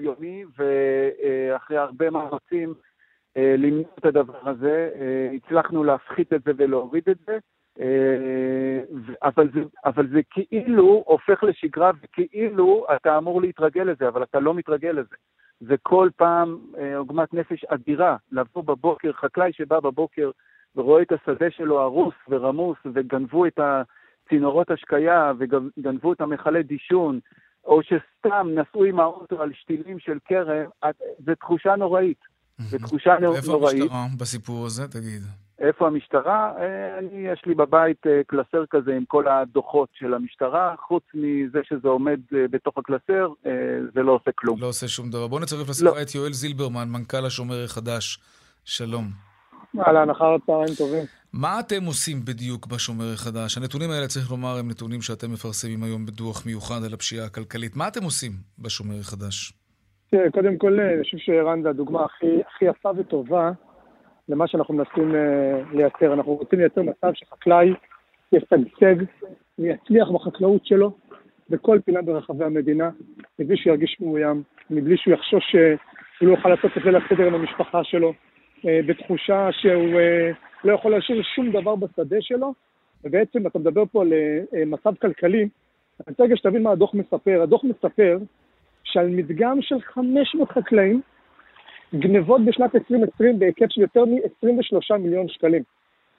יומי, 0.01 0.45
ואחרי 0.57 1.77
הרבה 1.77 2.11
מאמצים 2.11 2.75
אה, 3.37 3.55
למנוע 3.59 3.85
את 3.99 4.05
הדבר 4.05 4.49
הזה, 4.49 4.91
אה, 5.01 5.31
הצלחנו 5.35 5.85
להפחית 5.85 6.33
את 6.33 6.43
זה 6.45 6.53
ולהוריד 6.57 7.03
את 7.11 7.17
זה, 7.27 7.39
אה, 7.81 8.81
אבל 9.23 9.49
זה, 9.55 9.61
אבל 9.85 10.09
זה 10.09 10.21
כאילו 10.31 11.05
הופך 11.07 11.43
לשגרה, 11.43 11.91
וכאילו 12.03 12.87
אתה 12.97 13.19
אמור 13.19 13.41
להתרגל 13.41 13.83
לזה, 13.83 14.09
אבל 14.09 14.23
אתה 14.23 14.41
לא 14.41 14.55
מתרגל 14.55 14.91
לזה. 14.91 15.17
זה 15.61 15.75
כל 15.83 16.09
פעם 16.17 16.59
עוגמת 16.97 17.35
נפש 17.35 17.65
אדירה, 17.65 18.17
לבוא 18.33 18.65
בבוקר, 18.65 19.13
חקלאי 19.13 19.53
שבא 19.53 19.81
בבוקר 19.81 20.31
ורואה 20.77 21.03
את 21.03 21.13
השדה 21.13 21.51
שלו 21.51 21.81
הרוס 21.81 22.15
ורמוס, 22.29 22.79
וגנבו 22.95 23.47
את 23.47 23.59
הצינורות 23.59 24.71
השקיה, 24.71 25.33
וגנבו 25.39 26.13
את 26.13 26.21
המכלי 26.21 26.63
דישון, 26.63 27.21
או 27.69 27.81
שסתם 27.83 28.49
נסעו 28.55 28.85
עם 28.85 29.01
האוטו 29.01 29.43
על 29.43 29.53
שתילים 29.55 29.99
של 29.99 30.19
כרם, 30.25 30.65
זו 31.27 31.35
תחושה 31.41 31.77
נוראית. 31.77 32.19
זו 32.59 32.79
תחושה 32.79 33.19
נו- 33.21 33.37
איפה 33.37 33.53
נוראית. 33.53 33.81
המשטרה 33.83 34.07
בסיפור 34.19 34.67
הזה? 34.67 34.89
תגיד. 34.89 35.23
איפה 35.59 35.87
המשטרה? 35.87 36.53
אה, 36.61 36.99
אני, 36.99 37.29
יש 37.29 37.43
לי 37.47 37.55
בבית 37.55 38.07
אה, 38.07 38.21
קלסר 38.27 38.65
כזה 38.71 38.97
עם 38.97 39.05
כל 39.05 39.29
הדוחות 39.29 39.89
של 39.93 40.15
המשטרה, 40.15 40.75
חוץ 40.87 41.03
מזה 41.15 41.59
שזה 41.63 41.89
עומד 41.89 42.21
אה, 42.35 42.45
בתוך 42.51 42.79
הקלסר, 42.79 43.29
זה 43.95 44.03
לא 44.03 44.13
עושה 44.13 44.31
כלום. 44.35 44.61
לא 44.61 44.67
עושה 44.67 44.89
שום 44.89 45.11
דבר. 45.11 45.27
בוא 45.27 45.41
נצרף 45.41 45.67
לא. 45.67 45.71
לשיחה 45.71 46.03
את 46.03 46.15
יואל 46.15 46.33
זילברמן, 46.33 46.89
מנכ"ל 46.89 47.27
השומר 47.27 47.65
החדש. 47.65 48.19
שלום. 48.65 49.05
אהלן, 49.81 50.11
אחר 50.11 50.35
הצהריים 50.35 50.75
טובים. 50.79 51.05
מה 51.33 51.61
אתם 51.61 51.85
עושים 51.87 52.17
בדיוק 52.25 52.67
בשומר 52.67 53.13
החדש? 53.15 53.59
הנתונים 53.59 53.91
האלה, 53.91 54.07
צריך 54.07 54.31
לומר, 54.31 54.59
הם 54.59 54.69
נתונים 54.69 55.01
שאתם 55.01 55.33
מפרסמים 55.33 55.83
היום 55.83 56.07
בדוח 56.07 56.47
מיוחד 56.47 56.85
על 56.87 56.95
הפשיעה 56.95 57.27
הכלכלית. 57.27 57.77
מה 57.77 57.89
אתם 57.89 58.05
עושים 58.05 58.33
בשומר 58.59 58.95
החדש? 59.01 59.53
תראה, 60.11 60.31
קודם 60.31 60.57
כל, 60.57 60.81
אה, 60.81 60.95
אני 60.95 61.03
חושב 61.03 61.19
שערן 61.19 61.63
זה 61.63 61.71
הדוגמה 61.71 62.05
הכי, 62.05 62.27
הכי 62.49 62.65
יפה 62.65 62.91
וטובה 62.97 63.51
למה 64.29 64.49
שאנחנו 64.49 64.75
מנסים 64.75 65.15
אה, 65.15 65.63
לייצר. 65.73 66.13
אנחנו 66.13 66.33
רוצים 66.35 66.59
לייצר 66.59 66.83
מצב 66.83 67.11
שחקלאי 67.15 67.71
ישגשג 68.33 68.97
ויצליח 69.59 70.09
בחקלאות 70.11 70.67
שלו 70.67 70.97
בכל 71.51 71.79
פינה 71.85 72.03
ברחבי 72.03 72.45
המדינה, 72.45 72.91
מבלי 73.39 73.57
שהוא 73.57 73.73
ירגיש 73.73 73.97
מאוים, 74.01 74.43
מבלי 74.71 74.97
שהוא 74.97 75.15
יחשוש 75.15 75.45
שהוא 76.19 76.29
לא 76.29 76.33
יוכל 76.33 76.49
לעשות 76.49 76.71
את 76.77 76.83
זה 76.85 76.91
לסדר 76.91 77.27
עם 77.27 77.35
המשפחה 77.35 77.85
שלו, 77.85 78.13
אה, 78.67 78.81
בתחושה 78.87 79.49
שהוא 79.53 80.01
אה, 80.01 80.31
לא 80.65 80.73
יכול 80.73 80.93
להשאיר 80.93 81.23
שום 81.35 81.51
דבר 81.51 81.77
בשדה 81.77 82.17
שלו, 82.21 82.55
ובעצם 83.05 83.47
אתה 83.47 83.59
מדבר 83.59 83.85
פה 83.93 84.03
על 84.03 84.13
אה, 84.13 84.65
מצב 84.67 84.95
כלכלי, 84.95 85.49
אני 86.07 86.11
רוצה 86.13 86.23
רגע 86.23 86.37
שתבין 86.37 86.63
מה 86.63 86.71
הדוח 86.71 86.95
מספר. 86.95 87.43
הדוח 87.43 87.65
מספר 87.65 88.19
שעל 88.85 89.09
מדגם 89.09 89.59
של 89.61 89.81
500 89.81 90.51
חקלאים, 90.51 91.01
גנבות 91.95 92.45
בשנת 92.45 92.75
2020 92.75 93.39
בהיקף 93.39 93.67
של 93.69 93.81
יותר 93.81 94.05
מ-23 94.05 94.97
מיליון 94.99 95.29
שקלים. 95.29 95.63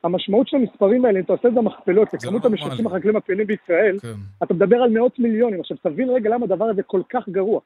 המשמעות 0.04 0.48
של 0.48 0.58
המספרים 0.58 1.06
האלה, 1.06 1.20
אם 1.20 1.24
אתה 1.24 1.34
עושה 1.34 1.48
את 1.48 1.58
המכפלות 1.58 2.14
לכמות 2.14 2.44
לא 2.44 2.50
המשתתפים. 2.50 2.88
החקלאים 2.88 3.16
הפעילים 3.16 3.48
בישראל, 3.48 4.00
כן. 4.00 4.08
אתה 4.44 4.54
מדבר 4.54 4.78
על 4.78 4.90
מאות 4.90 5.20
מיליונים. 5.20 5.60
עכשיו, 5.60 5.78
תבין 5.78 6.10
רגע 6.10 6.30
למה 6.30 6.46
הדבר 6.46 6.66
הזה 6.66 6.84
כל 6.84 7.02
כך 7.10 7.30
גרוע. 7.30 7.60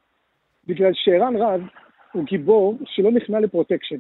בגלל 0.68 0.92
שערן 0.94 1.36
רז 1.36 1.62
הוא 2.12 2.24
גיבור 2.24 2.78
שלא 2.86 3.12
נכנע 3.12 3.40
לפרוטקשן. 3.40 3.96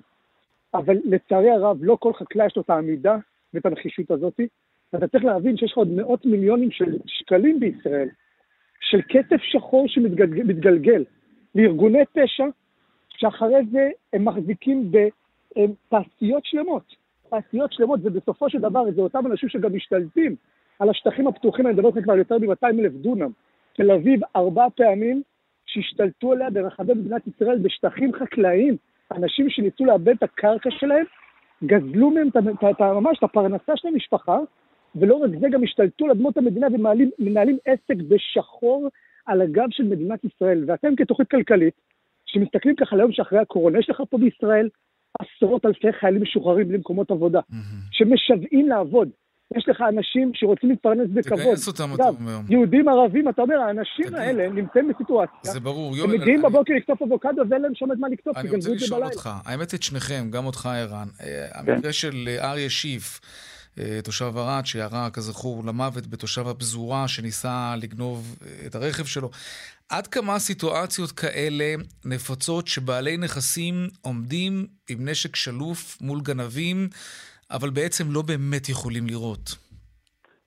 אבל 0.73 0.97
לצערי 1.05 1.51
הרב, 1.51 1.77
לא 1.81 1.97
כל 1.99 2.13
חקלאי 2.13 2.45
יש 2.45 2.55
לו 2.55 2.61
את 2.61 2.69
העמידה 2.69 3.17
ואת 3.53 3.65
הנחישות 3.65 4.11
הזאת. 4.11 4.39
ואתה 4.93 5.07
צריך 5.07 5.23
להבין 5.23 5.57
שיש 5.57 5.71
לך 5.71 5.77
עוד 5.77 5.87
מאות 5.87 6.25
מיליונים 6.25 6.71
של 6.71 6.97
שקלים 7.05 7.59
בישראל, 7.59 8.09
של 8.79 9.01
כסף 9.09 9.41
שחור 9.41 9.87
שמתגלגל 9.87 10.43
מתגלגל 10.43 11.03
לארגוני 11.55 12.05
פשע, 12.13 12.45
שאחרי 13.09 13.65
זה 13.71 13.89
הם 14.13 14.25
מחזיקים 14.25 14.91
בתעשיות 14.91 16.45
שלמות. 16.45 16.95
תעשיות 17.29 17.73
שלמות, 17.73 17.99
ובסופו 18.03 18.49
של 18.49 18.59
דבר 18.59 18.91
זה 18.91 19.01
אותם 19.01 19.27
אנשים 19.27 19.49
שגם 19.49 19.75
משתלטים 19.75 20.35
על 20.79 20.89
השטחים 20.89 21.27
הפתוחים, 21.27 21.67
אני 21.67 21.73
מדבר 21.73 21.87
איתך 21.87 22.03
כבר 22.03 22.17
יותר 22.17 22.37
מ-200 22.37 22.79
אלף 22.79 22.93
דונם. 22.93 23.31
תל 23.73 23.91
אביב 23.91 24.19
ארבע 24.35 24.67
פעמים 24.75 25.21
שהשתלטו 25.65 26.31
עליה 26.31 26.49
ברחבי 26.49 26.93
מדינת 26.93 27.27
ישראל 27.27 27.57
בשטחים 27.57 28.13
חקלאיים, 28.13 28.77
אנשים 29.11 29.49
שניסו 29.49 29.85
לאבד 29.85 30.09
את 30.09 30.23
הקרקע 30.23 30.69
שלהם, 30.71 31.05
גזלו 31.63 32.11
מהם 32.11 32.27
את, 32.27 32.81
ממש 32.81 33.17
את 33.17 33.23
הפרנסה 33.23 33.73
של 33.75 33.87
המשפחה, 33.87 34.37
ולא 34.95 35.15
רק 35.15 35.31
זה, 35.39 35.47
גם 35.51 35.63
השתלטו 35.63 36.05
על 36.05 36.11
אדמות 36.11 36.37
המדינה 36.37 36.67
ומנהלים 36.71 37.57
עסק 37.65 37.95
בשחור 38.07 38.87
על 39.25 39.41
הגב 39.41 39.67
של 39.71 39.83
מדינת 39.83 40.23
ישראל. 40.23 40.63
ואתם 40.67 40.95
כתוכנית 40.95 41.29
כלכלית, 41.29 41.73
שמסתכלים 42.25 42.75
ככה 42.75 42.95
ליום 42.95 43.11
שאחרי 43.11 43.39
הקורונה, 43.39 43.79
יש 43.79 43.89
לך 43.89 44.01
פה 44.09 44.17
בישראל 44.17 44.69
עשרות 45.19 45.65
אלפי 45.65 45.93
חיילים 45.93 46.21
משוחררים 46.21 46.71
למקומות 46.71 47.11
עבודה, 47.11 47.39
שמשוועים 47.91 48.69
לעבוד. 48.69 49.09
יש 49.57 49.69
לך 49.69 49.81
אנשים 49.89 50.31
שרוצים 50.33 50.69
להתפרנס 50.69 51.07
בכבוד. 51.13 51.39
תגייס 51.39 51.67
אותם, 51.67 51.93
אתה 51.95 52.03
אומר. 52.07 52.39
יהודים, 52.49 52.89
ערבים, 52.89 53.29
אתה 53.29 53.41
אומר, 53.41 53.55
האנשים 53.55 54.15
האלה 54.15 54.49
נמצאים 54.49 54.91
בסיטואציה. 54.93 55.51
זה 55.53 55.59
ברור. 55.59 55.91
הם 55.93 55.97
יואל, 55.99 56.17
מגיעים 56.17 56.39
אני- 56.45 56.49
בבוקר 56.53 56.73
לקטוף 56.73 57.01
אבוקדו 57.01 57.41
ואין 57.49 57.61
להם 57.61 57.71
שם 57.75 57.85
מה 57.99 58.07
לקטוף, 58.09 58.33
כי 58.37 58.39
אני 58.41 58.55
רוצה 58.55 58.57
גנבו 58.59 58.73
את 58.73 58.79
זה 58.79 58.85
לשאול 58.85 58.99
בלילה. 58.99 59.13
אותך, 59.15 59.29
האמת 59.45 59.73
את 59.73 59.83
שניכם, 59.83 60.27
גם 60.31 60.45
אותך 60.45 60.65
ערן, 60.65 61.07
אה, 61.21 61.25
כן. 61.65 61.71
המקרה 61.73 61.93
של 61.93 62.27
אה, 62.27 62.51
אריה 62.51 62.69
שיף, 62.69 63.19
אה, 63.79 63.99
תושב 64.03 64.37
ערד, 64.37 64.65
שירה 64.65 65.09
כזכור 65.09 65.63
למוות 65.65 66.07
בתושב 66.07 66.47
הפזורה 66.47 67.07
שניסה 67.07 67.75
לגנוב 67.81 68.35
את 68.65 68.75
הרכב 68.75 69.05
שלו. 69.05 69.29
עד 69.89 70.07
כמה 70.07 70.39
סיטואציות 70.39 71.11
כאלה 71.11 71.73
נפוצות 72.05 72.67
שבעלי 72.67 73.17
נכסים 73.17 73.87
עומדים 74.01 74.65
עם 74.89 75.09
נשק 75.09 75.35
שלוף 75.35 75.97
מול 76.01 76.21
גנבים, 76.21 76.89
אבל 77.53 77.69
בעצם 77.69 78.03
לא 78.09 78.21
באמת 78.21 78.69
יכולים 78.69 79.05
לירות? 79.05 79.57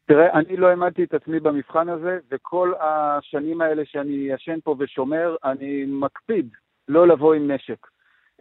תראה, 0.06 0.32
אני 0.32 0.56
לא 0.56 0.66
העמדתי 0.66 1.04
את 1.04 1.14
עצמי 1.14 1.40
במבחן 1.40 1.88
הזה, 1.88 2.18
וכל 2.30 2.72
השנים 2.80 3.60
האלה 3.60 3.82
שאני 3.84 4.26
ישן 4.30 4.58
פה 4.64 4.76
ושומר, 4.78 5.36
אני 5.44 5.84
מקפיד 5.88 6.48
לא 6.88 7.08
לבוא 7.08 7.34
עם 7.34 7.50
נשק. 7.50 7.86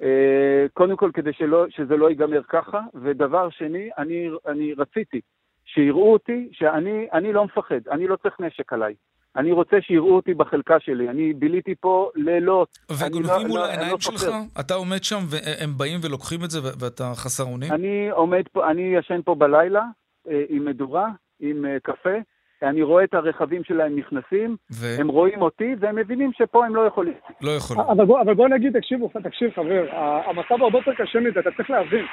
אה, 0.02 0.66
קודם 0.74 0.96
כל, 0.96 1.12
כדי 1.14 1.34
שלא, 1.34 1.66
שזה 1.70 1.98
לא 1.98 2.10
ייגמר 2.10 2.42
ככה, 2.50 2.82
ודבר 3.04 3.50
שני, 3.50 3.90
אני, 3.98 4.30
אני 4.48 4.74
רציתי 4.74 5.22
שיראו 5.66 6.14
אותי 6.14 6.50
שאני 6.52 7.08
אני 7.14 7.34
לא 7.34 7.46
מפחד, 7.46 7.88
אני 7.92 8.08
לא 8.08 8.16
צריך 8.16 8.40
נשק 8.40 8.74
עליי. 8.74 8.94
אני 9.38 9.52
רוצה 9.52 9.78
שיראו 9.82 10.16
אותי 10.16 10.34
בחלקה 10.34 10.80
שלי. 10.80 11.10
אני 11.10 11.34
ביליתי 11.34 11.76
פה 11.80 12.10
לילות. 12.16 12.78
לא- 12.90 12.96
וגונבים 13.08 13.48
מול 13.48 13.60
לא- 13.60 13.66
העיניים 13.66 13.92
לא 13.92 13.98
שלך? 14.00 14.24
אתה 14.60 14.74
עומד 14.74 15.04
שם 15.04 15.20
והם 15.30 15.70
באים 15.78 16.00
ולוקחים 16.04 16.44
את 16.44 16.50
זה 16.52 16.60
ואתה 16.80 17.04
חסר 17.16 17.44
אונים? 17.44 17.72
אני 17.72 18.10
עומד 18.10 18.44
פה, 18.54 18.72
אני 18.72 18.82
ישן 18.82 19.22
פה 19.26 19.36
בלילה 19.36 19.84
אה, 20.30 20.44
עם 20.50 20.66
מדורה, 20.66 21.08
עם 21.40 21.66
אה, 21.66 21.78
קפה, 21.84 22.18
אני 22.64 22.82
רואה 22.82 23.04
את 23.04 23.14
הרכבים 23.14 23.64
שלהם 23.64 23.96
נכנסים, 23.96 24.56
ו- 24.74 24.96
הם 25.00 25.08
רואים 25.08 25.42
אותי 25.42 25.76
והם 25.80 25.96
מבינים 25.96 26.32
שפה 26.34 26.66
הם 26.66 26.76
לא 26.76 26.82
יכולים. 26.82 27.14
לא 27.42 27.52
יכולים. 27.52 27.84
אבל 27.84 28.06
בוא, 28.06 28.22
אבל 28.22 28.34
בוא 28.34 28.48
נגיד, 28.48 28.80
תקשיבו, 28.80 29.10
תקשיב 29.24 29.52
חבר, 29.56 29.86
המצב 30.26 30.64
הרבה 30.64 30.78
יותר 30.78 30.94
קשה 31.04 31.20
מזה, 31.20 31.40
אתה 31.40 31.50
צריך 31.58 31.70
להבין. 31.70 32.06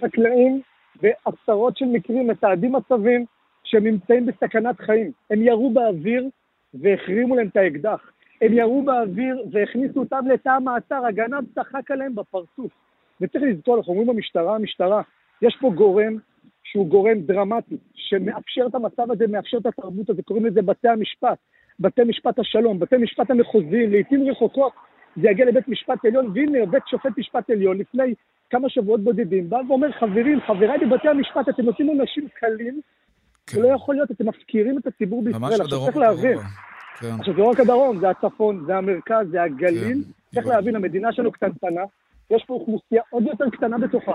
חקלאים 0.00 0.60
בעשרות 1.02 1.76
של 1.76 1.84
מקרים 1.84 2.26
מתעדים 2.28 2.72
מצבים 2.72 3.24
שהם 3.64 3.84
נמצאים 3.84 4.26
בסכנת 4.26 4.80
חיים. 4.80 5.10
הם 5.30 5.42
ירו 5.42 5.70
באוויר 5.70 6.28
והחרימו 6.74 7.36
להם 7.36 7.46
את 7.46 7.56
האקדח. 7.56 8.10
הם 8.42 8.52
ירו 8.52 8.82
באוויר 8.82 9.44
והכניסו 9.52 10.00
אותם 10.00 10.26
לתא 10.32 10.48
המעצר, 10.48 11.06
הגנב 11.06 11.44
צחק 11.54 11.90
עליהם 11.90 12.14
בפרצוף. 12.14 12.72
וצריך 13.20 13.44
לזכור, 13.44 13.76
אנחנו 13.76 13.92
אומרים 13.92 14.08
במשטרה, 14.08 14.54
המשטרה, 14.54 15.02
יש 15.42 15.56
פה 15.60 15.70
גורם 15.74 16.16
שהוא 16.64 16.88
גורם 16.88 17.20
דרמטי, 17.20 17.76
שמאפשר 17.94 18.66
את 18.66 18.74
המצב 18.74 19.10
הזה, 19.10 19.26
מאפשר 19.26 19.56
את 19.56 19.66
התרבות 19.66 20.10
הזאת, 20.10 20.24
קוראים 20.24 20.46
לזה 20.46 20.62
בתי 20.62 20.88
המשפט, 20.88 21.38
בתי 21.80 22.02
משפט 22.04 22.38
השלום, 22.38 22.78
בתי 22.78 22.96
משפט 22.96 23.30
המחוזיים, 23.30 23.90
לעיתים 23.90 24.30
רחוקות 24.30 24.72
זה 25.16 25.30
יגיע 25.30 25.46
לבית 25.46 25.68
משפט 25.68 26.04
עליון, 26.04 26.32
והנה 26.34 26.66
בית 26.66 26.82
שופט 26.88 27.18
משפט 27.18 27.50
עליון 27.50 27.78
לפני 27.78 28.14
כמה 28.50 28.68
שבועות 28.68 29.00
בודדים, 29.00 29.50
בא 29.50 29.60
ואומר, 29.68 29.92
חברים, 29.92 30.40
חבריי 30.40 30.78
בבתי 30.78 31.08
המשפט, 31.08 31.48
אתם 31.48 31.62
נותנים 31.62 31.88
עונשים 31.88 32.28
קלים, 32.34 32.80
כן. 33.46 33.56
זה 33.56 33.62
לא 33.62 33.74
יכול 33.74 33.94
להיות, 33.94 34.10
אתם 34.10 34.28
מפקירים 34.28 34.78
את 34.78 34.86
הציבור 34.86 35.24
בישראל. 35.24 35.60
עכשיו 35.60 35.68
צריך 35.68 35.96
להבין. 35.96 36.38
כן. 37.00 37.14
עכשיו 37.18 37.34
זה 37.34 37.40
לא 37.40 37.44
רק 37.44 37.60
הדרום, 37.60 38.00
זה 38.00 38.10
הצפון, 38.10 38.64
זה 38.66 38.76
המרכז, 38.76 39.26
זה 39.30 39.42
הגליל. 39.42 40.04
צריך 40.34 40.46
הבנתי. 40.46 40.48
להבין, 40.48 40.76
המדינה 40.76 41.12
שלנו 41.12 41.32
קטנטנה, 41.32 41.82
יש 42.30 42.44
פה 42.46 42.54
אוכלוסייה 42.54 43.02
עוד 43.10 43.22
יותר 43.22 43.44
קטנה 43.50 43.78
בתוכה. 43.78 44.12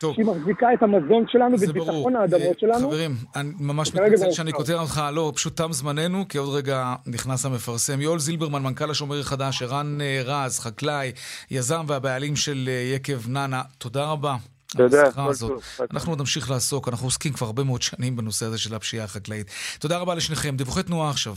טוב. 0.00 0.14
שהיא 0.14 0.26
מחזיקה 0.26 0.72
את 0.74 0.82
המזון 0.82 1.24
שלנו 1.28 1.60
ואת. 1.60 1.68
ביטחון 1.68 2.16
האדמות 2.16 2.42
אה, 2.42 2.60
שלנו. 2.60 2.90
חברים, 2.90 3.10
אני 3.36 3.50
ממש 3.60 3.94
מתנצל 3.94 4.30
שאני. 4.30 4.52
קוטע 4.52 4.74
אותך, 4.74 5.02
לא, 5.12 5.32
פשוט 5.34 5.56
תם 5.56 5.72
זמננו, 5.72 6.28
כי 6.28 6.38
עוד 6.38 6.54
רגע 6.54 6.94
נכנס 7.06 7.46
המפרסם. 7.46 8.00
יואל 8.00 8.18
זילברמן, 8.18 8.62
מנכ"ל 8.62 8.90
השומר 8.90 9.20
החדש, 9.20 9.62
ערן 9.62 9.98
אה, 10.00 10.20
רז, 10.24 10.58
חקלאי, 10.58 11.12
יזם 11.50 11.84
והבעלים 11.86 12.36
של 12.36 12.68
אה, 12.68 12.94
יקב 12.94 13.28
נאנה, 13.28 13.62
תודה 13.78 14.10
רבה. 14.10 14.36
כל 14.76 14.88
הזאת. 15.30 15.50
טוב. 15.50 15.62
אנחנו 15.92 16.12
עוד 16.12 16.18
נמשיך 16.18 16.50
לעסוק, 16.50 16.88
אנחנו 16.88 17.06
עוסקים 17.06 17.32
כבר 17.32 17.46
הרבה 17.46 17.64
מאוד 17.64 17.82
שנים 17.82 18.16
בנושא 18.16 18.46
הזה 18.46 18.58
של 18.58 18.74
הפשיעה 18.74 19.04
החקלאית. 19.04 19.46
תודה 19.78 19.98
רבה 19.98 20.14
לשניכם. 20.14 20.56
דיווחי 20.56 20.82
תנועה 20.82 21.10
עכשיו. 21.10 21.36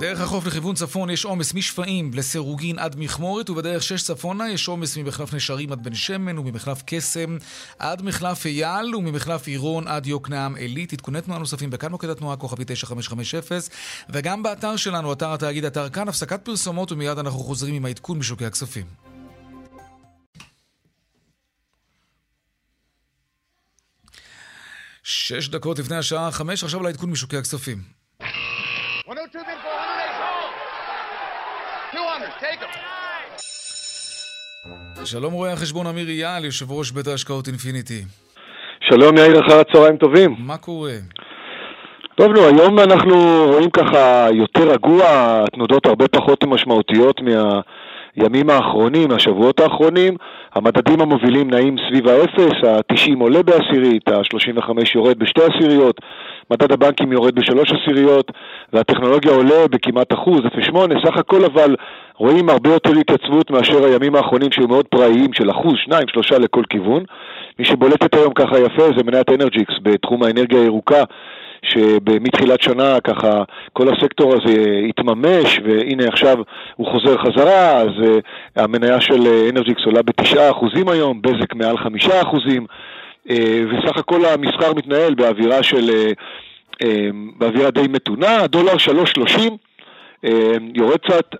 דרך 0.00 0.20
החוף 0.20 0.46
לכיוון 0.46 0.74
צפון 0.74 1.10
יש 1.10 1.24
עומס 1.24 1.54
משפעים 1.54 2.10
לסירוגין 2.14 2.78
עד 2.78 2.96
מכמורת, 2.98 3.50
ובדרך 3.50 3.82
שש 3.82 4.02
צפונה 4.02 4.50
יש 4.50 4.68
עומס 4.68 4.96
ממחלף 4.96 5.34
נשרים 5.34 5.72
עד 5.72 5.84
בן 5.84 5.94
שמן, 5.94 6.38
וממחלף 6.38 6.82
קסם 6.86 7.38
עד 7.78 8.02
מחלף 8.02 8.46
אייל, 8.46 8.96
וממחלף 8.96 9.46
עירון 9.46 9.88
עד 9.88 10.06
יוקנעם 10.06 10.56
עילית. 10.56 10.92
עדכוני 10.92 11.20
תנועה 11.20 11.40
נוספים 11.40 11.70
בכאן 11.70 11.90
מוקד 11.90 12.08
התנועה 12.08 12.36
כוכבי 12.36 12.64
9550, 12.66 13.58
וגם 14.10 14.42
באתר 14.42 14.76
שלנו, 14.76 15.12
אתר 15.12 15.32
התאגיד, 15.32 15.64
אתר 15.64 15.88
כאן, 15.88 16.08
הפסקת 16.08 16.44
פרסומות, 16.44 16.92
ומיד 16.92 17.18
אנחנו 17.18 17.38
חוזרים 17.38 17.74
עם 17.74 17.84
העדכון 17.84 18.18
משוקי 18.18 18.46
הכספים. 18.46 19.07
שש 25.10 25.48
דקות 25.48 25.78
לפני 25.78 25.96
השעה 25.96 26.30
חמש, 26.30 26.64
עכשיו 26.64 26.82
לעדכון 26.82 27.10
משוקי 27.10 27.36
הכספים. 27.36 27.78
102 29.08 29.44
been 29.44 29.48
400, 29.48 29.64
200, 31.94 32.30
take 32.40 32.62
them. 32.62 32.68
שלום 35.04 35.32
רואה 35.32 35.52
החשבון 35.52 35.86
אמיר 35.86 36.08
אייל, 36.08 36.44
יושב 36.44 36.72
ראש 36.72 36.90
בית 36.90 37.06
ההשקעות 37.06 37.48
אינפיניטי. 37.48 38.04
שלום 38.80 39.16
יאיר, 39.16 39.46
אחר 39.46 39.60
הצהריים 39.60 39.96
טובים. 39.96 40.36
מה 40.38 40.56
קורה? 40.56 40.94
טוב, 42.14 42.32
נו, 42.32 42.46
היום 42.46 42.78
אנחנו 42.78 43.44
רואים 43.52 43.70
ככה 43.70 44.26
יותר 44.32 44.72
רגוע, 44.72 45.04
התנודות 45.46 45.86
הרבה 45.86 46.08
פחות 46.08 46.44
משמעותיות 46.44 47.20
מהימים 48.18 48.50
האחרונים, 48.50 49.08
מהשבועות 49.08 49.60
האחרונים. 49.60 50.14
המדדים 50.54 51.00
המובילים 51.00 51.50
נעים 51.50 51.76
סביב 51.88 52.08
האפס, 52.08 52.64
ה-90 52.68 53.20
עולה 53.20 53.42
בעשירית, 53.42 54.08
ה-35 54.08 54.70
יורד 54.94 55.18
בשתי 55.18 55.40
עשיריות, 55.42 56.00
מדד 56.50 56.72
הבנקים 56.72 57.12
יורד 57.12 57.34
בשלוש 57.34 57.72
עשיריות, 57.72 58.32
והטכנולוגיה 58.72 59.32
עולה 59.32 59.68
בכמעט 59.70 60.12
אחוז, 60.12 60.40
0.8, 60.40 60.76
סך 61.06 61.16
הכל 61.16 61.44
אבל 61.44 61.76
רואים 62.16 62.48
הרבה 62.48 62.70
יותר 62.70 62.90
התייצבות 62.90 63.50
מאשר 63.50 63.84
הימים 63.84 64.14
האחרונים 64.14 64.52
שהיו 64.52 64.68
מאוד 64.68 64.86
פראיים 64.86 65.32
של 65.32 65.50
אחוז, 65.50 65.74
שניים, 65.84 66.08
שלושה 66.08 66.38
לכל 66.38 66.62
כיוון. 66.70 67.02
מי 67.58 67.64
שבולטת 67.64 68.14
היום 68.14 68.32
ככה 68.34 68.58
יפה 68.58 68.86
זה 68.96 69.04
מניית 69.04 69.30
אנרג'יקס 69.30 69.74
בתחום 69.82 70.22
האנרגיה 70.22 70.60
הירוקה. 70.60 71.04
שמתחילת 71.62 72.62
שנה 72.62 73.00
ככה 73.00 73.42
כל 73.72 73.88
הסקטור 73.88 74.34
הזה 74.34 74.80
התממש 74.88 75.60
והנה 75.64 76.08
עכשיו 76.08 76.38
הוא 76.76 76.86
חוזר 76.86 77.18
חזרה 77.18 77.76
אז 77.76 77.88
uh, 77.88 78.20
המניה 78.56 79.00
של 79.00 79.48
אנרג'יקס 79.50 79.84
עולה 79.84 80.02
בתשעה 80.02 80.50
אחוזים 80.50 80.88
היום, 80.88 81.22
בזק 81.22 81.54
מעל 81.54 81.78
חמישה 81.78 82.22
אחוזים 82.22 82.66
uh, 83.28 83.32
וסך 83.70 83.96
הכל 83.96 84.24
המסחר 84.24 84.74
מתנהל 84.74 85.14
באווירה 85.14 85.62
של, 85.62 85.90
באווירה 87.38 87.70
די 87.70 87.88
מתונה, 87.88 88.46
שלושים 89.06 89.56
uh, 90.26 90.28
יורד 90.74 90.98
קצת 90.98 91.34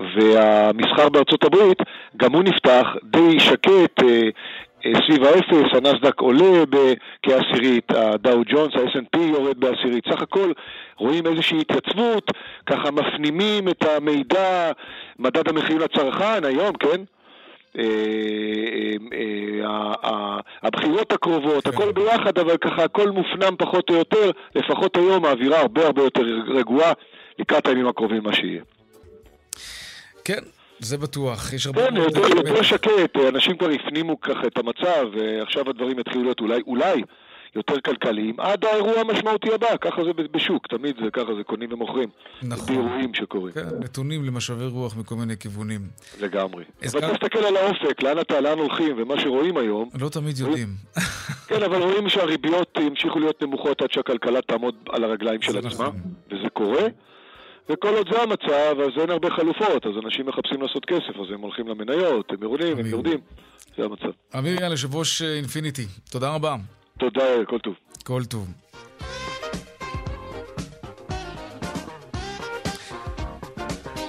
והמסחר 0.00 1.08
בארצות 1.08 1.44
הברית 1.44 1.78
גם 2.16 2.32
הוא 2.32 2.42
נפתח 2.42 2.86
די 3.04 3.40
שקט 3.40 4.02
סביב 4.96 5.24
האפס, 5.24 5.74
הנסדק 5.74 6.20
עולה 6.20 6.64
כעשירית, 7.22 7.90
הדאו 7.90 8.42
ג'ונס, 8.46 8.74
ה-S&P 8.74 9.20
יורד 9.20 9.60
בעשירית. 9.60 10.04
סך 10.12 10.22
הכל 10.22 10.52
רואים 10.96 11.26
איזושהי 11.26 11.60
התייצבות, 11.60 12.30
ככה 12.66 12.90
מפנימים 12.90 13.68
את 13.68 13.84
המידע, 13.84 14.72
מדד 15.18 15.48
המחירים 15.48 15.78
לצרכן 15.78 16.44
היום, 16.44 16.72
כן? 16.72 17.00
הבחירות 20.62 21.12
הקרובות, 21.12 21.66
הכל 21.66 21.92
ביחד, 21.92 22.38
אבל 22.38 22.56
ככה 22.56 22.84
הכל 22.84 23.10
מופנם 23.10 23.56
פחות 23.58 23.90
או 23.90 23.94
יותר, 23.94 24.30
לפחות 24.54 24.96
היום 24.96 25.24
האווירה 25.24 25.60
הרבה 25.60 25.86
הרבה 25.86 26.02
יותר 26.02 26.22
רגועה 26.46 26.92
לקראת 27.38 27.66
הימים 27.66 27.86
הקרובים 27.86 28.22
מה 28.22 28.32
שיהיה. 28.32 28.62
כן, 30.24 30.42
זה 30.78 30.98
בטוח, 30.98 31.52
יש 31.52 31.66
הרבה... 31.66 31.86
כן, 31.86 31.96
יותר, 31.96 32.26
יותר 32.36 32.62
שקט, 32.62 33.16
אנשים 33.28 33.56
כבר 33.56 33.70
הפנימו 33.70 34.20
ככה 34.20 34.46
את 34.46 34.58
המצב, 34.58 35.06
ועכשיו 35.18 35.70
הדברים 35.70 35.98
יתחילו 35.98 36.22
להיות 36.22 36.40
אולי, 36.40 36.60
אולי 36.66 37.02
יותר 37.54 37.80
כלכליים, 37.80 38.40
עד 38.40 38.64
האירוע 38.64 39.00
המשמעותי 39.00 39.54
הבא, 39.54 39.76
ככה 39.80 40.04
זה 40.04 40.10
בשוק, 40.32 40.66
תמיד 40.66 40.96
זה 41.04 41.10
ככה, 41.12 41.34
זה 41.36 41.44
קונים 41.44 41.72
ומוכרים. 41.72 42.08
נכון. 42.42 42.66
באירועים 42.66 43.14
שקורים. 43.14 43.54
כן, 43.54 43.66
נתונים 43.80 44.24
למשאבי 44.24 44.66
רוח 44.66 44.96
מכל 44.96 45.14
מיני 45.14 45.36
כיוונים. 45.36 45.80
לגמרי. 46.20 46.64
אבל 46.82 46.90
צריך 46.90 47.04
להסתכל 47.04 47.38
על 47.38 47.56
האופק, 47.56 48.02
לאן 48.02 48.18
אתה, 48.20 48.40
לאן 48.40 48.58
הולכים, 48.58 48.94
ומה 48.98 49.20
שרואים 49.20 49.56
היום... 49.56 49.88
לא 50.00 50.08
תמיד 50.08 50.38
יודעים. 50.38 50.68
כן, 51.48 51.62
אבל 51.62 51.82
רואים 51.82 52.08
שהריביות 52.08 52.78
ימשיכו 52.80 53.18
להיות 53.18 53.42
נמוכות 53.42 53.82
עד 53.82 53.90
שהכלכלה 53.92 54.42
תעמוד 54.42 54.74
על 54.88 55.04
הרגליים 55.04 55.42
של 55.42 55.58
עצמה, 55.58 55.70
נכון. 55.70 56.00
וזה 56.30 56.48
קורה. 56.52 56.86
וכל 57.72 57.94
עוד 57.94 58.08
זה 58.12 58.22
המצב, 58.22 58.80
אז 58.80 59.00
אין 59.00 59.10
הרבה 59.10 59.30
חלופות, 59.30 59.86
אז 59.86 59.92
אנשים 60.04 60.26
מחפשים 60.26 60.62
לעשות 60.62 60.84
כסף, 60.84 61.20
אז 61.20 61.34
הם 61.34 61.40
הולכים 61.40 61.68
למניות, 61.68 62.30
הם 62.32 62.42
יורדים, 62.42 62.78
הם 62.78 62.86
יורדים, 62.86 63.20
זה 63.76 63.84
המצב. 63.84 64.10
אמיר 64.38 64.62
יאל, 64.62 64.70
יושב 64.70 64.94
ראש 64.94 65.22
אינפיניטי, 65.22 65.86
תודה 66.10 66.34
רבה. 66.34 66.56
תודה, 66.98 67.24
כל 67.46 67.58
טוב. 67.58 67.74
כל 68.04 68.24
טוב. 68.24 68.46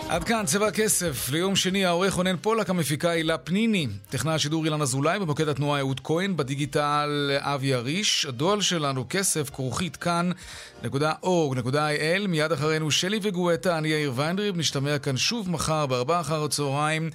עד 0.10 0.24
כאן 0.24 0.46
צבע 0.46 0.68
הכסף. 0.68 1.30
ליום 1.32 1.56
שני 1.56 1.86
העורך 1.86 2.14
רונן 2.14 2.38
פולק, 2.38 2.70
המפיקה 2.70 3.10
הילה 3.10 3.38
פניני. 3.38 3.88
טכנאי 4.10 4.34
השידור 4.34 4.66
אילן 4.66 4.82
אזולאי, 4.82 5.20
במוקד 5.20 5.48
התנועה 5.48 5.80
אהוד 5.80 6.02
כהן, 6.04 6.38
בדיגיטל 6.38 7.38
אבי 7.40 7.74
אריש. 7.74 8.26
הדואל 8.26 8.62
שלנו 8.62 9.06
כסף 9.10 9.50
כרוכית 9.50 9.96
כאן.org.il. 9.96 12.28
מיד 12.28 12.52
אחרינו 12.52 12.92
שלי 12.92 13.20
וגואטה, 13.22 13.78
אני 13.78 13.88
יאיר 13.88 14.14
ויינדריב. 14.16 14.58
נשתמע 14.58 15.00
כאן 15.00 15.18
שוב 15.18 15.50
מחר 15.50 15.86
בארבעה 15.86 16.22
אחר 16.22 16.44
הצהריים. 16.44 17.10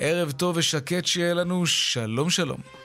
ערב 0.00 0.30
טוב 0.30 0.56
ושקט 0.56 1.06
שיהיה 1.06 1.34
לנו. 1.34 1.66
שלום 1.66 2.30
שלום. 2.30 2.79